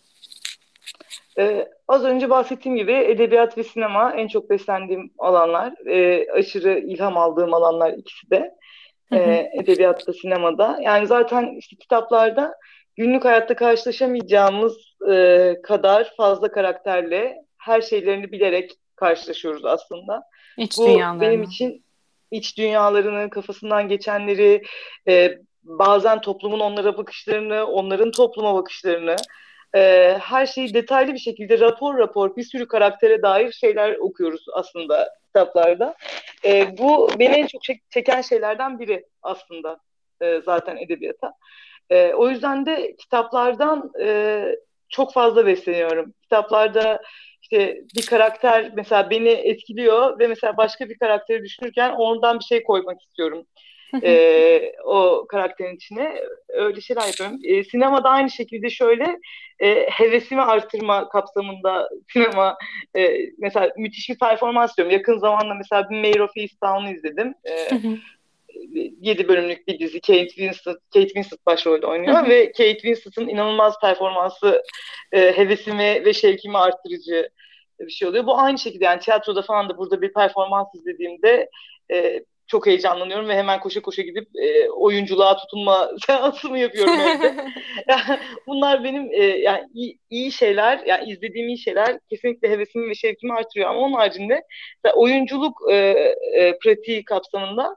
Ee, 1.39 1.69
az 1.89 2.05
önce 2.05 2.31
bahsettiğim 2.31 2.79
gibi 2.79 2.93
edebiyat 2.93 3.59
ve 3.59 3.63
sinema 3.63 4.13
en 4.13 4.29
çok 4.29 4.51
beslendiğim 4.51 5.11
alanlar. 5.19 5.75
Ee, 5.87 6.27
aşırı 6.33 6.79
ilham 6.79 7.17
aldığım 7.17 7.55
alanlar 7.55 7.93
ikisi 7.93 8.31
de. 8.31 8.55
Ee, 9.13 9.51
edebiyatta, 9.61 10.13
sinemada. 10.13 10.79
Yani 10.83 11.07
zaten 11.07 11.57
işte 11.59 11.77
kitaplarda 11.77 12.55
günlük 12.97 13.25
hayatta 13.25 13.57
karşılaşamayacağımız 13.57 14.77
e, 15.11 15.55
kadar 15.63 16.13
fazla 16.17 16.53
karakterle 16.53 17.37
her 17.59 17.81
şeylerini 17.81 18.33
bilerek 18.33 18.73
karşılaşıyoruz 18.97 19.65
aslında. 19.65 20.23
İç 20.57 20.79
Bu 20.79 20.87
dünyalarını. 20.87 21.21
benim 21.21 21.43
için 21.43 21.85
iç 22.31 22.59
dünyalarını, 22.59 23.31
kafasından 23.31 23.89
geçenleri, 23.89 24.63
e, 25.09 25.39
bazen 25.63 26.21
toplumun 26.21 26.61
onlara 26.61 26.97
bakışlarını, 26.97 27.65
onların 27.65 28.11
topluma 28.11 28.55
bakışlarını, 28.55 29.17
e, 29.77 30.15
her 30.21 30.47
şeyi 30.47 30.75
detaylı 30.75 31.15
bir 31.15 31.19
şekilde 31.19 31.61
rapor 31.61 31.99
rapor 31.99 32.37
bir 32.37 32.43
sürü 32.43 32.69
karaktere 32.69 33.23
dair 33.23 33.53
şeyler 33.53 33.97
okuyoruz 33.97 34.45
aslında 34.53 35.15
kitaplarda. 35.27 35.95
E, 36.45 36.79
bu 36.79 37.11
beni 37.19 37.35
en 37.35 37.47
çok 37.47 37.63
çeken 37.91 38.21
şeylerden 38.21 38.79
biri 38.79 39.07
aslında 39.23 39.81
e, 40.23 40.41
zaten 40.45 40.77
edebiyata. 40.77 41.33
E, 41.91 42.13
o 42.13 42.31
yüzden 42.31 42.67
de 42.67 42.97
kitaplardan 42.97 43.93
e, 44.01 44.45
çok 44.89 45.13
fazla 45.13 45.47
besleniyorum. 45.47 46.15
Kitaplarda 46.23 47.03
işte 47.43 47.81
bir 47.97 48.07
karakter 48.07 48.73
mesela 48.75 49.11
beni 49.11 49.29
etkiliyor 49.29 50.19
ve 50.19 50.27
mesela 50.27 50.57
başka 50.57 50.89
bir 50.89 50.99
karakteri 50.99 51.45
düşünürken 51.45 51.93
ondan 51.93 52.39
bir 52.39 52.45
şey 52.45 52.63
koymak 52.63 53.03
istiyorum. 53.03 53.47
E, 54.03 54.73
o 54.85 55.27
karakterin 55.29 55.77
içine 55.77 56.23
öyle 56.49 56.81
şeyler 56.81 57.07
yapıyorum. 57.07 57.39
E, 57.45 57.65
sinemada 57.65 58.09
aynı 58.09 58.31
şekilde 58.31 58.71
şöyle 58.71 59.19
e, 59.61 59.91
hevesimi 59.91 60.43
artırma 60.43 61.09
kapsamında 61.09 61.89
sinema 62.13 62.57
e, 62.97 63.19
mesela 63.39 63.73
müthiş 63.77 64.09
bir 64.09 64.19
performans 64.19 64.77
diyorum. 64.77 64.93
Yakın 64.93 65.19
zamanda 65.19 65.55
mesela 65.55 65.91
bir 65.91 66.01
Mayor 66.01 66.21
of 66.21 66.37
Easttown'u 66.37 66.91
izledim. 66.91 67.35
E, 67.49 67.69
7 69.01 69.29
bölümlük 69.29 69.69
bir 69.69 69.79
dizi. 69.79 70.01
Kate 70.01 70.29
Winslet, 70.29 70.77
Kate 70.95 71.07
Winslet 71.07 71.47
başrolde 71.47 71.87
oynuyor 71.87 72.29
ve 72.29 72.47
Kate 72.53 72.79
Winslet'ın 72.79 73.29
inanılmaz 73.29 73.81
performansı 73.81 74.63
e, 75.13 75.37
hevesimi 75.37 76.05
ve 76.05 76.13
şevkimi 76.13 76.59
arttırıcı 76.59 77.31
bir 77.81 77.91
şey 77.91 78.09
oluyor. 78.09 78.27
Bu 78.27 78.39
aynı 78.39 78.59
şekilde 78.59 78.85
yani 78.85 79.01
tiyatroda 79.01 79.43
falan 79.43 79.69
da 79.69 79.79
burada 79.79 80.03
bir 80.03 80.13
performans 80.13 80.69
izlediğimde 80.75 81.51
e, 81.93 82.25
çok 82.49 82.67
heyecanlanıyorum 82.67 83.29
ve 83.29 83.37
hemen 83.37 83.61
koşa 83.61 83.83
koşa 83.83 84.03
gidip 84.03 84.29
e, 84.43 84.71
oyunculuğa 84.71 85.37
tutunma 85.37 85.91
seansımı 86.07 86.59
yapıyorum 86.59 87.01
evde. 87.01 87.35
yani 87.89 88.19
bunlar 88.47 88.85
benim 88.85 89.09
e, 89.13 89.25
yani 89.25 89.69
iyi, 89.75 89.99
iyi 90.11 90.33
şeyler, 90.33 90.83
yani 90.87 91.11
izlediğim 91.11 91.49
iyi 91.49 91.59
şeyler. 91.59 91.99
Kesinlikle 92.11 92.51
hevesimi 92.51 92.91
ve 92.91 92.95
şevkimi 92.95 93.35
artırıyor. 93.35 93.71
Ama 93.71 93.81
onun 93.81 93.93
haricinde 93.93 94.43
oyunculuk 94.95 95.59
e, 95.71 95.75
e, 96.35 96.59
pratiği 96.59 97.05
kapsamında 97.05 97.77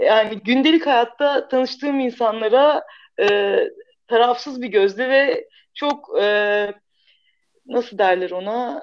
yani 0.00 0.38
gündelik 0.44 0.86
hayatta 0.86 1.48
tanıştığım 1.48 2.00
insanlara 2.00 2.82
e, 3.20 3.58
tarafsız 4.08 4.62
bir 4.62 4.68
gözle 4.68 5.08
ve 5.08 5.48
çok 5.74 6.20
e, 6.20 6.74
nasıl 7.66 7.98
derler 7.98 8.30
ona? 8.30 8.82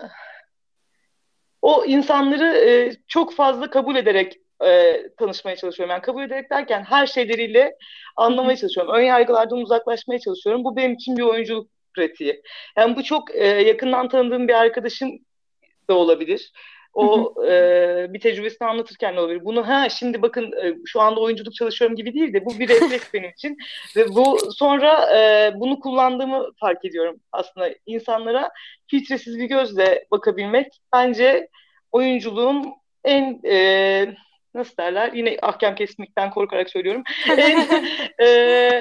O 1.61 1.85
insanları 1.85 2.57
e, 2.57 2.91
çok 3.07 3.33
fazla 3.33 3.69
kabul 3.69 3.95
ederek 3.95 4.42
e, 4.65 5.03
tanışmaya 5.17 5.55
çalışıyorum. 5.55 5.91
Yani 5.91 6.01
kabul 6.01 6.23
ederek 6.23 6.49
derken 6.49 6.83
her 6.83 7.07
şeyleriyle 7.07 7.75
anlamaya 8.15 8.57
çalışıyorum. 8.57 8.93
Ön 8.93 9.01
yargılardan 9.01 9.57
uzaklaşmaya 9.57 10.19
çalışıyorum. 10.19 10.63
Bu 10.63 10.75
benim 10.75 10.93
için 10.93 11.17
bir 11.17 11.23
oyunculuk 11.23 11.69
pratiği. 11.95 12.41
Yani 12.77 12.95
bu 12.95 13.03
çok 13.03 13.35
e, 13.35 13.47
yakından 13.47 14.09
tanıdığım 14.09 14.47
bir 14.47 14.53
arkadaşım 14.53 15.11
da 15.89 15.93
olabilir. 15.93 16.51
O 16.93 17.33
e, 17.47 18.07
bir 18.13 18.19
tecrübesini 18.19 18.67
anlatırken 18.67 19.15
de 19.15 19.19
olabilir. 19.19 19.45
Bunu 19.45 19.67
ha 19.67 19.89
şimdi 19.89 20.21
bakın 20.21 20.51
e, 20.51 20.75
şu 20.85 21.01
anda 21.01 21.19
oyunculuk 21.19 21.53
çalışıyorum 21.53 21.97
gibi 21.97 22.13
değil 22.13 22.33
de 22.33 22.45
bu 22.45 22.59
bir 22.59 22.69
refleks 22.69 23.13
benim 23.13 23.29
için. 23.29 23.57
Ve 23.95 24.09
bu 24.09 24.37
sonra 24.51 25.17
e, 25.17 25.51
bunu 25.59 25.79
kullandığımı 25.79 26.49
fark 26.59 26.85
ediyorum 26.85 27.19
aslında. 27.31 27.69
insanlara 27.85 28.49
filtresiz 28.87 29.39
bir 29.39 29.45
gözle 29.45 30.05
bakabilmek 30.11 30.67
bence 30.93 31.47
oyunculuğun 31.91 32.65
en 33.03 33.41
e, 33.45 34.15
nasıl 34.53 34.77
derler 34.77 35.13
yine 35.13 35.37
ahkam 35.41 35.75
kesmekten 35.75 36.29
korkarak 36.29 36.69
söylüyorum 36.69 37.03
en 37.37 37.67
e, 38.19 38.27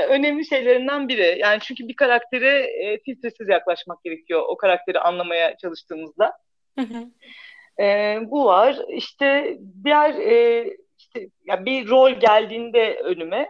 önemli 0.09 0.47
şeylerinden 0.47 1.09
biri. 1.09 1.37
Yani 1.39 1.61
çünkü 1.61 1.89
bir 1.89 1.97
karaktere 1.97 2.59
e, 2.59 2.99
filtresiz 2.99 3.49
yaklaşmak 3.49 4.05
gerekiyor 4.05 4.43
o 4.49 4.57
karakteri 4.57 5.01
anlamaya 5.01 5.57
çalıştığımızda. 5.57 6.33
E, 7.81 8.18
bu 8.23 8.45
var. 8.45 8.79
İşte 8.89 9.59
diğer 9.85 10.14
e, 10.14 10.66
işte 10.99 11.29
ya 11.45 11.64
bir 11.64 11.89
rol 11.89 12.11
geldiğinde 12.11 13.01
önüme 13.05 13.49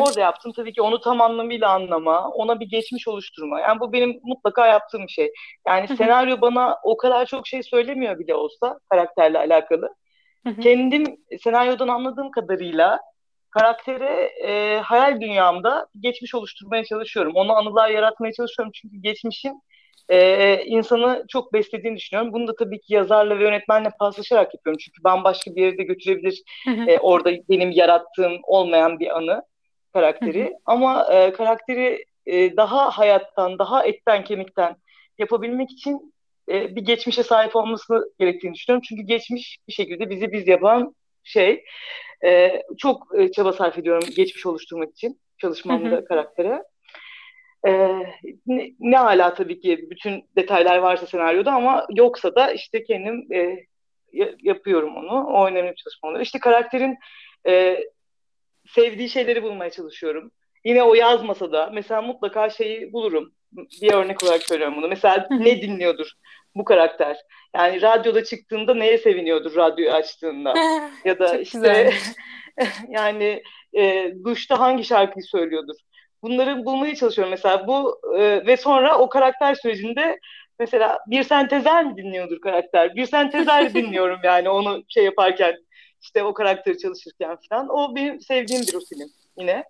orada 0.00 0.20
yaptım 0.20 0.52
tabii 0.56 0.72
ki 0.72 0.82
onu 0.82 1.00
tam 1.00 1.20
anlamıyla 1.20 1.70
anlama, 1.70 2.28
ona 2.28 2.60
bir 2.60 2.66
geçmiş 2.66 3.08
oluşturma. 3.08 3.60
Yani 3.60 3.80
bu 3.80 3.92
benim 3.92 4.20
mutlaka 4.22 4.66
yaptığım 4.66 5.08
şey. 5.08 5.32
Yani 5.68 5.88
senaryo 5.88 6.40
bana 6.40 6.78
o 6.82 6.96
kadar 6.96 7.26
çok 7.26 7.46
şey 7.46 7.62
söylemiyor 7.62 8.18
bile 8.18 8.34
olsa 8.34 8.78
karakterle 8.90 9.38
alakalı. 9.38 9.94
Kendim 10.54 11.16
senaryodan 11.42 11.88
anladığım 11.88 12.30
kadarıyla 12.30 13.00
karaktere 13.50 14.30
e, 14.44 14.80
hayal 14.80 15.20
dünyamda 15.20 15.86
geçmiş 16.00 16.34
oluşturmaya 16.34 16.84
çalışıyorum. 16.84 17.32
Ona 17.34 17.56
anılar 17.56 17.90
yaratmaya 17.90 18.32
çalışıyorum 18.32 18.72
çünkü 18.74 18.96
geçmişin 18.96 19.62
e, 20.08 20.64
insanı 20.64 21.24
çok 21.28 21.52
beslediğini 21.52 21.96
düşünüyorum. 21.96 22.32
Bunu 22.32 22.48
da 22.48 22.56
tabii 22.56 22.80
ki 22.80 22.94
yazarla 22.94 23.38
ve 23.38 23.42
yönetmenle 23.44 23.90
paslaşarak 23.98 24.54
yapıyorum. 24.54 24.78
Çünkü 24.84 25.04
bambaşka 25.04 25.56
bir 25.56 25.62
yere 25.62 25.78
de 25.78 25.82
götürebilir 25.82 26.42
e, 26.86 26.98
orada 26.98 27.30
benim 27.48 27.70
yarattığım 27.70 28.32
olmayan 28.42 29.00
bir 29.00 29.16
anı 29.16 29.42
karakteri. 29.92 30.52
Ama 30.66 31.06
e, 31.12 31.32
karakteri 31.32 32.04
e, 32.26 32.56
daha 32.56 32.90
hayattan, 32.90 33.58
daha 33.58 33.84
etten 33.86 34.24
kemikten 34.24 34.76
yapabilmek 35.18 35.70
için 35.70 36.14
e, 36.48 36.76
bir 36.76 36.84
geçmişe 36.84 37.22
sahip 37.22 37.56
olması 37.56 38.12
gerektiğini 38.18 38.54
düşünüyorum. 38.54 38.84
Çünkü 38.88 39.02
geçmiş 39.02 39.58
bir 39.68 39.72
şekilde 39.72 40.10
bizi 40.10 40.32
biz 40.32 40.48
yapan 40.48 40.94
şey. 41.24 41.64
E, 42.24 42.62
çok 42.78 43.18
e, 43.18 43.32
çaba 43.32 43.52
sarf 43.52 43.78
ediyorum 43.78 44.08
geçmiş 44.16 44.46
oluşturmak 44.46 44.90
için 44.90 45.20
çalışmamda 45.38 46.04
karaktere. 46.04 46.62
Ee, 47.66 47.88
ne, 48.46 48.70
ne 48.80 48.96
hala 48.96 49.34
tabii 49.34 49.60
ki 49.60 49.86
bütün 49.90 50.24
detaylar 50.36 50.78
varsa 50.78 51.06
senaryoda 51.06 51.52
ama 51.52 51.86
yoksa 51.90 52.34
da 52.34 52.52
işte 52.52 52.84
kendim 52.84 53.32
e, 53.32 53.66
yapıyorum 54.42 54.96
onu. 54.96 55.26
O 55.26 55.46
önemli 55.46 55.70
bir 55.70 55.76
çalışma 55.76 56.08
oluyor. 56.08 56.22
İşte 56.22 56.38
karakterin 56.38 56.98
e, 57.48 57.84
sevdiği 58.68 59.08
şeyleri 59.08 59.42
bulmaya 59.42 59.70
çalışıyorum. 59.70 60.30
Yine 60.64 60.82
o 60.82 60.94
yazmasa 60.94 61.52
da 61.52 61.70
mesela 61.74 62.02
mutlaka 62.02 62.50
şeyi 62.50 62.92
bulurum. 62.92 63.32
Bir 63.52 63.92
örnek 63.92 64.24
olarak 64.24 64.42
söylüyorum 64.42 64.76
bunu. 64.76 64.88
Mesela 64.88 65.26
ne 65.30 65.62
dinliyordur 65.62 66.10
bu 66.54 66.64
karakter? 66.64 67.16
Yani 67.54 67.82
radyoda 67.82 68.24
çıktığında 68.24 68.74
neye 68.74 68.98
seviniyordur 68.98 69.56
radyoyu 69.56 69.92
açtığında? 69.92 70.54
ya 71.04 71.18
da 71.18 71.38
işte 71.38 71.90
yani 72.88 73.42
e, 73.76 74.12
duşta 74.24 74.60
hangi 74.60 74.84
şarkıyı 74.84 75.24
söylüyordur? 75.24 75.76
bunları 76.26 76.64
bulmaya 76.64 76.94
çalışıyorum 76.94 77.30
mesela 77.30 77.66
bu 77.66 78.00
e, 78.18 78.46
ve 78.46 78.56
sonra 78.56 78.98
o 78.98 79.08
karakter 79.08 79.54
sürecinde 79.54 80.18
mesela 80.58 80.98
bir 81.06 81.22
sentezer 81.22 81.84
mi 81.84 81.96
dinliyordur 81.96 82.40
karakter? 82.40 82.96
Bir 82.96 83.06
sentezer 83.06 83.74
dinliyorum 83.74 84.18
yani 84.24 84.48
onu 84.48 84.82
şey 84.88 85.04
yaparken 85.04 85.54
işte 86.02 86.22
o 86.22 86.34
karakteri 86.34 86.78
çalışırken 86.78 87.36
falan. 87.50 87.68
O 87.68 87.96
benim 87.96 88.20
sevdiğim 88.20 88.62
bir 88.62 88.74
o 88.74 88.80
film 88.80 89.08
yine. 89.38 89.64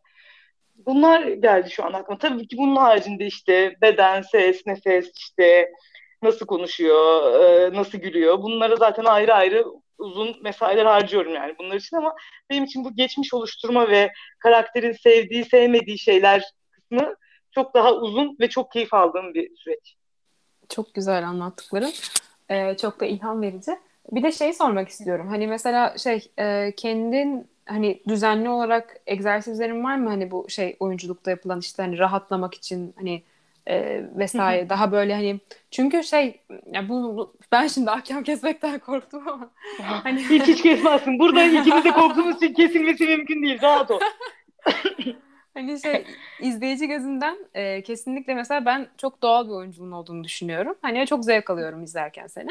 Bunlar 0.76 1.22
geldi 1.22 1.70
şu 1.70 1.84
an 1.84 1.92
aklıma. 1.92 2.18
Tabii 2.18 2.48
ki 2.48 2.56
bunun 2.58 2.76
haricinde 2.76 3.26
işte 3.26 3.76
beden, 3.82 4.22
ses, 4.22 4.66
nefes, 4.66 5.10
işte 5.16 5.70
nasıl 6.22 6.46
konuşuyor, 6.46 7.34
e, 7.40 7.74
nasıl 7.76 7.98
gülüyor. 7.98 8.42
Bunlara 8.42 8.76
zaten 8.76 9.04
ayrı 9.04 9.34
ayrı 9.34 9.64
uzun 9.98 10.42
mesailer 10.42 10.86
harcıyorum 10.86 11.34
yani 11.34 11.54
bunlar 11.58 11.76
için 11.76 11.96
ama 11.96 12.14
benim 12.50 12.64
için 12.64 12.84
bu 12.84 12.96
geçmiş 12.96 13.34
oluşturma 13.34 13.88
ve 13.88 14.12
karakterin 14.38 14.92
sevdiği, 14.92 15.44
sevmediği 15.44 15.98
şeyler 15.98 16.42
kısmı 16.70 17.14
çok 17.54 17.74
daha 17.74 17.94
uzun 17.94 18.36
ve 18.40 18.48
çok 18.48 18.72
keyif 18.72 18.94
aldığım 18.94 19.34
bir 19.34 19.56
süreç. 19.56 19.96
Çok 20.68 20.94
güzel 20.94 21.28
anlattıkların. 21.28 21.92
Ee, 22.50 22.76
çok 22.76 23.00
da 23.00 23.06
ilham 23.06 23.42
verici. 23.42 23.72
Bir 24.12 24.22
de 24.22 24.32
şey 24.32 24.52
sormak 24.52 24.88
istiyorum. 24.88 25.28
Hani 25.28 25.46
mesela 25.46 25.98
şey 25.98 26.32
e, 26.38 26.72
kendin 26.76 27.48
hani 27.66 28.02
düzenli 28.08 28.48
olarak 28.48 29.00
egzersizlerin 29.06 29.84
var 29.84 29.96
mı 29.96 30.08
hani 30.08 30.30
bu 30.30 30.46
şey 30.48 30.76
oyunculukta 30.80 31.30
yapılan 31.30 31.60
işte 31.60 31.82
hani 31.82 31.98
rahatlamak 31.98 32.54
için 32.54 32.94
hani 32.96 33.22
e, 33.68 34.04
vesaire 34.16 34.68
daha 34.68 34.92
böyle 34.92 35.14
hani 35.14 35.40
çünkü 35.70 36.04
şey 36.04 36.40
ya 36.72 36.88
bu, 36.88 37.16
bu 37.16 37.36
ben 37.52 37.66
şimdi 37.66 37.90
ahkam 37.90 38.22
kesmekten 38.22 38.78
korktum 38.78 39.28
ama 39.28 39.50
hani 39.82 40.20
hiç 40.28 40.42
hiç 40.42 40.62
kesmezsin. 40.62 41.18
Burada 41.18 41.44
ikimiz 41.60 41.84
de 41.84 41.90
korktuğumuz 41.90 42.36
için 42.36 42.54
kesilmesi 42.54 43.06
mümkün 43.06 43.42
değil. 43.42 43.62
Rahat 43.62 43.90
ol. 43.90 44.00
Hani 45.54 45.80
şey 45.80 46.04
izleyici 46.40 46.88
gözünden 46.88 47.36
e, 47.54 47.82
kesinlikle 47.82 48.34
mesela 48.34 48.64
ben 48.64 48.88
çok 48.98 49.22
doğal 49.22 49.46
bir 49.46 49.52
oyunculuğun 49.52 49.92
olduğunu 49.92 50.24
düşünüyorum. 50.24 50.74
Hani 50.82 51.06
çok 51.06 51.24
zevk 51.24 51.50
alıyorum 51.50 51.82
izlerken 51.82 52.26
seni. 52.26 52.50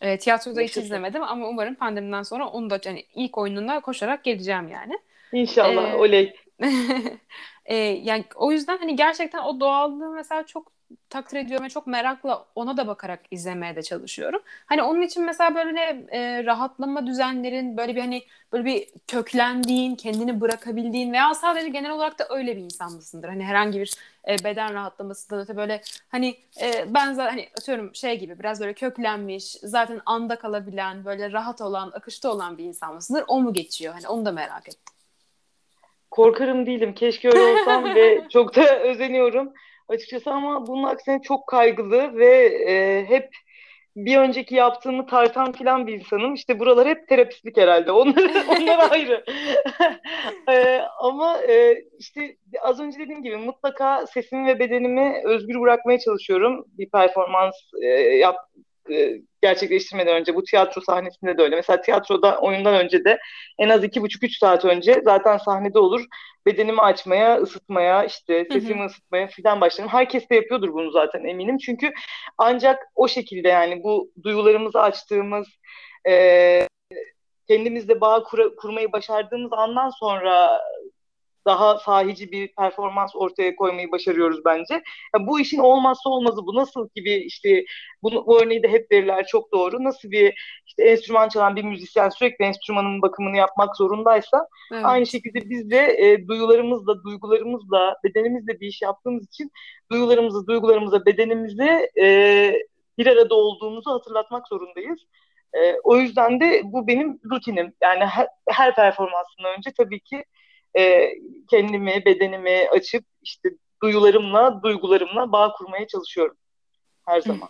E, 0.00 0.18
tiyatroda 0.18 0.60
hiç 0.60 0.76
izlemedim 0.76 1.22
ama 1.22 1.48
umarım 1.48 1.74
pandemiden 1.74 2.22
sonra 2.22 2.48
onu 2.48 2.70
da 2.70 2.80
hani 2.84 3.04
ilk 3.14 3.38
oyununa 3.38 3.80
koşarak 3.80 4.24
geleceğim 4.24 4.68
yani. 4.68 4.98
İnşallah 5.32 5.90
ee, 5.90 5.96
oley. 5.96 6.36
e, 7.64 7.76
yani 7.76 8.24
o 8.34 8.52
yüzden 8.52 8.78
hani 8.78 8.96
gerçekten 8.96 9.42
o 9.42 9.60
doğallığı 9.60 10.10
mesela 10.10 10.46
çok 10.46 10.75
takdir 11.10 11.36
ediyorum 11.36 11.64
ve 11.64 11.68
çok 11.68 11.86
merakla 11.86 12.46
ona 12.54 12.76
da 12.76 12.86
bakarak 12.86 13.20
izlemeye 13.30 13.76
de 13.76 13.82
çalışıyorum. 13.82 14.42
Hani 14.66 14.82
onun 14.82 15.02
için 15.02 15.24
mesela 15.24 15.54
böyle 15.54 16.06
e, 16.10 16.44
rahatlama 16.44 17.06
düzenlerin 17.06 17.76
böyle 17.76 17.96
bir 17.96 18.00
hani 18.00 18.22
böyle 18.52 18.64
bir 18.64 18.88
köklendiğin, 19.06 19.94
kendini 19.94 20.40
bırakabildiğin 20.40 21.12
veya 21.12 21.34
sadece 21.34 21.68
genel 21.68 21.90
olarak 21.90 22.18
da 22.18 22.26
öyle 22.30 22.56
bir 22.56 22.62
insan 22.62 22.92
mısındır? 22.92 23.28
Hani 23.28 23.44
herhangi 23.44 23.80
bir 23.80 23.94
e, 24.28 24.44
beden 24.44 24.74
rahatlamasından 24.74 25.42
öte 25.42 25.56
böyle 25.56 25.80
hani 26.08 26.36
e, 26.62 26.94
ben 26.94 27.12
zaten 27.12 27.30
hani 27.30 27.48
atıyorum 27.58 27.94
şey 27.94 28.18
gibi 28.18 28.38
biraz 28.38 28.60
böyle 28.60 28.72
köklenmiş, 28.72 29.44
zaten 29.62 30.00
anda 30.06 30.36
kalabilen, 30.36 31.04
böyle 31.04 31.32
rahat 31.32 31.60
olan, 31.60 31.90
akışta 31.94 32.32
olan 32.32 32.58
bir 32.58 32.64
insan 32.64 32.94
mısındır? 32.94 33.24
O 33.28 33.40
mu 33.40 33.52
geçiyor? 33.52 33.94
Hani 33.94 34.08
onu 34.08 34.26
da 34.26 34.32
merak 34.32 34.68
ettim. 34.68 34.94
Korkarım 36.10 36.66
değilim. 36.66 36.94
Keşke 36.94 37.28
öyle 37.28 37.60
olsam 37.60 37.94
ve 37.94 38.26
çok 38.30 38.56
da 38.56 38.78
özeniyorum 38.78 39.52
açıkçası 39.88 40.30
ama 40.30 40.66
bunun 40.66 40.82
aksine 40.82 41.22
çok 41.22 41.46
kaygılı 41.46 42.18
ve 42.18 42.46
e, 42.68 43.04
hep 43.08 43.30
bir 43.96 44.16
önceki 44.18 44.54
yaptığımı 44.54 45.06
tartan 45.06 45.52
filan 45.52 45.86
bir 45.86 45.94
insanım. 45.94 46.34
İşte 46.34 46.58
buralar 46.58 46.88
hep 46.88 47.08
terapistlik 47.08 47.56
herhalde. 47.56 47.92
Onlar, 47.92 48.30
onlar 48.48 48.90
ayrı. 48.90 49.24
e, 50.50 50.80
ama 51.00 51.38
e, 51.42 51.84
işte 51.98 52.36
az 52.60 52.80
önce 52.80 52.98
dediğim 52.98 53.22
gibi 53.22 53.36
mutlaka 53.36 54.06
sesimi 54.06 54.46
ve 54.46 54.58
bedenimi 54.58 55.22
özgür 55.24 55.60
bırakmaya 55.60 55.98
çalışıyorum. 55.98 56.64
Bir 56.78 56.90
performans 56.90 57.54
e, 57.82 57.86
yap, 58.16 58.36
e, 58.90 59.12
gerçekleştirmeden 59.42 60.16
önce 60.16 60.34
bu 60.34 60.44
tiyatro 60.44 60.80
sahnesinde 60.80 61.38
de 61.38 61.42
öyle. 61.42 61.56
Mesela 61.56 61.80
tiyatroda 61.80 62.38
oyundan 62.38 62.74
önce 62.74 63.04
de 63.04 63.18
en 63.58 63.68
az 63.68 63.84
iki 63.84 64.02
buçuk 64.02 64.24
üç 64.24 64.38
saat 64.38 64.64
önce 64.64 65.00
zaten 65.04 65.36
sahnede 65.36 65.78
olur. 65.78 66.04
Bedenimi 66.46 66.80
açmaya, 66.80 67.36
ısıtmaya, 67.36 68.04
işte 68.04 68.46
sesimi 68.52 68.80
hı 68.80 68.82
hı. 68.82 68.86
ısıtmaya 68.86 69.26
filan 69.26 69.60
başlarım. 69.60 69.90
Herkes 69.90 70.30
de 70.30 70.34
yapıyordur 70.34 70.72
bunu 70.72 70.90
zaten 70.90 71.24
eminim. 71.24 71.58
Çünkü 71.58 71.92
ancak 72.38 72.82
o 72.94 73.08
şekilde 73.08 73.48
yani 73.48 73.82
bu 73.82 74.10
duygularımızı 74.22 74.80
açtığımız, 74.80 75.48
e, 76.08 76.68
kendimizle 77.48 78.00
bağ 78.00 78.22
kur- 78.22 78.56
kurmayı 78.56 78.92
başardığımız 78.92 79.52
andan 79.52 79.90
sonra 79.90 80.60
daha 81.46 81.78
sahici 81.78 82.32
bir 82.32 82.48
performans 82.52 83.16
ortaya 83.16 83.56
koymayı 83.56 83.92
başarıyoruz 83.92 84.44
bence. 84.44 84.82
Yani 85.14 85.26
bu 85.26 85.40
işin 85.40 85.58
olmazsa 85.58 86.10
olmazı 86.10 86.46
bu. 86.46 86.54
Nasıl 86.54 86.88
gibi 86.94 87.14
işte 87.14 87.64
bunu, 88.02 88.26
bu 88.26 88.42
örneği 88.42 88.62
de 88.62 88.68
hep 88.68 88.92
verirler 88.92 89.26
çok 89.26 89.52
doğru. 89.52 89.84
Nasıl 89.84 90.10
bir 90.10 90.34
işte 90.66 90.84
enstrüman 90.84 91.28
çalan 91.28 91.56
bir 91.56 91.64
müzisyen 91.64 92.08
sürekli 92.08 92.44
enstrümanın 92.44 93.02
bakımını 93.02 93.36
yapmak 93.36 93.76
zorundaysa 93.76 94.46
evet. 94.72 94.84
aynı 94.84 95.06
şekilde 95.06 95.50
biz 95.50 95.70
de 95.70 95.96
e, 95.98 96.28
duyularımızla, 96.28 97.04
duygularımızla, 97.04 97.96
bedenimizle 98.04 98.60
bir 98.60 98.66
iş 98.66 98.82
yaptığımız 98.82 99.24
için 99.24 99.50
duygularımızı, 99.92 100.46
duygularımıza, 100.46 101.06
bedenimizi 101.06 101.90
e, 102.00 102.06
bir 102.98 103.06
arada 103.06 103.34
olduğumuzu 103.34 103.90
hatırlatmak 103.90 104.48
zorundayız. 104.48 104.98
E, 105.54 105.74
o 105.84 105.96
yüzden 105.96 106.40
de 106.40 106.62
bu 106.64 106.86
benim 106.86 107.20
rutinim. 107.30 107.72
Yani 107.82 108.04
her, 108.04 108.28
her 108.48 108.74
performansından 108.74 109.56
önce 109.58 109.70
tabii 109.76 110.00
ki 110.00 110.24
e, 110.78 111.14
kendimi, 111.50 112.02
bedenimi 112.06 112.68
açıp 112.72 113.04
işte 113.22 113.48
duyularımla, 113.82 114.62
duygularımla 114.62 115.32
bağ 115.32 115.52
kurmaya 115.52 115.86
çalışıyorum 115.86 116.36
her 117.06 117.20
zaman. 117.20 117.48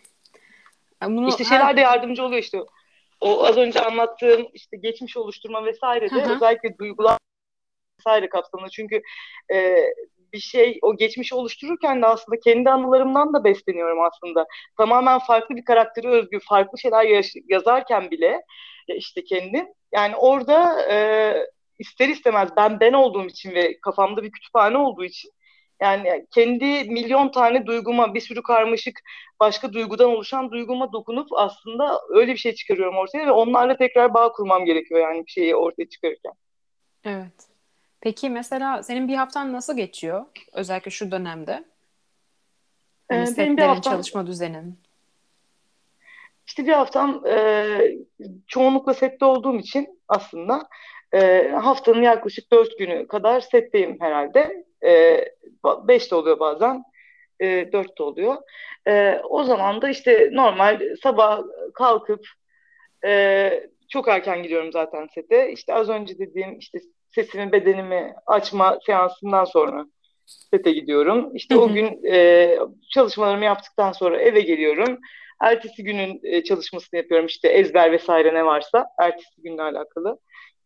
Yani 1.03 1.17
bunu 1.17 1.29
işte 1.29 1.45
şeyler 1.45 1.65
her... 1.65 1.77
de 1.77 1.81
yardımcı 1.81 2.25
oluyor 2.25 2.43
işte. 2.43 2.59
O 3.21 3.45
az 3.45 3.57
önce 3.57 3.81
anlattığım 3.81 4.47
işte 4.53 4.77
geçmiş 4.77 5.17
oluşturma 5.17 5.65
vesaire 5.65 6.11
de 6.11 6.23
özellikle 6.23 6.79
duygular 6.79 7.19
vesaire 8.01 8.29
kapsamında. 8.29 8.71
Çünkü 8.71 9.03
e, 9.53 9.85
bir 10.33 10.39
şey 10.39 10.79
o 10.83 10.97
geçmiş 10.97 11.33
oluştururken 11.33 12.03
de 12.03 12.07
aslında 12.07 12.41
kendi 12.41 12.71
anılarımdan 12.71 13.33
da 13.35 13.45
besleniyorum 13.45 14.01
aslında. 14.01 14.47
Tamamen 14.79 15.19
farklı 15.19 15.57
bir 15.57 15.65
karakteri 15.65 16.09
özgü, 16.09 16.39
farklı 16.41 16.79
şeyler 16.79 17.05
yaş- 17.05 17.45
yazarken 17.49 18.11
bile 18.11 18.43
işte 18.89 19.25
kendim 19.25 19.67
yani 19.95 20.17
orada 20.17 20.91
e, 20.91 20.97
ister 21.79 22.09
istemez 22.09 22.49
ben 22.57 22.81
ben 22.81 22.93
olduğum 22.93 23.27
için 23.27 23.51
ve 23.51 23.81
kafamda 23.81 24.23
bir 24.23 24.31
kütüphane 24.31 24.79
olduğu 24.79 25.05
için 25.05 25.31
yani 25.81 26.27
kendi 26.35 26.85
milyon 26.85 27.29
tane 27.29 27.67
duyguma, 27.67 28.15
bir 28.15 28.21
sürü 28.21 28.43
karmaşık 28.43 29.01
başka 29.41 29.73
duygudan 29.73 30.11
oluşan 30.11 30.51
duyguma 30.51 30.93
dokunup 30.93 31.29
aslında 31.33 32.01
öyle 32.09 32.33
bir 32.33 32.39
şey 32.39 32.55
çıkarıyorum 32.55 32.97
ortaya 32.97 33.27
ve 33.27 33.31
onlarla 33.31 33.77
tekrar 33.77 34.15
bağ 34.15 34.33
kurmam 34.33 34.65
gerekiyor 34.65 35.01
yani 35.01 35.27
bir 35.27 35.31
şeyi 35.31 35.57
ortaya 35.57 35.89
çıkarırken. 35.89 36.33
Evet. 37.05 37.49
Peki 38.01 38.31
mesela 38.31 38.83
senin 38.83 39.09
bir 39.09 39.15
haftan 39.15 39.53
nasıl 39.53 39.77
geçiyor? 39.77 40.25
Özellikle 40.53 40.91
şu 40.91 41.11
dönemde. 41.11 41.65
Yani 43.11 43.31
ee, 43.31 43.37
benim 43.37 43.57
bir 43.57 43.63
haftam, 43.63 43.93
çalışma 43.93 44.27
düzenin. 44.27 44.79
İşte 46.47 46.67
bir 46.67 46.73
haftam 46.73 47.27
e, 47.27 47.79
çoğunlukla 48.47 48.95
sette 48.95 49.25
olduğum 49.25 49.59
için 49.59 50.01
aslında 50.09 50.69
e, 51.17 51.49
haftanın 51.49 52.03
yaklaşık 52.03 52.53
dört 52.53 52.79
günü 52.79 53.07
kadar 53.07 53.41
setteyim 53.41 53.97
herhalde. 54.01 54.65
E, 54.85 55.25
beş 55.89 56.11
de 56.11 56.15
oluyor 56.15 56.41
bazen. 56.41 56.85
E, 57.41 57.73
dört 57.73 57.99
de 57.99 58.03
oluyor. 58.03 58.37
E, 58.89 59.21
o 59.31 59.45
zaman 59.45 59.83
da 59.83 59.89
işte 59.89 60.31
normal 60.33 60.81
sabah 61.03 61.43
kalkıp 61.75 62.27
e, 63.05 63.51
çok 63.89 64.09
erken 64.09 64.43
gidiyorum 64.43 64.73
zaten 64.73 65.09
sete. 65.15 65.53
İşte 65.53 65.75
az 65.75 65.89
önce 65.89 66.19
dediğim 66.19 66.59
işte 66.59 66.79
sesimi, 67.15 67.53
bedenimi 67.53 68.15
açma 68.27 68.79
seansından 68.87 69.45
sonra 69.45 69.87
sete 70.27 70.73
gidiyorum. 70.73 71.37
İşte 71.37 71.55
hı 71.55 71.59
hı. 71.59 71.63
o 71.63 71.73
gün 71.73 72.05
e, 72.13 72.57
çalışmalarımı 72.91 73.45
yaptıktan 73.45 73.93
sonra 73.93 74.21
eve 74.21 74.41
geliyorum. 74.41 74.99
Ertesi 75.41 75.85
günün 75.85 76.21
e, 76.23 76.45
çalışmasını 76.45 76.99
yapıyorum 76.99 77.27
işte 77.27 77.49
ezber 77.49 77.93
vesaire 77.93 78.35
ne 78.35 78.45
varsa 78.45 78.87
ertesi 78.99 79.43
günle 79.43 79.63
alakalı. 79.63 80.19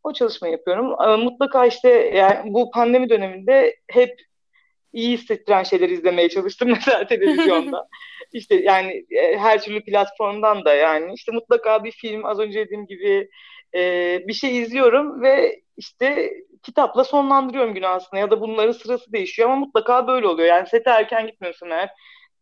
O 0.03 0.13
çalışmayı 0.13 0.53
yapıyorum. 0.53 0.87
Mutlaka 1.25 1.67
işte 1.67 1.89
yani 2.15 2.55
bu 2.55 2.71
pandemi 2.71 3.09
döneminde 3.09 3.77
hep 3.91 4.21
iyi 4.93 5.13
hissettiren 5.13 5.63
şeyler 5.63 5.89
izlemeye 5.89 6.29
çalıştım 6.29 6.69
mesela 6.73 7.07
televizyonda. 7.07 7.89
İşte 8.33 8.55
yani 8.55 9.05
e, 9.11 9.39
her 9.39 9.63
türlü 9.63 9.85
platformdan 9.85 10.65
da 10.65 10.75
yani 10.75 11.13
işte 11.15 11.33
mutlaka 11.33 11.85
bir 11.85 11.93
film 11.93 12.25
az 12.25 12.39
önce 12.39 12.61
dediğim 12.61 12.87
gibi 12.87 13.29
e, 13.75 13.81
bir 14.29 14.33
şey 14.33 14.59
izliyorum 14.59 15.23
ve 15.23 15.63
işte 15.77 16.33
kitapla 16.63 17.05
sonlandırıyorum 17.05 17.75
günü 17.75 17.87
aslında 17.87 18.21
ya 18.21 18.31
da 18.31 18.41
bunların 18.41 18.73
sırası 18.73 19.13
değişiyor 19.13 19.51
ama 19.51 19.65
mutlaka 19.67 20.07
böyle 20.07 20.27
oluyor. 20.27 20.49
Yani 20.49 20.67
sete 20.67 20.91
erken 20.91 21.27
gitmiyorsun 21.27 21.71
eğer 21.71 21.91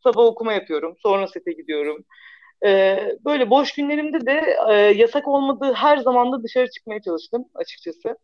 sabah 0.03 0.25
okuma 0.25 0.53
yapıyorum 0.53 0.95
sonra 1.03 1.27
sete 1.27 1.53
gidiyorum. 1.53 2.05
E, 2.67 2.99
böyle 3.25 3.51
boş 3.51 3.73
günlerimde 3.73 4.27
de 4.27 4.57
e, 4.71 4.75
yasak 4.75 5.29
olmadığı 5.29 5.73
her 5.73 5.97
zaman 5.97 6.33
da 6.33 6.43
dışarı 6.43 6.71
çıkmaya 6.71 7.01
çalıştım 7.01 7.45
açıkçası. 7.55 8.17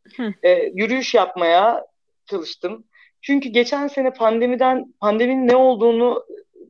E, 0.42 0.50
yürüyüş 0.74 1.14
yapmaya 1.14 1.86
çalıştım. 2.26 2.84
Çünkü 3.22 3.48
geçen 3.48 3.88
sene 3.88 4.10
pandemiden 4.10 4.94
pandeminin 5.00 5.48
ne 5.48 5.56
olduğunu 5.56 6.24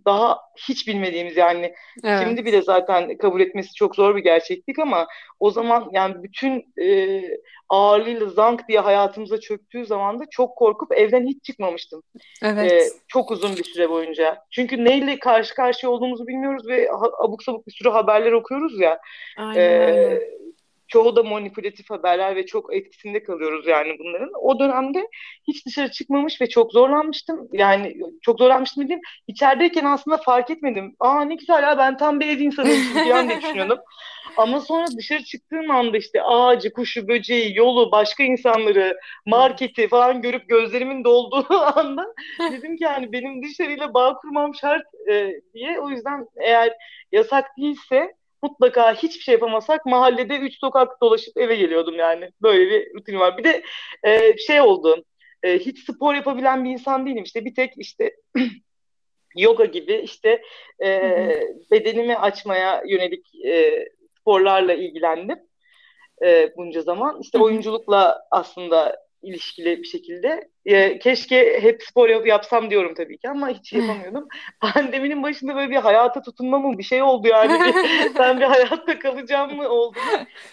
daha 0.07 0.39
hiç 0.69 0.89
bilmediğimiz 0.89 1.37
yani 1.37 1.75
evet. 2.05 2.25
şimdi 2.25 2.45
bile 2.45 2.63
zaten 2.63 3.19
kabul 3.19 3.41
etmesi 3.41 3.75
çok 3.75 3.97
zor 3.97 4.17
bir 4.17 4.23
gerçeklik 4.23 4.79
ama 4.79 5.07
o 5.41 5.51
zaman 5.51 5.91
yani 5.93 6.23
bütün 6.23 6.73
e, 6.83 7.23
ağırlığıyla 7.69 8.29
zank 8.29 8.69
diye 8.69 8.81
hayatımıza 8.81 9.41
çöktüğü 9.41 9.87
zaman 9.87 10.19
da 10.19 10.25
çok 10.31 10.57
korkup 10.57 10.93
evden 10.93 11.27
hiç 11.27 11.45
çıkmamıştım. 11.45 12.03
Evet. 12.43 12.73
E, 12.73 12.81
çok 13.09 13.31
uzun 13.31 13.57
bir 13.57 13.65
süre 13.65 13.91
boyunca. 13.91 14.39
Çünkü 14.51 14.85
neyle 14.85 15.19
karşı 15.19 15.55
karşıya 15.55 15.91
olduğumuzu 15.91 16.27
bilmiyoruz 16.27 16.69
ve 16.69 16.89
abuk 17.19 17.43
sabuk 17.43 17.67
bir 17.67 17.73
sürü 17.73 17.91
haberler 17.91 18.33
okuyoruz 18.33 18.81
ya. 18.81 18.99
Aynen 19.39 19.61
e, 19.61 20.21
çoğu 20.95 21.17
da 21.17 21.23
manipülatif 21.23 21.91
haberler 21.91 22.37
ve 22.37 22.47
çok 22.47 22.75
etkisinde 22.75 23.23
kalıyoruz 23.23 23.67
yani 23.67 23.97
bunların. 23.99 24.31
O 24.41 24.59
dönemde 24.59 25.09
hiç 25.49 25.67
dışarı 25.67 25.91
çıkmamış 25.91 26.41
ve 26.41 26.49
çok 26.49 26.73
zorlanmıştım. 26.73 27.49
Yani 27.53 27.97
çok 28.23 28.39
zorlanmıştım 28.39 28.85
dediğim 28.85 29.01
içerideyken 29.27 29.85
aslında 29.85 30.17
fark 30.17 30.51
etmedim. 30.51 30.97
Aa 31.01 31.25
ne 31.25 31.35
güzel 31.35 31.63
ya 31.63 31.79
ben 31.79 31.97
tam 31.97 32.21
bir 32.21 32.29
ev 32.29 32.41
insanıymışım 32.41 33.05
falan 33.05 33.29
diye 33.29 33.43
düşünüyordum. 33.43 33.79
Ama 34.37 34.61
sonra 34.61 34.87
dışarı 34.99 35.25
çıktığım 35.25 35.71
anda 35.71 35.97
işte 35.97 36.23
ağacı, 36.23 36.73
kuşu, 36.73 37.09
böceği, 37.09 37.57
yolu, 37.57 37.93
başka 37.93 38.25
insanları, 38.25 38.99
marketi 39.27 39.89
falan 39.89 40.23
görüp 40.23 40.49
gözlerimin 40.49 41.05
dolduğu 41.05 41.55
anda 41.77 42.07
dedim 42.53 42.77
ki 42.77 42.85
yani 42.85 43.13
benim 43.13 43.43
dışarıyla 43.43 43.95
bağ 43.95 44.17
kurmam 44.17 44.55
şart 44.55 44.87
e, 45.11 45.31
diye. 45.55 45.81
O 45.81 45.91
yüzden 45.91 46.27
eğer 46.37 46.73
yasak 47.13 47.45
değilse 47.59 48.15
mutlaka 48.45 48.95
hiçbir 48.95 49.23
şey 49.23 49.33
yapamasak 49.33 49.87
mahallede 49.87 50.37
üç 50.39 50.59
sokak 50.61 51.01
dolaşıp 51.03 51.37
eve 51.37 51.57
geliyordum 51.57 51.95
yani. 51.95 52.31
Böyle 52.43 52.71
bir 52.71 52.95
rutin 52.95 53.19
var. 53.21 53.39
Bir 53.39 53.45
de 53.45 53.63
e, 54.03 54.37
şey 54.39 54.61
oldu. 54.61 55.05
e, 55.43 55.59
hiç 55.59 55.79
spor 55.91 56.15
yapabilen 56.15 56.65
bir 56.65 56.71
insan 56.71 57.07
değilim. 57.07 57.25
İşte 57.25 57.45
bir 57.45 57.55
tek 57.55 57.73
işte 57.77 58.17
yoga 59.37 59.65
gibi 59.65 59.95
işte 59.95 60.43
e, 60.85 60.89
bedenimi 61.71 62.17
açmaya 62.17 62.83
yönelik 62.87 63.45
e, 63.45 63.85
sporlarla 64.21 64.75
ilgilendim 64.75 65.39
e, 66.25 66.57
bunca 66.57 66.81
zaman. 66.83 67.21
İşte 67.21 67.39
oyunculukla 67.39 68.27
aslında 68.31 68.97
ilişkili 69.25 69.83
bir 69.83 69.89
şekilde. 69.89 70.49
E, 70.67 70.99
keşke 70.99 71.63
hep 71.63 71.83
spor 71.83 72.09
yap, 72.09 72.27
yapsam 72.27 72.71
diyorum 72.71 72.95
tabii 72.95 73.19
ki 73.19 73.29
ama 73.29 73.49
hiç 73.49 73.73
yapamıyordum. 73.73 74.29
Pandeminin 74.61 75.23
başında 75.23 75.57
böyle 75.57 75.71
bir 75.71 75.77
hayata 75.77 76.23
tutunma 76.23 76.59
mı 76.59 76.79
bir 76.79 76.83
şey 76.83 77.03
oldu 77.03 77.29
yani. 77.29 77.75
ben 78.19 78.41
bir 78.41 78.45
hayatta 78.45 78.99
kalacağım 78.99 79.57
mı 79.57 79.69
oldu. 79.69 79.99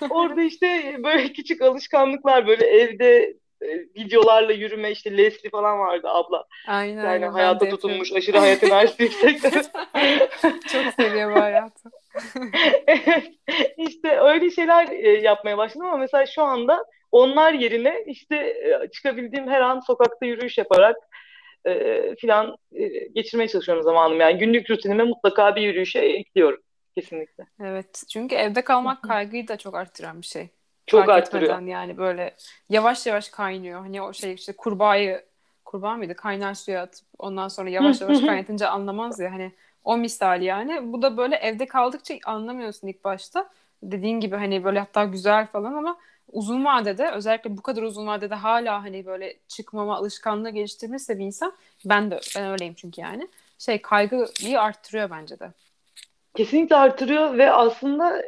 Orada 0.09 0.41
işte 0.41 0.95
böyle 1.03 1.33
küçük 1.33 1.61
alışkanlıklar 1.61 2.47
böyle 2.47 2.65
evde 2.65 3.33
e, 3.61 3.79
videolarla 3.97 4.53
yürüme 4.53 4.91
işte 4.91 5.17
Leslie 5.17 5.49
falan 5.49 5.79
vardı 5.79 6.07
abla. 6.09 6.45
Aynen. 6.67 7.03
Yani 7.03 7.25
hayata 7.25 7.69
tutunmuş 7.69 8.13
aşırı 8.13 8.37
hayat 8.37 8.63
enerjisi 8.63 9.03
yüksek. 9.03 9.41
Çok 10.71 10.93
seviyor 10.99 11.35
bu 11.35 11.39
hayatı. 11.39 11.89
evet. 12.87 13.31
İşte 13.77 14.19
öyle 14.19 14.51
şeyler 14.51 14.87
e, 14.89 15.09
yapmaya 15.09 15.57
başladım 15.57 15.87
ama 15.87 15.97
mesela 15.97 16.25
şu 16.25 16.43
anda 16.43 16.85
onlar 17.11 17.53
yerine 17.53 18.03
işte 18.07 18.35
e, 18.35 18.87
çıkabildiğim 18.91 19.47
her 19.47 19.61
an 19.61 19.79
sokakta 19.79 20.25
yürüyüş 20.25 20.57
yaparak 20.57 20.95
e, 21.65 22.15
filan 22.15 22.57
e, 22.71 22.87
geçirmeye 23.07 23.47
çalışıyorum 23.47 23.83
zamanım. 23.83 24.19
Yani 24.19 24.37
günlük 24.37 24.69
rutinime 24.69 25.03
mutlaka 25.03 25.55
bir 25.55 25.61
yürüyüşe 25.61 25.99
ekliyorum. 25.99 26.61
Kesinlikle. 26.95 27.45
Evet. 27.61 28.03
Çünkü 28.09 28.35
evde 28.35 28.61
kalmak 28.61 29.03
kaygıyı 29.03 29.47
da 29.47 29.57
çok 29.57 29.75
arttıran 29.75 30.21
bir 30.21 30.25
şey. 30.25 30.49
Çok 30.87 31.05
Fark 31.05 31.09
arttırıyor. 31.09 31.59
Yani 31.61 31.97
böyle 31.97 32.35
yavaş 32.69 33.07
yavaş 33.07 33.29
kaynıyor. 33.29 33.79
Hani 33.79 34.01
o 34.01 34.13
şey 34.13 34.33
işte 34.33 34.53
kurbağayı 34.53 35.21
kurbağa 35.65 35.95
mıydı? 35.95 36.15
Kaynar 36.15 36.53
suya 36.53 36.81
atıp 36.81 37.05
ondan 37.19 37.47
sonra 37.47 37.69
yavaş 37.69 38.01
yavaş 38.01 38.19
kaynatınca 38.19 38.69
anlamaz 38.69 39.19
ya. 39.19 39.31
Hani 39.31 39.51
o 39.83 39.97
misal 39.97 40.41
yani. 40.41 40.93
Bu 40.93 41.01
da 41.01 41.17
böyle 41.17 41.35
evde 41.35 41.65
kaldıkça 41.65 42.13
anlamıyorsun 42.25 42.87
ilk 42.87 43.03
başta. 43.03 43.49
Dediğin 43.83 44.19
gibi 44.19 44.35
hani 44.35 44.63
böyle 44.63 44.79
hatta 44.79 45.03
güzel 45.03 45.47
falan 45.47 45.73
ama 45.73 45.97
uzun 46.31 46.65
vadede 46.65 47.11
özellikle 47.11 47.57
bu 47.57 47.61
kadar 47.61 47.83
uzun 47.83 48.07
vadede 48.07 48.35
hala 48.35 48.83
hani 48.83 49.05
böyle 49.05 49.37
çıkmama 49.47 49.95
alışkanlığı 49.95 50.49
geliştirmişse 50.49 51.19
bir 51.19 51.25
insan 51.25 51.53
ben 51.85 52.11
de 52.11 52.19
ben 52.35 52.51
öyleyim 52.51 52.73
çünkü 52.73 53.01
yani. 53.01 53.27
Şey 53.57 53.81
kaygıyı 53.81 54.61
arttırıyor 54.61 55.09
bence 55.09 55.39
de. 55.39 55.51
Kesinlikle 56.35 56.75
arttırıyor 56.75 57.37
ve 57.37 57.51
aslında 57.51 58.21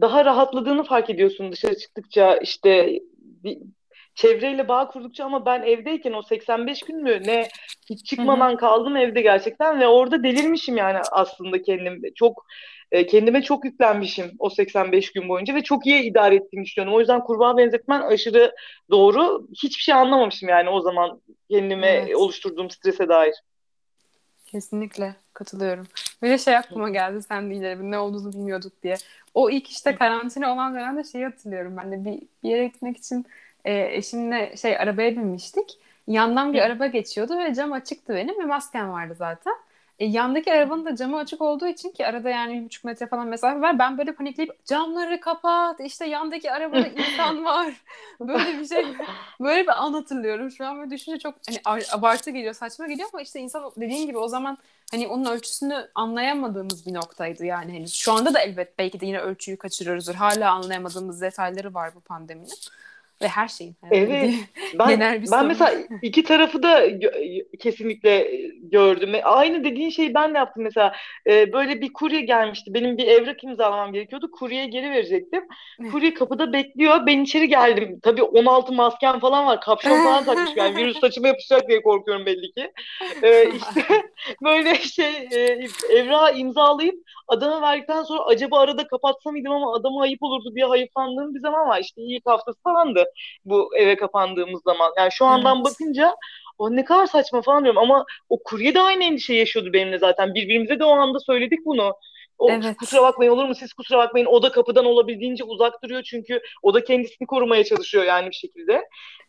daha 0.00 0.24
rahatladığını 0.24 0.84
fark 0.84 1.10
ediyorsun 1.10 1.52
dışarı 1.52 1.78
çıktıkça 1.78 2.36
işte 2.36 3.00
bir, 3.22 3.58
çevreyle 4.14 4.68
bağ 4.68 4.88
kurdukça 4.88 5.24
ama 5.24 5.46
ben 5.46 5.62
evdeyken 5.62 6.12
o 6.12 6.22
85 6.22 6.80
gün 6.80 7.02
mü 7.02 7.22
ne 7.24 7.48
hiç 7.90 8.06
çıkmadan 8.06 8.56
kaldım 8.56 8.96
evde 8.96 9.20
gerçekten 9.20 9.80
ve 9.80 9.86
orada 9.86 10.22
delirmişim 10.22 10.76
yani 10.76 10.98
aslında 11.12 11.62
kendim. 11.62 12.02
Çok 12.14 12.46
e, 12.92 13.06
kendime 13.06 13.42
çok 13.42 13.64
yüklenmişim 13.64 14.32
o 14.38 14.50
85 14.50 15.12
gün 15.12 15.28
boyunca 15.28 15.54
ve 15.54 15.62
çok 15.62 15.86
iyi 15.86 16.02
idare 16.02 16.36
ettiğimi 16.36 16.64
düşünüyorum. 16.64 16.96
O 16.96 17.00
yüzden 17.00 17.20
kurbağa 17.20 17.56
benzetmen 17.56 18.00
aşırı 18.00 18.54
doğru. 18.90 19.48
Hiçbir 19.62 19.82
şey 19.82 19.94
anlamamışım 19.94 20.48
yani 20.48 20.68
o 20.68 20.80
zaman 20.80 21.20
kendime 21.50 21.86
evet. 21.86 22.16
oluşturduğum 22.16 22.70
strese 22.70 23.08
dair. 23.08 23.34
Kesinlikle 24.46 25.14
katılıyorum. 25.34 25.86
Bir 26.22 26.30
de 26.30 26.38
şey 26.38 26.56
aklıma 26.56 26.90
geldi 26.90 27.22
sen 27.22 27.50
deyince 27.50 27.78
ne 27.80 27.98
olduğunu 27.98 28.32
bilmiyorduk 28.32 28.82
diye. 28.82 28.96
O 29.34 29.50
ilk 29.50 29.68
işte 29.68 29.94
karantina 29.94 30.52
olan 30.52 30.74
dönemde 30.74 31.04
şeyi 31.04 31.24
hatırlıyorum 31.24 31.76
ben 31.76 31.92
de 31.92 32.04
bir, 32.04 32.22
bir 32.42 32.50
yere 32.50 32.66
gitmek 32.66 32.96
için 32.96 33.26
e, 33.64 33.96
eşimle 33.96 34.56
şey 34.56 34.76
arabaya 34.76 35.10
binmiştik. 35.10 35.78
Yandan 36.06 36.52
bir 36.52 36.58
araba 36.58 36.86
geçiyordu 36.86 37.38
ve 37.38 37.54
cam 37.54 37.72
açıktı 37.72 38.14
benim 38.14 38.38
ve 38.40 38.44
maskem 38.44 38.92
vardı 38.92 39.14
zaten. 39.18 39.54
E, 40.02 40.04
yandaki 40.04 40.52
arabanın 40.52 40.84
da 40.84 40.96
camı 40.96 41.18
açık 41.18 41.42
olduğu 41.42 41.66
için 41.66 41.90
ki 41.90 42.06
arada 42.06 42.30
yani 42.30 42.60
bir 42.60 42.64
buçuk 42.64 42.84
metre 42.84 43.06
falan 43.06 43.28
mesafe 43.28 43.60
var. 43.60 43.78
Ben 43.78 43.98
böyle 43.98 44.14
panikleyip 44.14 44.66
camları 44.66 45.20
kapat 45.20 45.80
işte 45.80 46.06
yandaki 46.06 46.52
arabada 46.52 46.86
insan 46.96 47.44
var. 47.44 47.74
Böyle 48.20 48.60
bir 48.60 48.66
şey 48.66 48.86
böyle 49.40 49.62
bir 49.62 49.82
an 49.82 49.92
hatırlıyorum. 49.92 50.50
Şu 50.50 50.66
an 50.66 50.78
böyle 50.78 50.90
düşünce 50.90 51.18
çok 51.18 51.34
hani 51.48 51.82
abartı 51.92 52.30
geliyor 52.30 52.54
saçma 52.54 52.86
geliyor 52.86 53.08
ama 53.12 53.22
işte 53.22 53.40
insan 53.40 53.72
dediğin 53.76 54.06
gibi 54.06 54.18
o 54.18 54.28
zaman 54.28 54.58
hani 54.90 55.08
onun 55.08 55.24
ölçüsünü 55.24 55.88
anlayamadığımız 55.94 56.86
bir 56.86 56.94
noktaydı 56.94 57.44
yani 57.44 57.72
henüz. 57.72 57.92
Şu 57.94 58.12
anda 58.12 58.34
da 58.34 58.40
elbet 58.40 58.78
belki 58.78 59.00
de 59.00 59.06
yine 59.06 59.18
ölçüyü 59.20 59.56
kaçırıyoruzdur. 59.56 60.14
Hala 60.14 60.52
anlayamadığımız 60.52 61.20
detayları 61.20 61.74
var 61.74 61.94
bu 61.94 62.00
pandeminin 62.00 62.52
ve 63.22 63.28
her 63.28 63.48
şeyin. 63.48 63.76
Evet. 63.90 64.34
Ben, 64.78 64.88
Genel 64.88 65.22
bir 65.22 65.30
ben 65.30 65.46
mesela 65.46 65.72
iki 66.02 66.24
tarafı 66.24 66.62
da 66.62 66.82
kesinlikle 67.60 68.28
gördüm. 68.62 69.12
Aynı 69.22 69.64
dediğin 69.64 69.90
şeyi 69.90 70.14
ben 70.14 70.34
de 70.34 70.38
yaptım 70.38 70.62
mesela. 70.62 70.94
Ee, 71.26 71.52
böyle 71.52 71.80
bir 71.80 71.92
kurye 71.92 72.20
gelmişti. 72.20 72.74
Benim 72.74 72.98
bir 72.98 73.06
evrak 73.06 73.44
imzalamam 73.44 73.92
gerekiyordu. 73.92 74.30
Kuryeye 74.30 74.66
geri 74.66 74.90
verecektim. 74.90 75.44
Kurye 75.92 76.14
kapıda 76.14 76.52
bekliyor. 76.52 77.06
Ben 77.06 77.20
içeri 77.20 77.48
geldim. 77.48 78.00
Tabii 78.02 78.22
16 78.22 78.72
maskem 78.72 79.20
falan 79.20 79.46
var. 79.46 79.60
Kapşon 79.60 80.04
falan 80.04 80.24
takmış. 80.24 80.50
Yani 80.56 80.76
virüs 80.76 81.00
saçıma 81.00 81.28
yapışacak 81.28 81.68
diye 81.68 81.82
korkuyorum 81.82 82.26
belli 82.26 82.52
ki. 82.52 82.72
Ee, 83.22 83.50
işte 83.50 83.84
böyle 84.44 84.74
şey 84.74 85.28
e, 85.32 85.68
evrağı 85.90 86.38
imzalayıp 86.38 86.94
adama 87.28 87.62
verdikten 87.62 88.02
sonra 88.02 88.22
acaba 88.22 88.60
arada 88.60 88.86
kapatsam 88.86 89.32
mıydım 89.32 89.52
ama 89.52 89.74
adama 89.74 90.02
ayıp 90.02 90.22
olurdu 90.22 90.54
diye 90.54 90.64
hayıflandığım 90.64 91.34
bir 91.34 91.40
zaman 91.40 91.68
var. 91.68 91.80
İşte 91.80 92.02
ilk 92.02 92.26
haftası 92.26 92.62
falandı 92.62 93.04
bu 93.44 93.76
eve 93.76 93.96
kapandığımız 93.96 94.62
zaman. 94.62 94.92
Yani 94.98 95.12
şu 95.12 95.24
andan 95.24 95.56
evet. 95.56 95.66
bakınca 95.66 96.16
o 96.58 96.76
ne 96.76 96.84
kadar 96.84 97.06
saçma 97.06 97.42
falan 97.42 97.64
diyorum 97.64 97.82
ama 97.82 98.04
o 98.28 98.42
kurye 98.42 98.74
de 98.74 98.80
aynı 98.80 99.04
endişe 99.04 99.34
yaşıyordu 99.34 99.72
benimle 99.72 99.98
zaten. 99.98 100.34
Birbirimize 100.34 100.78
de 100.78 100.84
o 100.84 100.90
anda 100.90 101.20
söyledik 101.20 101.58
bunu. 101.64 101.94
O 102.38 102.50
evet. 102.50 102.76
kusura 102.76 103.02
bakmayın 103.02 103.32
olur 103.32 103.44
mu 103.44 103.54
siz 103.54 103.72
kusura 103.72 103.98
bakmayın 103.98 104.26
o 104.26 104.42
da 104.42 104.52
kapıdan 104.52 104.84
olabildiğince 104.84 105.44
uzak 105.44 105.82
duruyor 105.82 106.02
çünkü 106.02 106.40
o 106.62 106.74
da 106.74 106.84
kendisini 106.84 107.26
korumaya 107.26 107.64
çalışıyor 107.64 108.04
yani 108.04 108.30
bir 108.30 108.34
şekilde. 108.34 108.72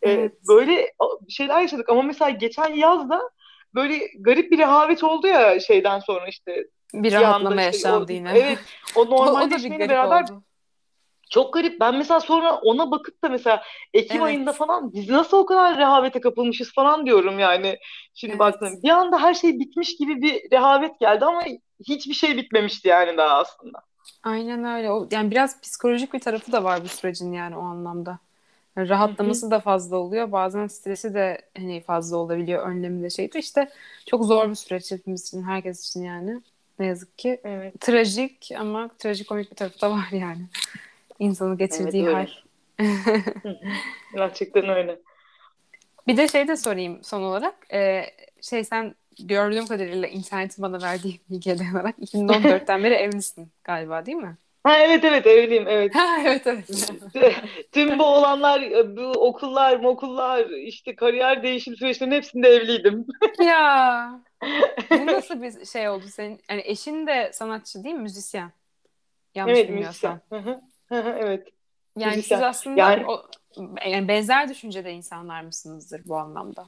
Ee, 0.02 0.12
evet. 0.12 0.32
Ee, 0.32 0.48
böyle 0.48 0.94
şeyler 1.30 1.62
yaşadık 1.62 1.90
ama 1.90 2.02
mesela 2.02 2.30
geçen 2.30 2.76
yaz 2.76 3.10
da 3.10 3.22
böyle 3.76 4.00
garip 4.20 4.52
bir 4.52 4.58
rehavet 4.58 5.04
oldu 5.04 5.28
ya 5.28 5.60
şeyden 5.60 6.00
sonra 6.00 6.28
işte. 6.28 6.66
Bir 6.94 7.14
rahatlama 7.14 7.56
işte, 7.56 7.66
yaşandı 7.66 8.12
o, 8.12 8.16
yine. 8.16 8.32
Evet 8.38 8.60
o 8.96 9.06
normalleşmeyle 9.10 9.90
beraber 9.90 10.24
oldu. 10.24 10.44
Çok 11.34 11.54
garip. 11.54 11.80
Ben 11.80 11.96
mesela 11.96 12.20
sonra 12.20 12.56
ona 12.56 12.92
bakıp 12.92 13.24
da 13.24 13.30
mesela 13.30 13.64
Ekim 13.94 14.18
evet. 14.18 14.26
ayında 14.26 14.54
falan 14.54 14.94
biz 14.94 15.10
nasıl 15.10 15.38
o 15.38 15.46
kadar 15.46 15.78
rehavete 15.78 16.22
kapılmışız 16.22 16.74
falan 16.74 17.06
diyorum 17.06 17.40
yani. 17.40 17.78
Şimdi 18.14 18.32
evet. 18.32 18.40
baktım 18.40 18.80
bir 18.84 18.90
anda 18.90 19.22
her 19.22 19.34
şey 19.34 19.60
bitmiş 19.60 19.96
gibi 19.98 20.22
bir 20.22 20.52
rehavet 20.52 21.00
geldi 21.00 21.26
ama 21.26 21.44
hiçbir 21.88 22.14
şey 22.14 22.38
bitmemişti 22.38 22.88
yani 22.88 23.18
daha 23.18 23.38
aslında. 23.38 23.80
Aynen 24.24 24.64
öyle. 24.64 24.92
O, 24.92 25.08
yani 25.12 25.32
biraz 25.32 25.62
psikolojik 25.62 26.14
bir 26.14 26.20
tarafı 26.20 26.52
da 26.52 26.64
var 26.64 26.84
bu 26.84 26.88
sürecin 26.88 27.32
yani 27.32 27.58
o 27.58 27.62
anlamda. 27.62 28.20
Yani 28.78 28.90
rahatlaması 28.90 29.46
Hı-hı. 29.46 29.52
da 29.52 29.60
fazla 29.60 29.98
oluyor. 29.98 30.32
Bazen 30.32 30.68
stresi 30.68 31.14
de 31.14 31.42
hani 31.58 31.82
fazla 31.82 32.18
olabiliyor. 32.18 32.68
Önlemi 32.68 33.04
de 33.04 33.10
şeydi. 33.10 33.38
İşte 33.38 33.70
çok 34.06 34.26
zor 34.26 34.50
bir 34.50 34.56
süreç 34.56 34.92
hepimiz 34.92 35.28
için, 35.28 35.44
herkes 35.44 35.90
için 35.90 36.04
yani. 36.04 36.42
Ne 36.80 36.86
yazık 36.86 37.18
ki. 37.18 37.42
Evet. 37.44 37.82
Trajik 37.82 38.50
ama 38.60 38.90
trajikomik 39.00 39.52
bir 39.52 39.56
tarafı 39.56 39.82
da 39.82 39.92
var 39.92 40.08
yani 40.12 40.42
insanı 41.24 41.58
getirdiği 41.58 42.04
evet, 42.04 42.16
hal. 42.16 42.28
Gerçekten 44.16 44.70
öyle. 44.70 45.00
Bir 46.08 46.18
de 46.18 46.28
şey 46.28 46.48
de 46.48 46.56
sorayım 46.56 47.04
son 47.04 47.22
olarak. 47.22 47.56
Ee, 47.74 48.06
şey 48.42 48.64
sen 48.64 48.96
gördüğüm 49.20 49.66
kadarıyla 49.66 50.08
internetin 50.08 50.64
bana 50.64 50.82
verdiği 50.82 51.20
bilgiye 51.30 51.60
dayanarak 51.60 51.98
2014'ten 52.00 52.84
beri 52.84 52.94
evlisin 52.94 53.52
galiba 53.64 54.06
değil 54.06 54.18
mi? 54.18 54.38
Ha 54.64 54.78
evet 54.80 55.04
evet 55.04 55.28
evliyim 55.28 55.68
evet. 55.68 55.96
Ha 55.96 56.18
evet 56.26 56.48
evet. 56.48 56.66
Tüm 57.72 58.00
bu 58.00 58.04
olanlar, 58.04 58.62
bu 58.98 59.02
okullar, 59.02 59.84
okullar, 59.84 60.50
işte 60.50 60.96
kariyer 60.96 61.44
değişim 61.44 61.76
süreçlerinin 61.76 62.16
hepsinde 62.16 62.48
evliydim. 62.48 63.06
ya. 63.40 64.22
Bu 64.92 65.06
nasıl 65.06 65.42
bir 65.42 65.66
şey 65.66 65.90
oldu 65.90 66.06
senin? 66.08 66.40
Yani 66.50 66.62
eşin 66.66 67.08
de 67.08 67.32
sanatçı 67.34 67.84
değil 67.84 67.96
mi? 67.96 68.02
Müzisyen. 68.02 68.52
Yanlış 69.36 69.58
evet, 69.58 69.70
bilmiyorsam. 69.70 70.20
Müzisyen 70.32 70.73
evet. 71.20 71.48
Yani 71.98 72.16
Müzisyen. 72.16 72.38
siz 72.38 72.44
aslında 72.44 72.80
yani, 72.80 73.06
o, 73.08 73.22
yani 73.86 74.08
benzer 74.08 74.50
düşüncede 74.50 74.92
insanlar 74.92 75.42
mısınızdır 75.42 76.02
bu 76.06 76.18
anlamda? 76.18 76.68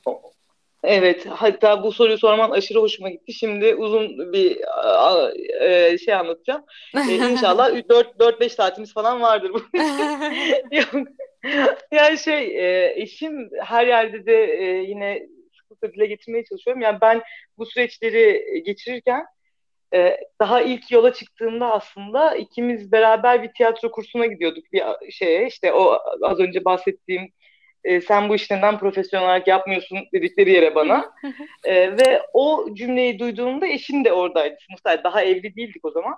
Evet, 0.84 1.26
hatta 1.30 1.84
bu 1.84 1.91
soruyu 1.91 2.17
sorman 2.17 2.51
aşırı 2.51 2.80
hoşuma 2.80 3.09
gitti. 3.09 3.34
Şimdi 3.34 3.76
uzun 3.76 4.34
bir 4.34 4.57
e, 5.61 5.97
şey 5.97 6.13
anlatacağım. 6.13 6.63
Ee, 6.95 7.15
inşallah 7.32 7.69
4-5 7.69 8.49
saatimiz 8.49 8.93
falan 8.93 9.21
vardır. 9.21 9.51
yani 11.91 12.17
şey, 12.17 12.45
e, 12.45 12.93
eşim 13.01 13.49
her 13.63 13.88
yerde 13.88 14.26
de 14.26 14.43
e, 14.43 14.63
yine 14.65 15.28
sıklıkla 15.57 15.93
dile 15.93 16.05
getirmeye 16.05 16.43
çalışıyorum. 16.45 16.82
Yani 16.82 16.97
ben 17.01 17.21
bu 17.57 17.65
süreçleri 17.65 18.43
geçirirken 18.65 19.26
ee, 19.93 20.17
daha 20.41 20.61
ilk 20.61 20.91
yola 20.91 21.13
çıktığımda 21.13 21.73
aslında 21.73 22.36
ikimiz 22.36 22.91
beraber 22.91 23.43
bir 23.43 23.51
tiyatro 23.53 23.91
kursuna 23.91 24.25
gidiyorduk 24.25 24.63
bir 24.73 24.83
şeye 25.11 25.47
işte 25.47 25.73
o 25.73 25.99
az 26.21 26.39
önce 26.39 26.65
bahsettiğim 26.65 27.31
e, 27.83 28.01
sen 28.01 28.29
bu 28.29 28.36
işi 28.36 28.53
neden 28.53 28.79
profesyonel 28.79 29.25
olarak 29.25 29.47
yapmıyorsun 29.47 29.99
dedikleri 30.13 30.51
yere 30.51 30.75
bana. 30.75 31.13
e, 31.63 31.97
ve 31.97 32.21
o 32.33 32.67
cümleyi 32.73 33.19
duyduğumda 33.19 33.67
eşim 33.67 34.05
de 34.05 34.13
oradaydı. 34.13 34.55
Sınıftaydı. 34.67 35.03
Daha 35.03 35.21
evli 35.21 35.55
değildik 35.55 35.86
o 35.86 35.91
zaman. 35.91 36.15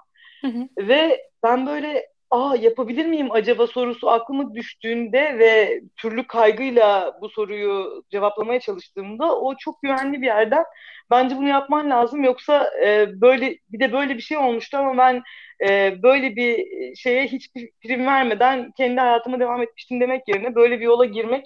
ve 0.77 1.21
ben 1.43 1.67
böyle 1.67 2.07
aa 2.31 2.55
yapabilir 2.55 3.05
miyim 3.05 3.31
acaba 3.31 3.67
sorusu 3.67 4.09
aklıma 4.09 4.53
düştüğünde 4.55 5.39
ve 5.39 5.81
türlü 5.97 6.27
kaygıyla 6.27 7.17
bu 7.21 7.29
soruyu 7.29 8.03
cevaplamaya 8.11 8.59
çalıştığımda 8.59 9.39
o 9.39 9.55
çok 9.57 9.81
güvenli 9.81 10.21
bir 10.21 10.25
yerden 10.25 10.63
bence 11.11 11.37
bunu 11.37 11.47
yapman 11.47 11.89
lazım 11.89 12.23
yoksa 12.23 12.69
e, 12.85 13.21
böyle 13.21 13.57
bir 13.69 13.79
de 13.79 13.93
böyle 13.93 14.15
bir 14.15 14.21
şey 14.21 14.37
olmuştu 14.37 14.77
ama 14.77 14.97
ben 14.97 15.21
e, 15.69 16.03
böyle 16.03 16.35
bir 16.35 16.65
şeye 16.95 17.27
hiçbir 17.27 17.71
prim 17.83 18.05
vermeden 18.07 18.71
kendi 18.77 18.99
hayatıma 19.01 19.39
devam 19.39 19.61
etmiştim 19.61 20.01
demek 20.01 20.27
yerine 20.27 20.55
böyle 20.55 20.79
bir 20.79 20.85
yola 20.85 21.05
girmek 21.05 21.45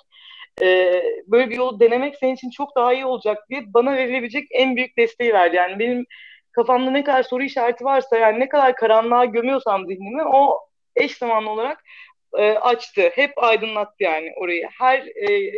e, 0.61 1.01
böyle 1.27 1.49
bir 1.49 1.57
yolu 1.57 1.79
denemek 1.79 2.15
senin 2.15 2.35
için 2.35 2.49
çok 2.49 2.75
daha 2.75 2.93
iyi 2.93 3.05
olacak 3.05 3.37
diye 3.49 3.73
bana 3.73 3.93
verilebilecek 3.97 4.47
en 4.51 4.75
büyük 4.75 4.97
desteği 4.97 5.33
verdi. 5.33 5.55
Yani 5.55 5.79
benim 5.79 6.05
kafamda 6.51 6.91
ne 6.91 7.03
kadar 7.03 7.23
soru 7.23 7.43
işareti 7.43 7.85
varsa 7.85 8.17
yani 8.17 8.39
ne 8.39 8.49
kadar 8.49 8.75
karanlığa 8.75 9.25
gömüyorsam 9.25 9.87
zihnimi 9.87 10.23
o 10.23 10.59
eş 11.01 11.17
zamanlı 11.17 11.49
olarak 11.49 11.83
e, 12.37 12.51
açtı. 12.51 13.11
Hep 13.15 13.43
aydınlattı 13.43 14.03
yani 14.03 14.33
orayı. 14.37 14.67
Her 14.79 14.99
e, 14.99 15.51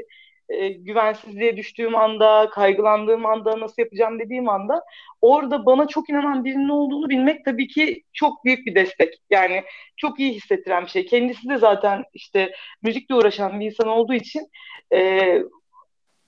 e, 0.49 0.69
güvensizliğe 0.69 1.57
düştüğüm 1.57 1.95
anda, 1.95 2.49
kaygılandığım 2.49 3.25
anda, 3.25 3.59
nasıl 3.59 3.81
yapacağım 3.81 4.19
dediğim 4.19 4.49
anda 4.49 4.83
orada 5.21 5.65
bana 5.65 5.87
çok 5.87 6.09
inanan 6.09 6.45
birinin 6.45 6.69
olduğunu 6.69 7.09
bilmek 7.09 7.45
tabii 7.45 7.67
ki 7.67 8.03
çok 8.13 8.45
büyük 8.45 8.65
bir 8.65 8.75
destek. 8.75 9.13
Yani 9.29 9.63
çok 9.97 10.19
iyi 10.19 10.33
hissettiren 10.33 10.83
bir 10.83 10.89
şey. 10.89 11.05
Kendisi 11.05 11.49
de 11.49 11.57
zaten 11.57 12.03
işte 12.13 12.51
müzikle 12.81 13.15
uğraşan 13.15 13.59
bir 13.59 13.65
insan 13.65 13.87
olduğu 13.87 14.13
için 14.13 14.47
e, 14.93 15.37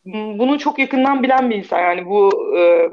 bunu 0.06 0.60
çok 0.60 0.80
yakından 0.80 1.24
bilen 1.24 1.50
bir 1.50 1.56
insan. 1.56 1.80
Yani 1.80 2.06
bu 2.06 2.32
e, 2.58 2.90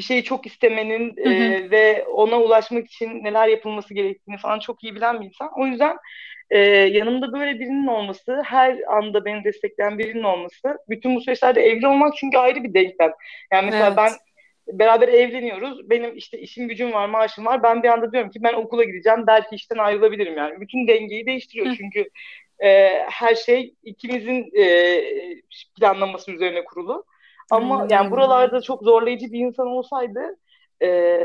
bir 0.00 0.04
şeyi 0.04 0.24
çok 0.24 0.46
istemenin 0.46 1.16
hı 1.16 1.30
hı. 1.30 1.34
E, 1.34 1.70
ve 1.70 2.04
ona 2.04 2.40
ulaşmak 2.40 2.86
için 2.86 3.24
neler 3.24 3.48
yapılması 3.48 3.94
gerektiğini 3.94 4.38
falan 4.38 4.58
çok 4.58 4.84
iyi 4.84 4.94
bilen 4.94 5.20
bir 5.20 5.26
insan. 5.26 5.50
O 5.56 5.66
yüzden 5.66 5.96
e, 6.50 6.58
yanımda 6.68 7.32
böyle 7.32 7.60
birinin 7.60 7.86
olması, 7.86 8.42
her 8.44 8.78
anda 8.88 9.24
beni 9.24 9.44
destekleyen 9.44 9.98
birinin 9.98 10.22
olması, 10.22 10.78
bütün 10.88 11.16
bu 11.16 11.20
süreçlerde 11.20 11.60
evli 11.60 11.86
olmak 11.86 12.16
çünkü 12.16 12.38
ayrı 12.38 12.64
bir 12.64 12.74
denklem. 12.74 13.12
Yani 13.52 13.64
mesela 13.64 13.86
evet. 13.86 13.96
ben 13.96 14.12
beraber 14.78 15.08
evleniyoruz. 15.08 15.90
Benim 15.90 16.16
işte 16.16 16.38
işim 16.38 16.68
gücüm 16.68 16.92
var, 16.92 17.08
maaşım 17.08 17.46
var. 17.46 17.62
Ben 17.62 17.82
bir 17.82 17.88
anda 17.88 18.12
diyorum 18.12 18.30
ki 18.30 18.42
ben 18.42 18.54
okula 18.54 18.84
gideceğim. 18.84 19.26
Belki 19.26 19.54
işten 19.54 19.78
ayrılabilirim 19.78 20.36
yani. 20.36 20.60
Bütün 20.60 20.88
dengeyi 20.88 21.26
değiştiriyor 21.26 21.66
Hı. 21.66 21.74
çünkü 21.76 22.10
e, 22.64 22.88
her 23.10 23.34
şey 23.34 23.74
ikimizin 23.82 24.50
e, 24.58 25.00
planlaması 25.80 26.32
üzerine 26.32 26.64
kurulu. 26.64 27.04
Ama 27.50 27.82
hmm. 27.82 27.88
yani 27.90 28.10
buralarda 28.10 28.60
çok 28.60 28.82
zorlayıcı 28.82 29.32
bir 29.32 29.38
insan 29.38 29.66
olsaydı 29.66 30.36
e, 30.82 31.18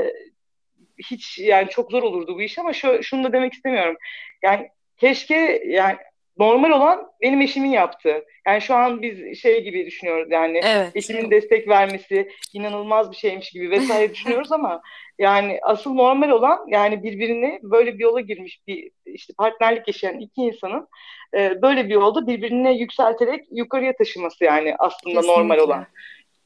hiç 1.10 1.38
yani 1.40 1.70
çok 1.70 1.92
zor 1.92 2.04
olurdu 2.04 2.36
bu 2.36 2.42
iş 2.42 2.60
ama 2.60 2.74
şu, 2.74 3.04
şunu 3.04 3.24
da 3.24 3.34
demek 3.34 3.54
istemiyorum. 3.54 3.96
Yani 4.44 4.70
keşke 4.98 5.62
yani 5.66 5.98
normal 6.38 6.70
olan 6.70 7.12
benim 7.22 7.42
eşimin 7.42 7.70
yaptığı. 7.70 8.26
Yani 8.48 8.62
şu 8.62 8.76
an 8.76 9.02
biz 9.02 9.40
şey 9.40 9.64
gibi 9.64 9.86
düşünüyoruz 9.86 10.32
yani 10.32 10.62
evet. 10.64 10.92
eşimin 10.96 11.32
destek 11.32 11.68
vermesi 11.68 12.30
inanılmaz 12.54 13.12
bir 13.12 13.16
şeymiş 13.16 13.52
gibi 13.52 13.72
vesaire 13.72 14.10
düşünüyoruz 14.14 14.52
ama 14.52 14.82
yani 15.20 15.60
asıl 15.62 15.94
normal 15.94 16.30
olan 16.30 16.66
yani 16.68 17.04
birbirini 17.04 17.60
böyle 17.64 17.94
bir 17.94 18.04
yola 18.04 18.22
girmiş 18.22 18.60
bir 18.68 18.92
işte 19.06 19.34
partnerlik 19.38 19.88
yaşayan 19.88 20.20
iki 20.20 20.42
insanın 20.42 20.88
e, 21.34 21.62
böyle 21.62 21.86
bir 21.86 21.94
yolda 21.94 22.28
birbirine 22.28 22.74
yükselterek 22.74 23.46
yukarıya 23.52 23.96
taşıması 23.96 24.44
yani 24.44 24.76
aslında 24.80 25.16
Kesinlikle. 25.16 25.42
normal 25.42 25.58
olan. 25.58 25.88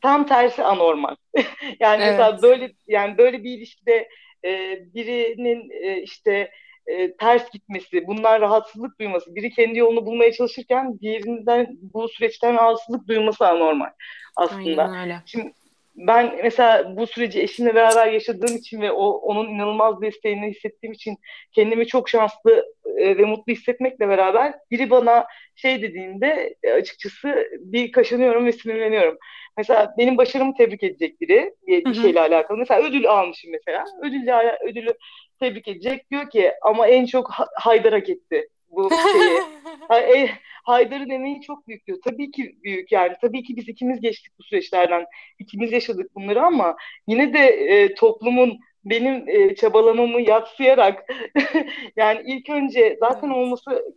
Tam 0.01 0.27
tersi 0.27 0.63
anormal. 0.63 1.15
yani 1.79 2.03
evet. 2.03 2.11
mesela 2.11 2.41
böyle 2.41 2.71
yani 2.87 3.17
böyle 3.17 3.43
bir 3.43 3.57
ilişkide 3.57 4.09
e, 4.45 4.79
birinin 4.93 5.69
e, 5.83 6.01
işte 6.01 6.51
e, 6.89 7.17
ters 7.17 7.51
gitmesi, 7.51 8.07
bundan 8.07 8.41
rahatsızlık 8.41 8.99
duyması, 8.99 9.35
biri 9.35 9.49
kendi 9.49 9.79
yolunu 9.79 10.05
bulmaya 10.05 10.31
çalışırken 10.31 10.99
diğerinden 10.99 11.67
bu 11.93 12.09
süreçten 12.09 12.53
rahatsızlık 12.53 13.07
duyması 13.07 13.47
anormal 13.47 13.89
aslında. 14.35 14.83
Aynen 14.83 15.01
öyle. 15.01 15.21
Şimdi 15.25 15.53
ben 15.95 16.39
mesela 16.43 16.97
bu 16.97 17.07
süreci 17.07 17.41
eşimle 17.41 17.75
beraber 17.75 18.11
yaşadığım 18.11 18.55
için 18.57 18.81
ve 18.81 18.91
o 18.91 19.07
onun 19.07 19.49
inanılmaz 19.49 20.01
desteğini 20.01 20.49
hissettiğim 20.49 20.93
için 20.93 21.17
kendimi 21.51 21.87
çok 21.87 22.09
şanslı 22.09 22.65
e, 22.97 23.17
ve 23.17 23.25
mutlu 23.25 23.53
hissetmekle 23.53 24.09
beraber 24.09 24.53
biri 24.71 24.89
bana 24.89 25.27
şey 25.55 25.81
dediğinde 25.81 26.55
e, 26.63 26.71
açıkçası 26.71 27.47
bir 27.59 27.91
kaşınıyorum 27.91 28.45
ve 28.45 28.51
sinirleniyorum. 28.51 29.17
Mesela 29.57 29.93
benim 29.97 30.17
başarımı 30.17 30.53
tebrik 30.57 30.83
edecek 30.83 31.21
biri 31.21 31.53
bir, 31.67 31.85
bir 31.85 31.93
şeyle 31.93 32.19
alakalı. 32.19 32.57
Mesela 32.57 32.87
ödül 32.87 33.07
almışım 33.07 33.51
mesela. 33.51 33.85
Ödülle, 34.01 34.57
ödülü 34.67 34.93
tebrik 35.39 35.67
edecek. 35.67 36.11
Diyor 36.11 36.29
ki 36.29 36.51
ama 36.61 36.87
en 36.87 37.05
çok 37.05 37.31
Haydar 37.55 37.93
hak 37.93 38.09
etti 38.09 38.49
bu 38.69 38.89
şeyi. 38.89 39.39
E, 39.91 40.29
Haydar'ın 40.63 41.09
emeği 41.09 41.41
çok 41.41 41.67
büyük 41.67 41.87
diyor. 41.87 41.97
Tabii 42.03 42.31
ki 42.31 42.55
büyük 42.63 42.91
yani. 42.91 43.13
Tabii 43.21 43.43
ki 43.43 43.55
biz 43.55 43.69
ikimiz 43.69 44.01
geçtik 44.01 44.33
bu 44.39 44.43
süreçlerden. 44.43 45.05
İkimiz 45.39 45.71
yaşadık 45.71 46.15
bunları 46.15 46.41
ama 46.41 46.75
yine 47.07 47.33
de 47.33 47.39
e, 47.39 47.95
toplumun 47.95 48.59
benim 48.85 49.29
e, 49.29 49.55
çabalamamı 49.55 50.21
yatsıyarak 50.21 51.03
yani 51.95 52.21
ilk 52.25 52.49
önce 52.49 52.97
zaten 52.99 53.29
olması 53.29 53.95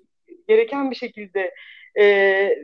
gereken 0.48 0.90
bir 0.90 0.96
şekilde 0.96 1.54
e, 1.94 2.04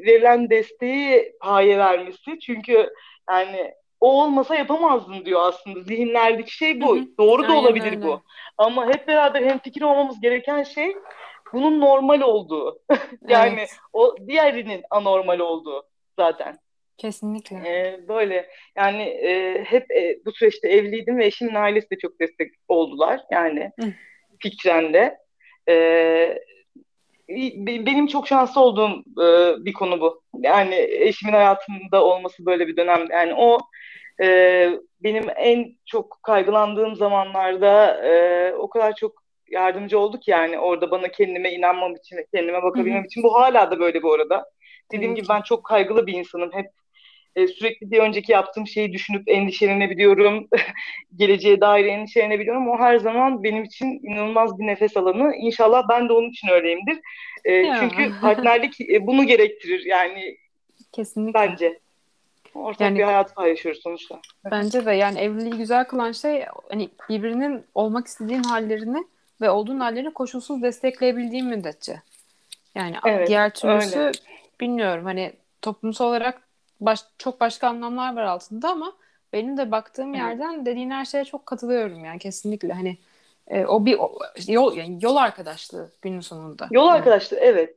verilen 0.07 0.51
desteği 0.51 1.33
paye 1.41 1.79
vermesi. 1.79 2.39
Çünkü 2.41 2.89
yani 3.31 3.75
o 4.01 4.23
olmasa 4.23 4.55
yapamazdın 4.55 5.25
diyor 5.25 5.41
aslında. 5.49 5.81
Zihinlerdeki 5.81 6.57
şey 6.57 6.81
bu. 6.81 6.97
Hı 6.97 7.01
hı. 7.01 7.07
Doğru 7.19 7.43
da 7.43 7.47
Aynen 7.47 7.59
olabilir 7.59 7.93
öyle. 7.93 8.03
bu. 8.03 8.23
Ama 8.59 8.87
hep 8.87 9.09
beraber 9.09 9.43
hem 9.43 9.59
fikir 9.59 9.83
olmamız 9.83 10.21
gereken 10.21 10.63
şey 10.63 10.97
bunun 11.53 11.81
normal 11.81 12.21
olduğu. 12.21 12.79
yani 13.29 13.59
evet. 13.59 13.77
o 13.93 14.17
diğerinin 14.27 14.83
anormal 14.91 15.39
olduğu 15.39 15.83
zaten. 16.19 16.57
Kesinlikle. 16.99 17.57
Ee, 17.57 18.09
böyle 18.09 18.49
yani 18.77 19.03
e, 19.03 19.65
hep 19.65 19.91
e, 19.91 20.19
bu 20.27 20.33
süreçte 20.33 20.69
evliydim 20.69 21.19
ve 21.19 21.27
eşimin 21.27 21.55
ailesi 21.55 21.91
de 21.91 21.99
çok 21.99 22.21
destek 22.21 22.53
oldular 22.69 23.21
yani 23.31 23.71
Hı. 23.81 23.87
fikren 24.39 24.95
de. 24.95 25.19
Ee, 25.69 26.39
benim 27.67 28.07
çok 28.07 28.29
şanslı 28.29 28.61
olduğum 28.61 29.23
e, 29.23 29.57
bir 29.65 29.73
konu 29.73 30.01
bu. 30.01 30.23
Yani 30.39 30.75
eşimin 30.91 31.33
hayatımda 31.33 32.05
olması 32.05 32.47
böyle 32.47 32.67
bir 32.67 32.77
dönem. 32.77 33.07
Yani 33.11 33.35
o 33.35 33.59
e, 34.23 34.71
benim 35.03 35.25
en 35.37 35.77
çok 35.87 36.19
kaygılandığım 36.23 36.97
zamanlarda 36.97 38.05
e, 38.07 38.53
o 38.53 38.69
kadar 38.69 38.95
çok 38.95 39.13
yardımcı 39.51 39.99
oldu 39.99 40.21
ki 40.21 40.31
yani 40.31 40.59
orada 40.59 40.91
bana 40.91 41.09
kendime 41.09 41.53
inanmam 41.53 41.95
için, 41.95 42.19
kendime 42.35 42.63
bakabilmem 42.63 42.99
Hı-hı. 42.99 43.07
için. 43.07 43.23
Bu 43.23 43.35
hala 43.35 43.71
da 43.71 43.81
böyle 43.81 44.03
bu 44.03 44.13
arada. 44.13 44.51
Dediğim 44.93 45.13
Tabii 45.13 45.21
gibi 45.21 45.29
ben 45.29 45.43
çok 45.43 45.65
kaygılı 45.65 46.07
bir 46.07 46.13
insanım. 46.13 46.51
Hep 46.53 46.67
e, 47.37 47.47
sürekli 47.47 47.91
bir 47.91 47.99
önceki 47.99 48.33
yaptığım 48.33 48.67
şeyi 48.67 48.93
düşünüp 48.93 49.29
endişelenebiliyorum. 49.29 50.49
Geleceğe 51.17 51.61
dair 51.61 51.85
endişelenebiliyorum. 51.85 52.69
O 52.69 52.79
her 52.79 52.97
zaman 52.97 53.43
benim 53.43 53.65
için 53.65 54.01
inanılmaz 54.03 54.59
bir 54.59 54.67
nefes 54.67 54.97
alanı. 54.97 55.35
İnşallah 55.37 55.83
ben 55.91 56.09
de 56.09 56.13
onun 56.13 56.31
için 56.31 56.49
öyleyimdir. 56.49 56.99
E, 57.45 57.65
çünkü 57.81 58.13
partnerlik 58.21 58.81
e, 58.81 59.07
bunu 59.07 59.25
gerektirir 59.27 59.85
yani. 59.85 60.37
Kesinlikle. 60.93 61.41
Bence. 61.41 61.79
Ortak 62.55 62.81
yani, 62.81 62.99
bir 62.99 63.05
hayat 63.05 63.35
paylaşıyoruz 63.35 63.83
sonuçta. 63.83 64.21
Bence 64.51 64.87
de 64.87 64.93
yani 64.93 65.19
evliliği 65.19 65.55
güzel 65.55 65.85
kılan 65.85 66.13
şey 66.13 66.45
hani 66.71 66.89
birbirinin 67.09 67.65
olmak 67.75 68.07
istediğin 68.07 68.43
hallerini 68.43 69.05
ve 69.41 69.51
olduğun 69.51 69.81
hallerini 69.81 70.13
koşulsuz 70.13 70.63
destekleyebildiğin 70.63 71.47
müddetçe. 71.47 72.03
Yani 72.75 72.97
evet, 73.07 73.29
diğer 73.29 73.55
türlüsü 73.55 73.99
öyle. 73.99 74.13
bilmiyorum 74.61 75.05
hani 75.05 75.33
toplumsal 75.63 76.07
olarak 76.07 76.48
baş, 76.81 77.01
çok 77.19 77.41
başka 77.41 77.69
anlamlar 77.69 78.17
var 78.17 78.23
altında 78.23 78.71
ama 78.71 78.93
benim 79.33 79.57
de 79.57 79.71
baktığım 79.71 80.15
evet. 80.15 80.19
yerden 80.19 80.67
dediğin 80.67 80.91
her 80.91 81.05
şeye 81.05 81.25
çok 81.25 81.47
katılıyorum 81.47 82.05
yani 82.05 82.19
kesinlikle 82.19 82.73
hani 82.73 82.99
e, 83.47 83.65
o 83.65 83.87
bir 83.87 83.99
o, 83.99 84.19
yol 84.49 84.77
yani 84.77 84.99
yol 85.03 85.17
arkadaşlığı 85.17 85.91
günün 86.03 86.21
sonunda. 86.21 86.69
Yol 86.71 86.87
arkadaşlığı 86.89 87.37
evet. 87.37 87.77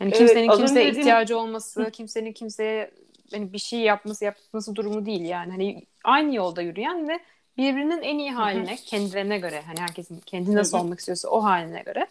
Yani 0.00 0.12
kimsenin 0.12 0.48
evet, 0.48 0.56
kimseye 0.56 0.86
dediğim... 0.86 1.00
ihtiyacı 1.00 1.38
olması, 1.38 1.90
kimsenin 1.90 2.32
kimseye 2.32 2.90
hani 3.32 3.52
bir 3.52 3.58
şey 3.58 3.80
yapması 3.80 4.24
yapması 4.24 4.74
durumu 4.74 5.06
değil 5.06 5.24
yani. 5.24 5.50
Hani 5.50 5.86
aynı 6.04 6.34
yolda 6.34 6.62
yürüyen 6.62 7.08
ve 7.08 7.20
birbirinin 7.56 8.02
en 8.02 8.18
iyi 8.18 8.32
haline 8.32 8.70
Hı-hı. 8.70 8.84
kendilerine 8.86 9.38
göre 9.38 9.62
hani 9.66 9.80
herkesin 9.80 10.20
kendi 10.26 10.54
nasıl 10.54 10.78
Hı-hı. 10.78 10.84
olmak 10.84 10.98
istiyorsa 10.98 11.28
o 11.28 11.42
haline 11.42 11.82
göre 11.82 12.06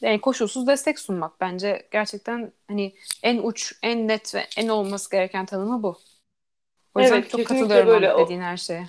yani 0.00 0.20
koşulsuz 0.20 0.66
destek 0.66 0.98
sunmak 0.98 1.40
bence 1.40 1.88
gerçekten 1.90 2.52
hani 2.68 2.94
en 3.22 3.38
uç, 3.38 3.72
en 3.82 4.08
net 4.08 4.34
ve 4.34 4.46
en 4.58 4.68
olması 4.68 5.10
gereken 5.10 5.46
tanımı 5.46 5.82
bu. 5.82 5.98
O 6.94 7.00
yüzden 7.00 7.16
evet, 7.18 7.30
çok 7.30 7.46
katılıyorum 7.46 7.88
böyle. 7.88 8.12
dediğin 8.18 8.40
her 8.40 8.56
şeye. 8.56 8.86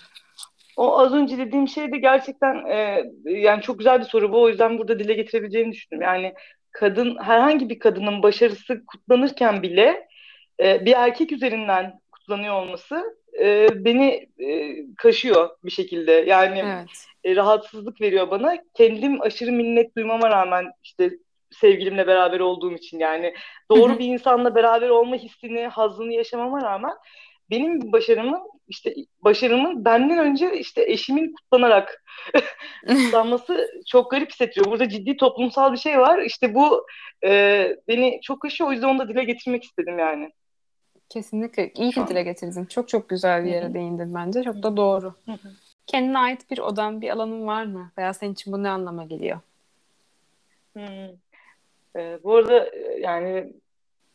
O 0.77 0.99
az 0.99 1.13
önce 1.13 1.37
dediğim 1.37 1.67
şey 1.67 1.91
de 1.91 1.97
gerçekten 1.97 2.65
e, 2.65 3.03
yani 3.25 3.61
çok 3.61 3.77
güzel 3.77 3.99
bir 3.99 4.05
soru 4.05 4.31
bu. 4.31 4.41
O 4.41 4.49
yüzden 4.49 4.77
burada 4.77 4.99
dile 4.99 5.13
getirebileceğimi 5.13 5.71
düşündüm. 5.71 6.01
Yani 6.01 6.33
kadın 6.71 7.17
herhangi 7.21 7.69
bir 7.69 7.79
kadının 7.79 8.23
başarısı 8.23 8.85
kutlanırken 8.85 9.63
bile 9.63 10.07
e, 10.59 10.85
bir 10.85 10.93
erkek 10.93 11.31
üzerinden 11.31 11.99
kutlanıyor 12.11 12.53
olması 12.53 13.03
e, 13.39 13.67
beni 13.85 14.29
e, 14.39 14.75
kaşıyor 14.95 15.49
bir 15.65 15.71
şekilde. 15.71 16.11
Yani 16.11 16.59
Evet. 16.59 17.07
E, 17.25 17.35
rahatsızlık 17.35 18.01
veriyor 18.01 18.31
bana. 18.31 18.57
Kendim 18.73 19.21
aşırı 19.21 19.51
minnet 19.51 19.95
duymama 19.95 20.29
rağmen 20.29 20.71
işte 20.83 21.11
sevgilimle 21.51 22.07
beraber 22.07 22.39
olduğum 22.39 22.73
için 22.73 22.99
yani 22.99 23.33
doğru 23.71 23.99
bir 23.99 24.05
insanla 24.05 24.55
beraber 24.55 24.89
olma 24.89 25.15
hissini, 25.15 25.67
hazzını 25.67 26.13
yaşamama 26.13 26.61
rağmen 26.61 26.93
benim 27.49 27.91
başarımın 27.91 28.39
işte 28.67 28.95
başarımın 29.19 29.85
benden 29.85 30.17
önce 30.17 30.59
işte 30.59 30.91
eşimin 30.91 31.33
kutlanarak 31.33 32.03
kutlanması 32.87 33.67
çok 33.87 34.11
garip 34.11 34.31
hissettiriyor. 34.31 34.71
Burada 34.71 34.89
ciddi 34.89 35.17
toplumsal 35.17 35.73
bir 35.73 35.77
şey 35.77 35.99
var. 35.99 36.21
İşte 36.21 36.55
bu 36.55 36.85
e, 37.25 37.67
beni 37.87 38.19
çok 38.23 38.41
kaşıyor. 38.41 38.69
O 38.69 38.73
yüzden 38.73 38.87
onu 38.87 38.99
da 38.99 39.09
dile 39.09 39.23
getirmek 39.23 39.63
istedim 39.63 39.99
yani. 39.99 40.31
Kesinlikle. 41.09 41.71
İyi 41.75 41.91
ki 41.91 42.01
dile 42.07 42.23
getirdin. 42.23 42.65
Çok 42.65 42.89
çok 42.89 43.09
güzel 43.09 43.45
bir 43.45 43.49
yere 43.49 43.73
değindin 43.73 44.15
bence. 44.15 44.43
Çok 44.43 44.63
da 44.63 44.77
doğru. 44.77 45.13
Kendine 45.87 46.19
ait 46.19 46.51
bir 46.51 46.57
odan, 46.57 47.01
bir 47.01 47.09
alanın 47.09 47.47
var 47.47 47.65
mı? 47.65 47.91
Veya 47.97 48.13
senin 48.13 48.33
için 48.33 48.53
bu 48.53 48.63
ne 48.63 48.69
anlama 48.69 49.05
geliyor? 49.05 49.39
Hmm. 50.73 51.09
Ee, 51.95 52.19
bu 52.23 52.35
arada 52.35 52.65
e, 52.65 52.99
yani 52.99 53.53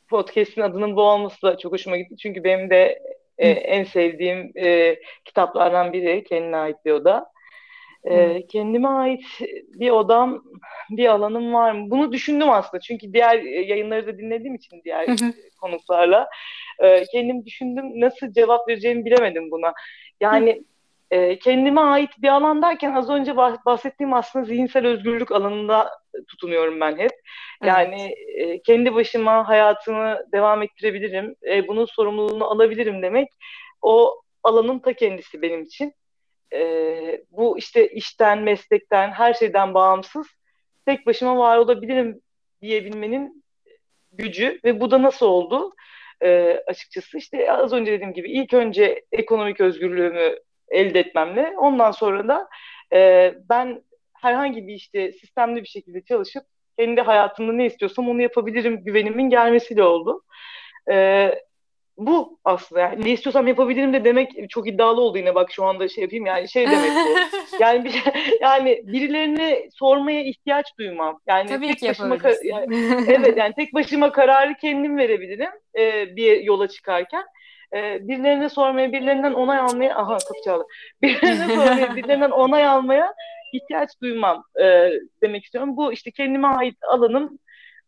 podcast'in 0.09 0.61
adının 0.61 0.97
bu 0.97 1.03
olması 1.03 1.43
da 1.43 1.59
çok 1.59 1.73
hoşuma 1.73 1.97
gitti. 1.97 2.17
Çünkü 2.17 2.45
benim 2.45 2.71
de 2.71 3.03
e, 3.39 3.49
en 3.49 3.85
sevdiğim 3.85 4.53
e, 4.57 4.97
kitaplardan 5.25 5.93
biri 5.93 6.25
kendine 6.25 6.57
ait 6.57 6.77
bir 6.85 6.93
oda. 6.93 7.31
E, 8.05 8.47
kendime 8.47 8.89
ait 8.89 9.25
bir 9.69 9.91
odam, 9.91 10.45
bir 10.91 11.07
alanım 11.07 11.55
var 11.55 11.73
mı? 11.73 11.91
Bunu 11.91 12.13
düşündüm 12.13 12.51
aslında. 12.51 12.81
Çünkü 12.81 13.13
diğer 13.13 13.43
yayınları 13.43 14.07
da 14.07 14.19
dinlediğim 14.19 14.55
için 14.55 14.83
diğer 14.85 15.07
konuklarla 15.61 16.29
e, 16.79 17.05
kendim 17.05 17.47
düşündüm. 17.47 18.01
Nasıl 18.01 18.33
cevap 18.33 18.69
vereceğimi 18.69 19.05
bilemedim 19.05 19.51
buna. 19.51 19.73
Yani 20.21 20.63
e, 21.11 21.39
kendime 21.39 21.81
ait 21.81 22.11
bir 22.19 22.29
alan 22.29 22.63
derken 22.63 22.95
az 22.95 23.11
önce 23.11 23.37
bahsettiğim 23.37 24.15
aslında 24.15 24.45
zihinsel 24.45 24.87
özgürlük 24.87 25.33
alanında 25.33 25.91
tutunuyorum 26.29 26.81
ben 26.81 26.99
hep. 26.99 27.11
Yani 27.65 28.15
evet. 28.37 28.51
e, 28.51 28.63
kendi 28.63 28.95
başıma 28.95 29.49
hayatımı 29.49 30.19
devam 30.33 30.63
ettirebilirim, 30.63 31.35
e, 31.51 31.69
bunun 31.69 31.85
sorumluluğunu 31.85 32.45
alabilirim 32.45 33.03
demek 33.03 33.29
o 33.83 34.23
alanın 34.43 34.79
ta 34.79 34.93
kendisi 34.93 35.43
benim 35.43 35.63
için. 35.63 35.95
E, 36.53 37.25
bu 37.31 37.59
işte 37.59 37.89
işten, 37.89 38.39
meslekten, 38.39 39.11
her 39.11 39.35
şeyden 39.35 39.75
bağımsız 39.75 40.27
tek 40.87 41.07
başıma 41.07 41.37
var 41.37 41.57
olabilirim 41.59 42.21
diyebilmenin 42.63 43.45
gücü 44.13 44.61
ve 44.65 44.81
bu 44.81 44.91
da 44.91 45.03
nasıl 45.03 45.27
oldu? 45.27 45.75
E, 46.23 46.61
açıkçası 46.67 47.19
işte 47.19 47.53
az 47.53 47.73
önce 47.73 47.93
dediğim 47.93 48.13
gibi 48.13 48.31
ilk 48.33 48.55
önce 48.55 49.05
ekonomik 49.13 49.61
özgürlüğümü 49.61 50.37
elde 50.71 51.01
etmemle 51.01 51.55
ondan 51.59 51.91
sonra 51.91 52.29
da 52.29 52.49
e, 52.93 53.35
ben 53.49 53.83
herhangi 54.15 54.67
bir 54.67 54.75
işte 54.75 55.13
sistemli 55.13 55.63
bir 55.63 55.69
şekilde 55.69 56.03
çalışıp 56.03 56.45
kendi 56.79 57.01
hayatımda 57.01 57.53
ne 57.53 57.67
istiyorsam 57.67 58.09
onu 58.09 58.23
yapabilirim 58.23 58.85
güvenimin 58.85 59.31
gelmesiyle 59.31 59.83
oldu. 59.83 60.23
E, 60.91 61.31
bu 61.97 62.39
aslında 62.45 62.81
yani 62.81 63.05
ne 63.05 63.11
istiyorsam 63.11 63.47
yapabilirim 63.47 63.93
de 63.93 64.05
demek 64.05 64.51
çok 64.51 64.69
iddialı 64.69 65.01
oldu 65.01 65.19
yine 65.19 65.35
bak 65.35 65.53
şu 65.53 65.65
anda 65.65 65.89
şey 65.89 66.03
yapayım 66.03 66.27
yani 66.27 66.49
şey 66.49 66.67
demek 66.67 66.91
bu. 66.91 67.37
yani 67.61 67.85
bir 67.85 68.03
yani 68.41 68.83
birilerine 68.87 69.69
sormaya 69.75 70.25
ihtiyaç 70.25 70.67
duymam. 70.79 71.21
Yani 71.27 71.49
Tabii 71.49 71.67
tek 71.67 71.79
ki 71.79 71.89
başıma 71.89 72.17
yani, 72.45 72.77
evet 73.09 73.37
yani 73.37 73.55
tek 73.57 73.75
başıma 73.75 74.13
kararı 74.13 74.55
kendim 74.55 74.97
verebilirim 74.97 75.51
e, 75.79 76.17
bir 76.17 76.41
yola 76.41 76.69
çıkarken 76.69 77.25
e, 77.75 78.09
birilerine 78.09 78.49
sormaya, 78.49 78.93
birilerinden 78.93 79.33
onay 79.33 79.59
almaya, 79.59 79.97
aha 79.97 80.19
kapı 80.19 80.41
çaldı. 80.45 80.65
Birilerine 81.03 81.55
sormaya, 81.55 81.97
birilerinden 81.97 82.31
onay 82.31 82.67
almaya 82.67 83.15
ihtiyaç 83.53 83.91
duymam 84.03 84.45
e, 84.63 84.91
demek 85.23 85.45
istiyorum. 85.45 85.77
Bu 85.77 85.93
işte 85.93 86.11
kendime 86.11 86.49
ait 86.49 86.77
alanım 86.89 87.39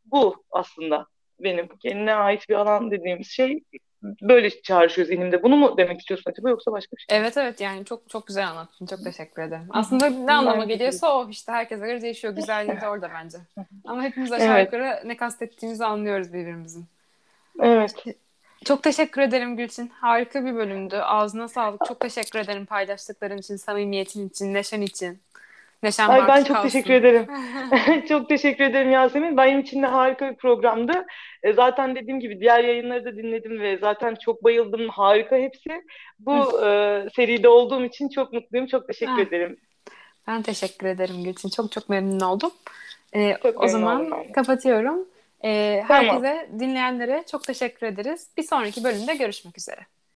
bu 0.04 0.44
aslında 0.50 1.06
benim. 1.40 1.68
Kendine 1.82 2.14
ait 2.14 2.48
bir 2.48 2.54
alan 2.54 2.90
dediğimiz 2.90 3.28
şey 3.30 3.60
böyle 4.02 4.50
çağrışıyor 4.62 5.08
zihnimde. 5.08 5.42
Bunu 5.42 5.56
mu 5.56 5.74
demek 5.76 6.00
istiyorsun 6.00 6.30
acaba 6.30 6.50
yoksa 6.50 6.72
başka 6.72 6.96
bir 6.96 7.00
şey? 7.00 7.18
Evet 7.18 7.36
evet 7.36 7.60
yani 7.60 7.84
çok 7.84 8.10
çok 8.10 8.26
güzel 8.26 8.48
anlattın. 8.48 8.86
Çok 8.86 9.04
teşekkür 9.04 9.42
ederim. 9.42 9.66
Aslında 9.70 10.10
ne 10.10 10.32
anlama 10.32 10.64
geliyorsa 10.64 11.18
o 11.18 11.28
işte 11.28 11.52
herkese 11.52 11.86
göre 11.86 12.02
değişiyor. 12.02 12.34
Güzelliği 12.34 12.80
de 12.80 12.88
orada 12.88 13.10
bence. 13.14 13.38
Ama 13.84 14.02
hepimiz 14.02 14.32
aşağı 14.32 14.56
evet. 14.56 14.66
yukarı 14.66 15.08
ne 15.08 15.16
kastettiğimizi 15.16 15.84
anlıyoruz 15.84 16.32
birbirimizin. 16.32 16.84
Evet. 17.60 18.04
Çok 18.64 18.82
teşekkür 18.82 19.22
ederim 19.22 19.56
Gülçin. 19.56 19.88
Harika 19.88 20.44
bir 20.44 20.54
bölümdü. 20.54 20.96
Ağzına 20.96 21.48
sağlık. 21.48 21.80
Çok 21.88 22.00
teşekkür 22.00 22.38
ederim 22.38 22.66
paylaştıkların 22.66 23.38
için, 23.38 23.56
samimiyetin 23.56 24.28
için, 24.28 24.54
neşen 24.54 24.80
için. 24.80 25.18
Neşen 25.82 26.08
Ay, 26.08 26.28
ben 26.28 26.44
çok 26.44 26.56
kalsın. 26.56 26.68
teşekkür 26.68 26.92
ederim. 26.92 27.26
çok 28.08 28.28
teşekkür 28.28 28.64
ederim 28.64 28.90
Yasemin. 28.90 29.36
Benim 29.36 29.60
için 29.60 29.82
de 29.82 29.86
harika 29.86 30.30
bir 30.30 30.36
programdı. 30.36 31.06
E, 31.42 31.52
zaten 31.52 31.94
dediğim 31.94 32.20
gibi 32.20 32.40
diğer 32.40 32.64
yayınları 32.64 33.04
da 33.04 33.16
dinledim 33.16 33.60
ve 33.60 33.78
zaten 33.78 34.14
çok 34.14 34.44
bayıldım. 34.44 34.88
Harika 34.88 35.36
hepsi. 35.36 35.82
Bu 36.18 36.64
e, 36.66 37.06
seride 37.16 37.48
olduğum 37.48 37.84
için 37.84 38.08
çok 38.08 38.32
mutluyum. 38.32 38.66
Çok 38.66 38.86
teşekkür 38.86 39.12
ha. 39.12 39.20
ederim. 39.20 39.56
Ben 40.26 40.42
teşekkür 40.42 40.86
ederim 40.86 41.24
Gülçin. 41.24 41.48
Çok 41.48 41.72
çok 41.72 41.88
memnun 41.88 42.20
oldum. 42.20 42.50
E, 43.12 43.36
çok 43.42 43.62
o 43.62 43.68
zaman 43.68 44.06
oldum. 44.06 44.32
kapatıyorum. 44.32 45.06
Ee, 45.44 45.84
herkese, 45.88 46.22
tamam. 46.22 46.60
dinleyenlere 46.60 47.24
çok 47.30 47.44
teşekkür 47.44 47.86
ederiz. 47.86 48.30
Bir 48.36 48.42
sonraki 48.42 48.84
bölümde 48.84 49.14
görüşmek 49.14 49.58
üzere. 49.58 49.86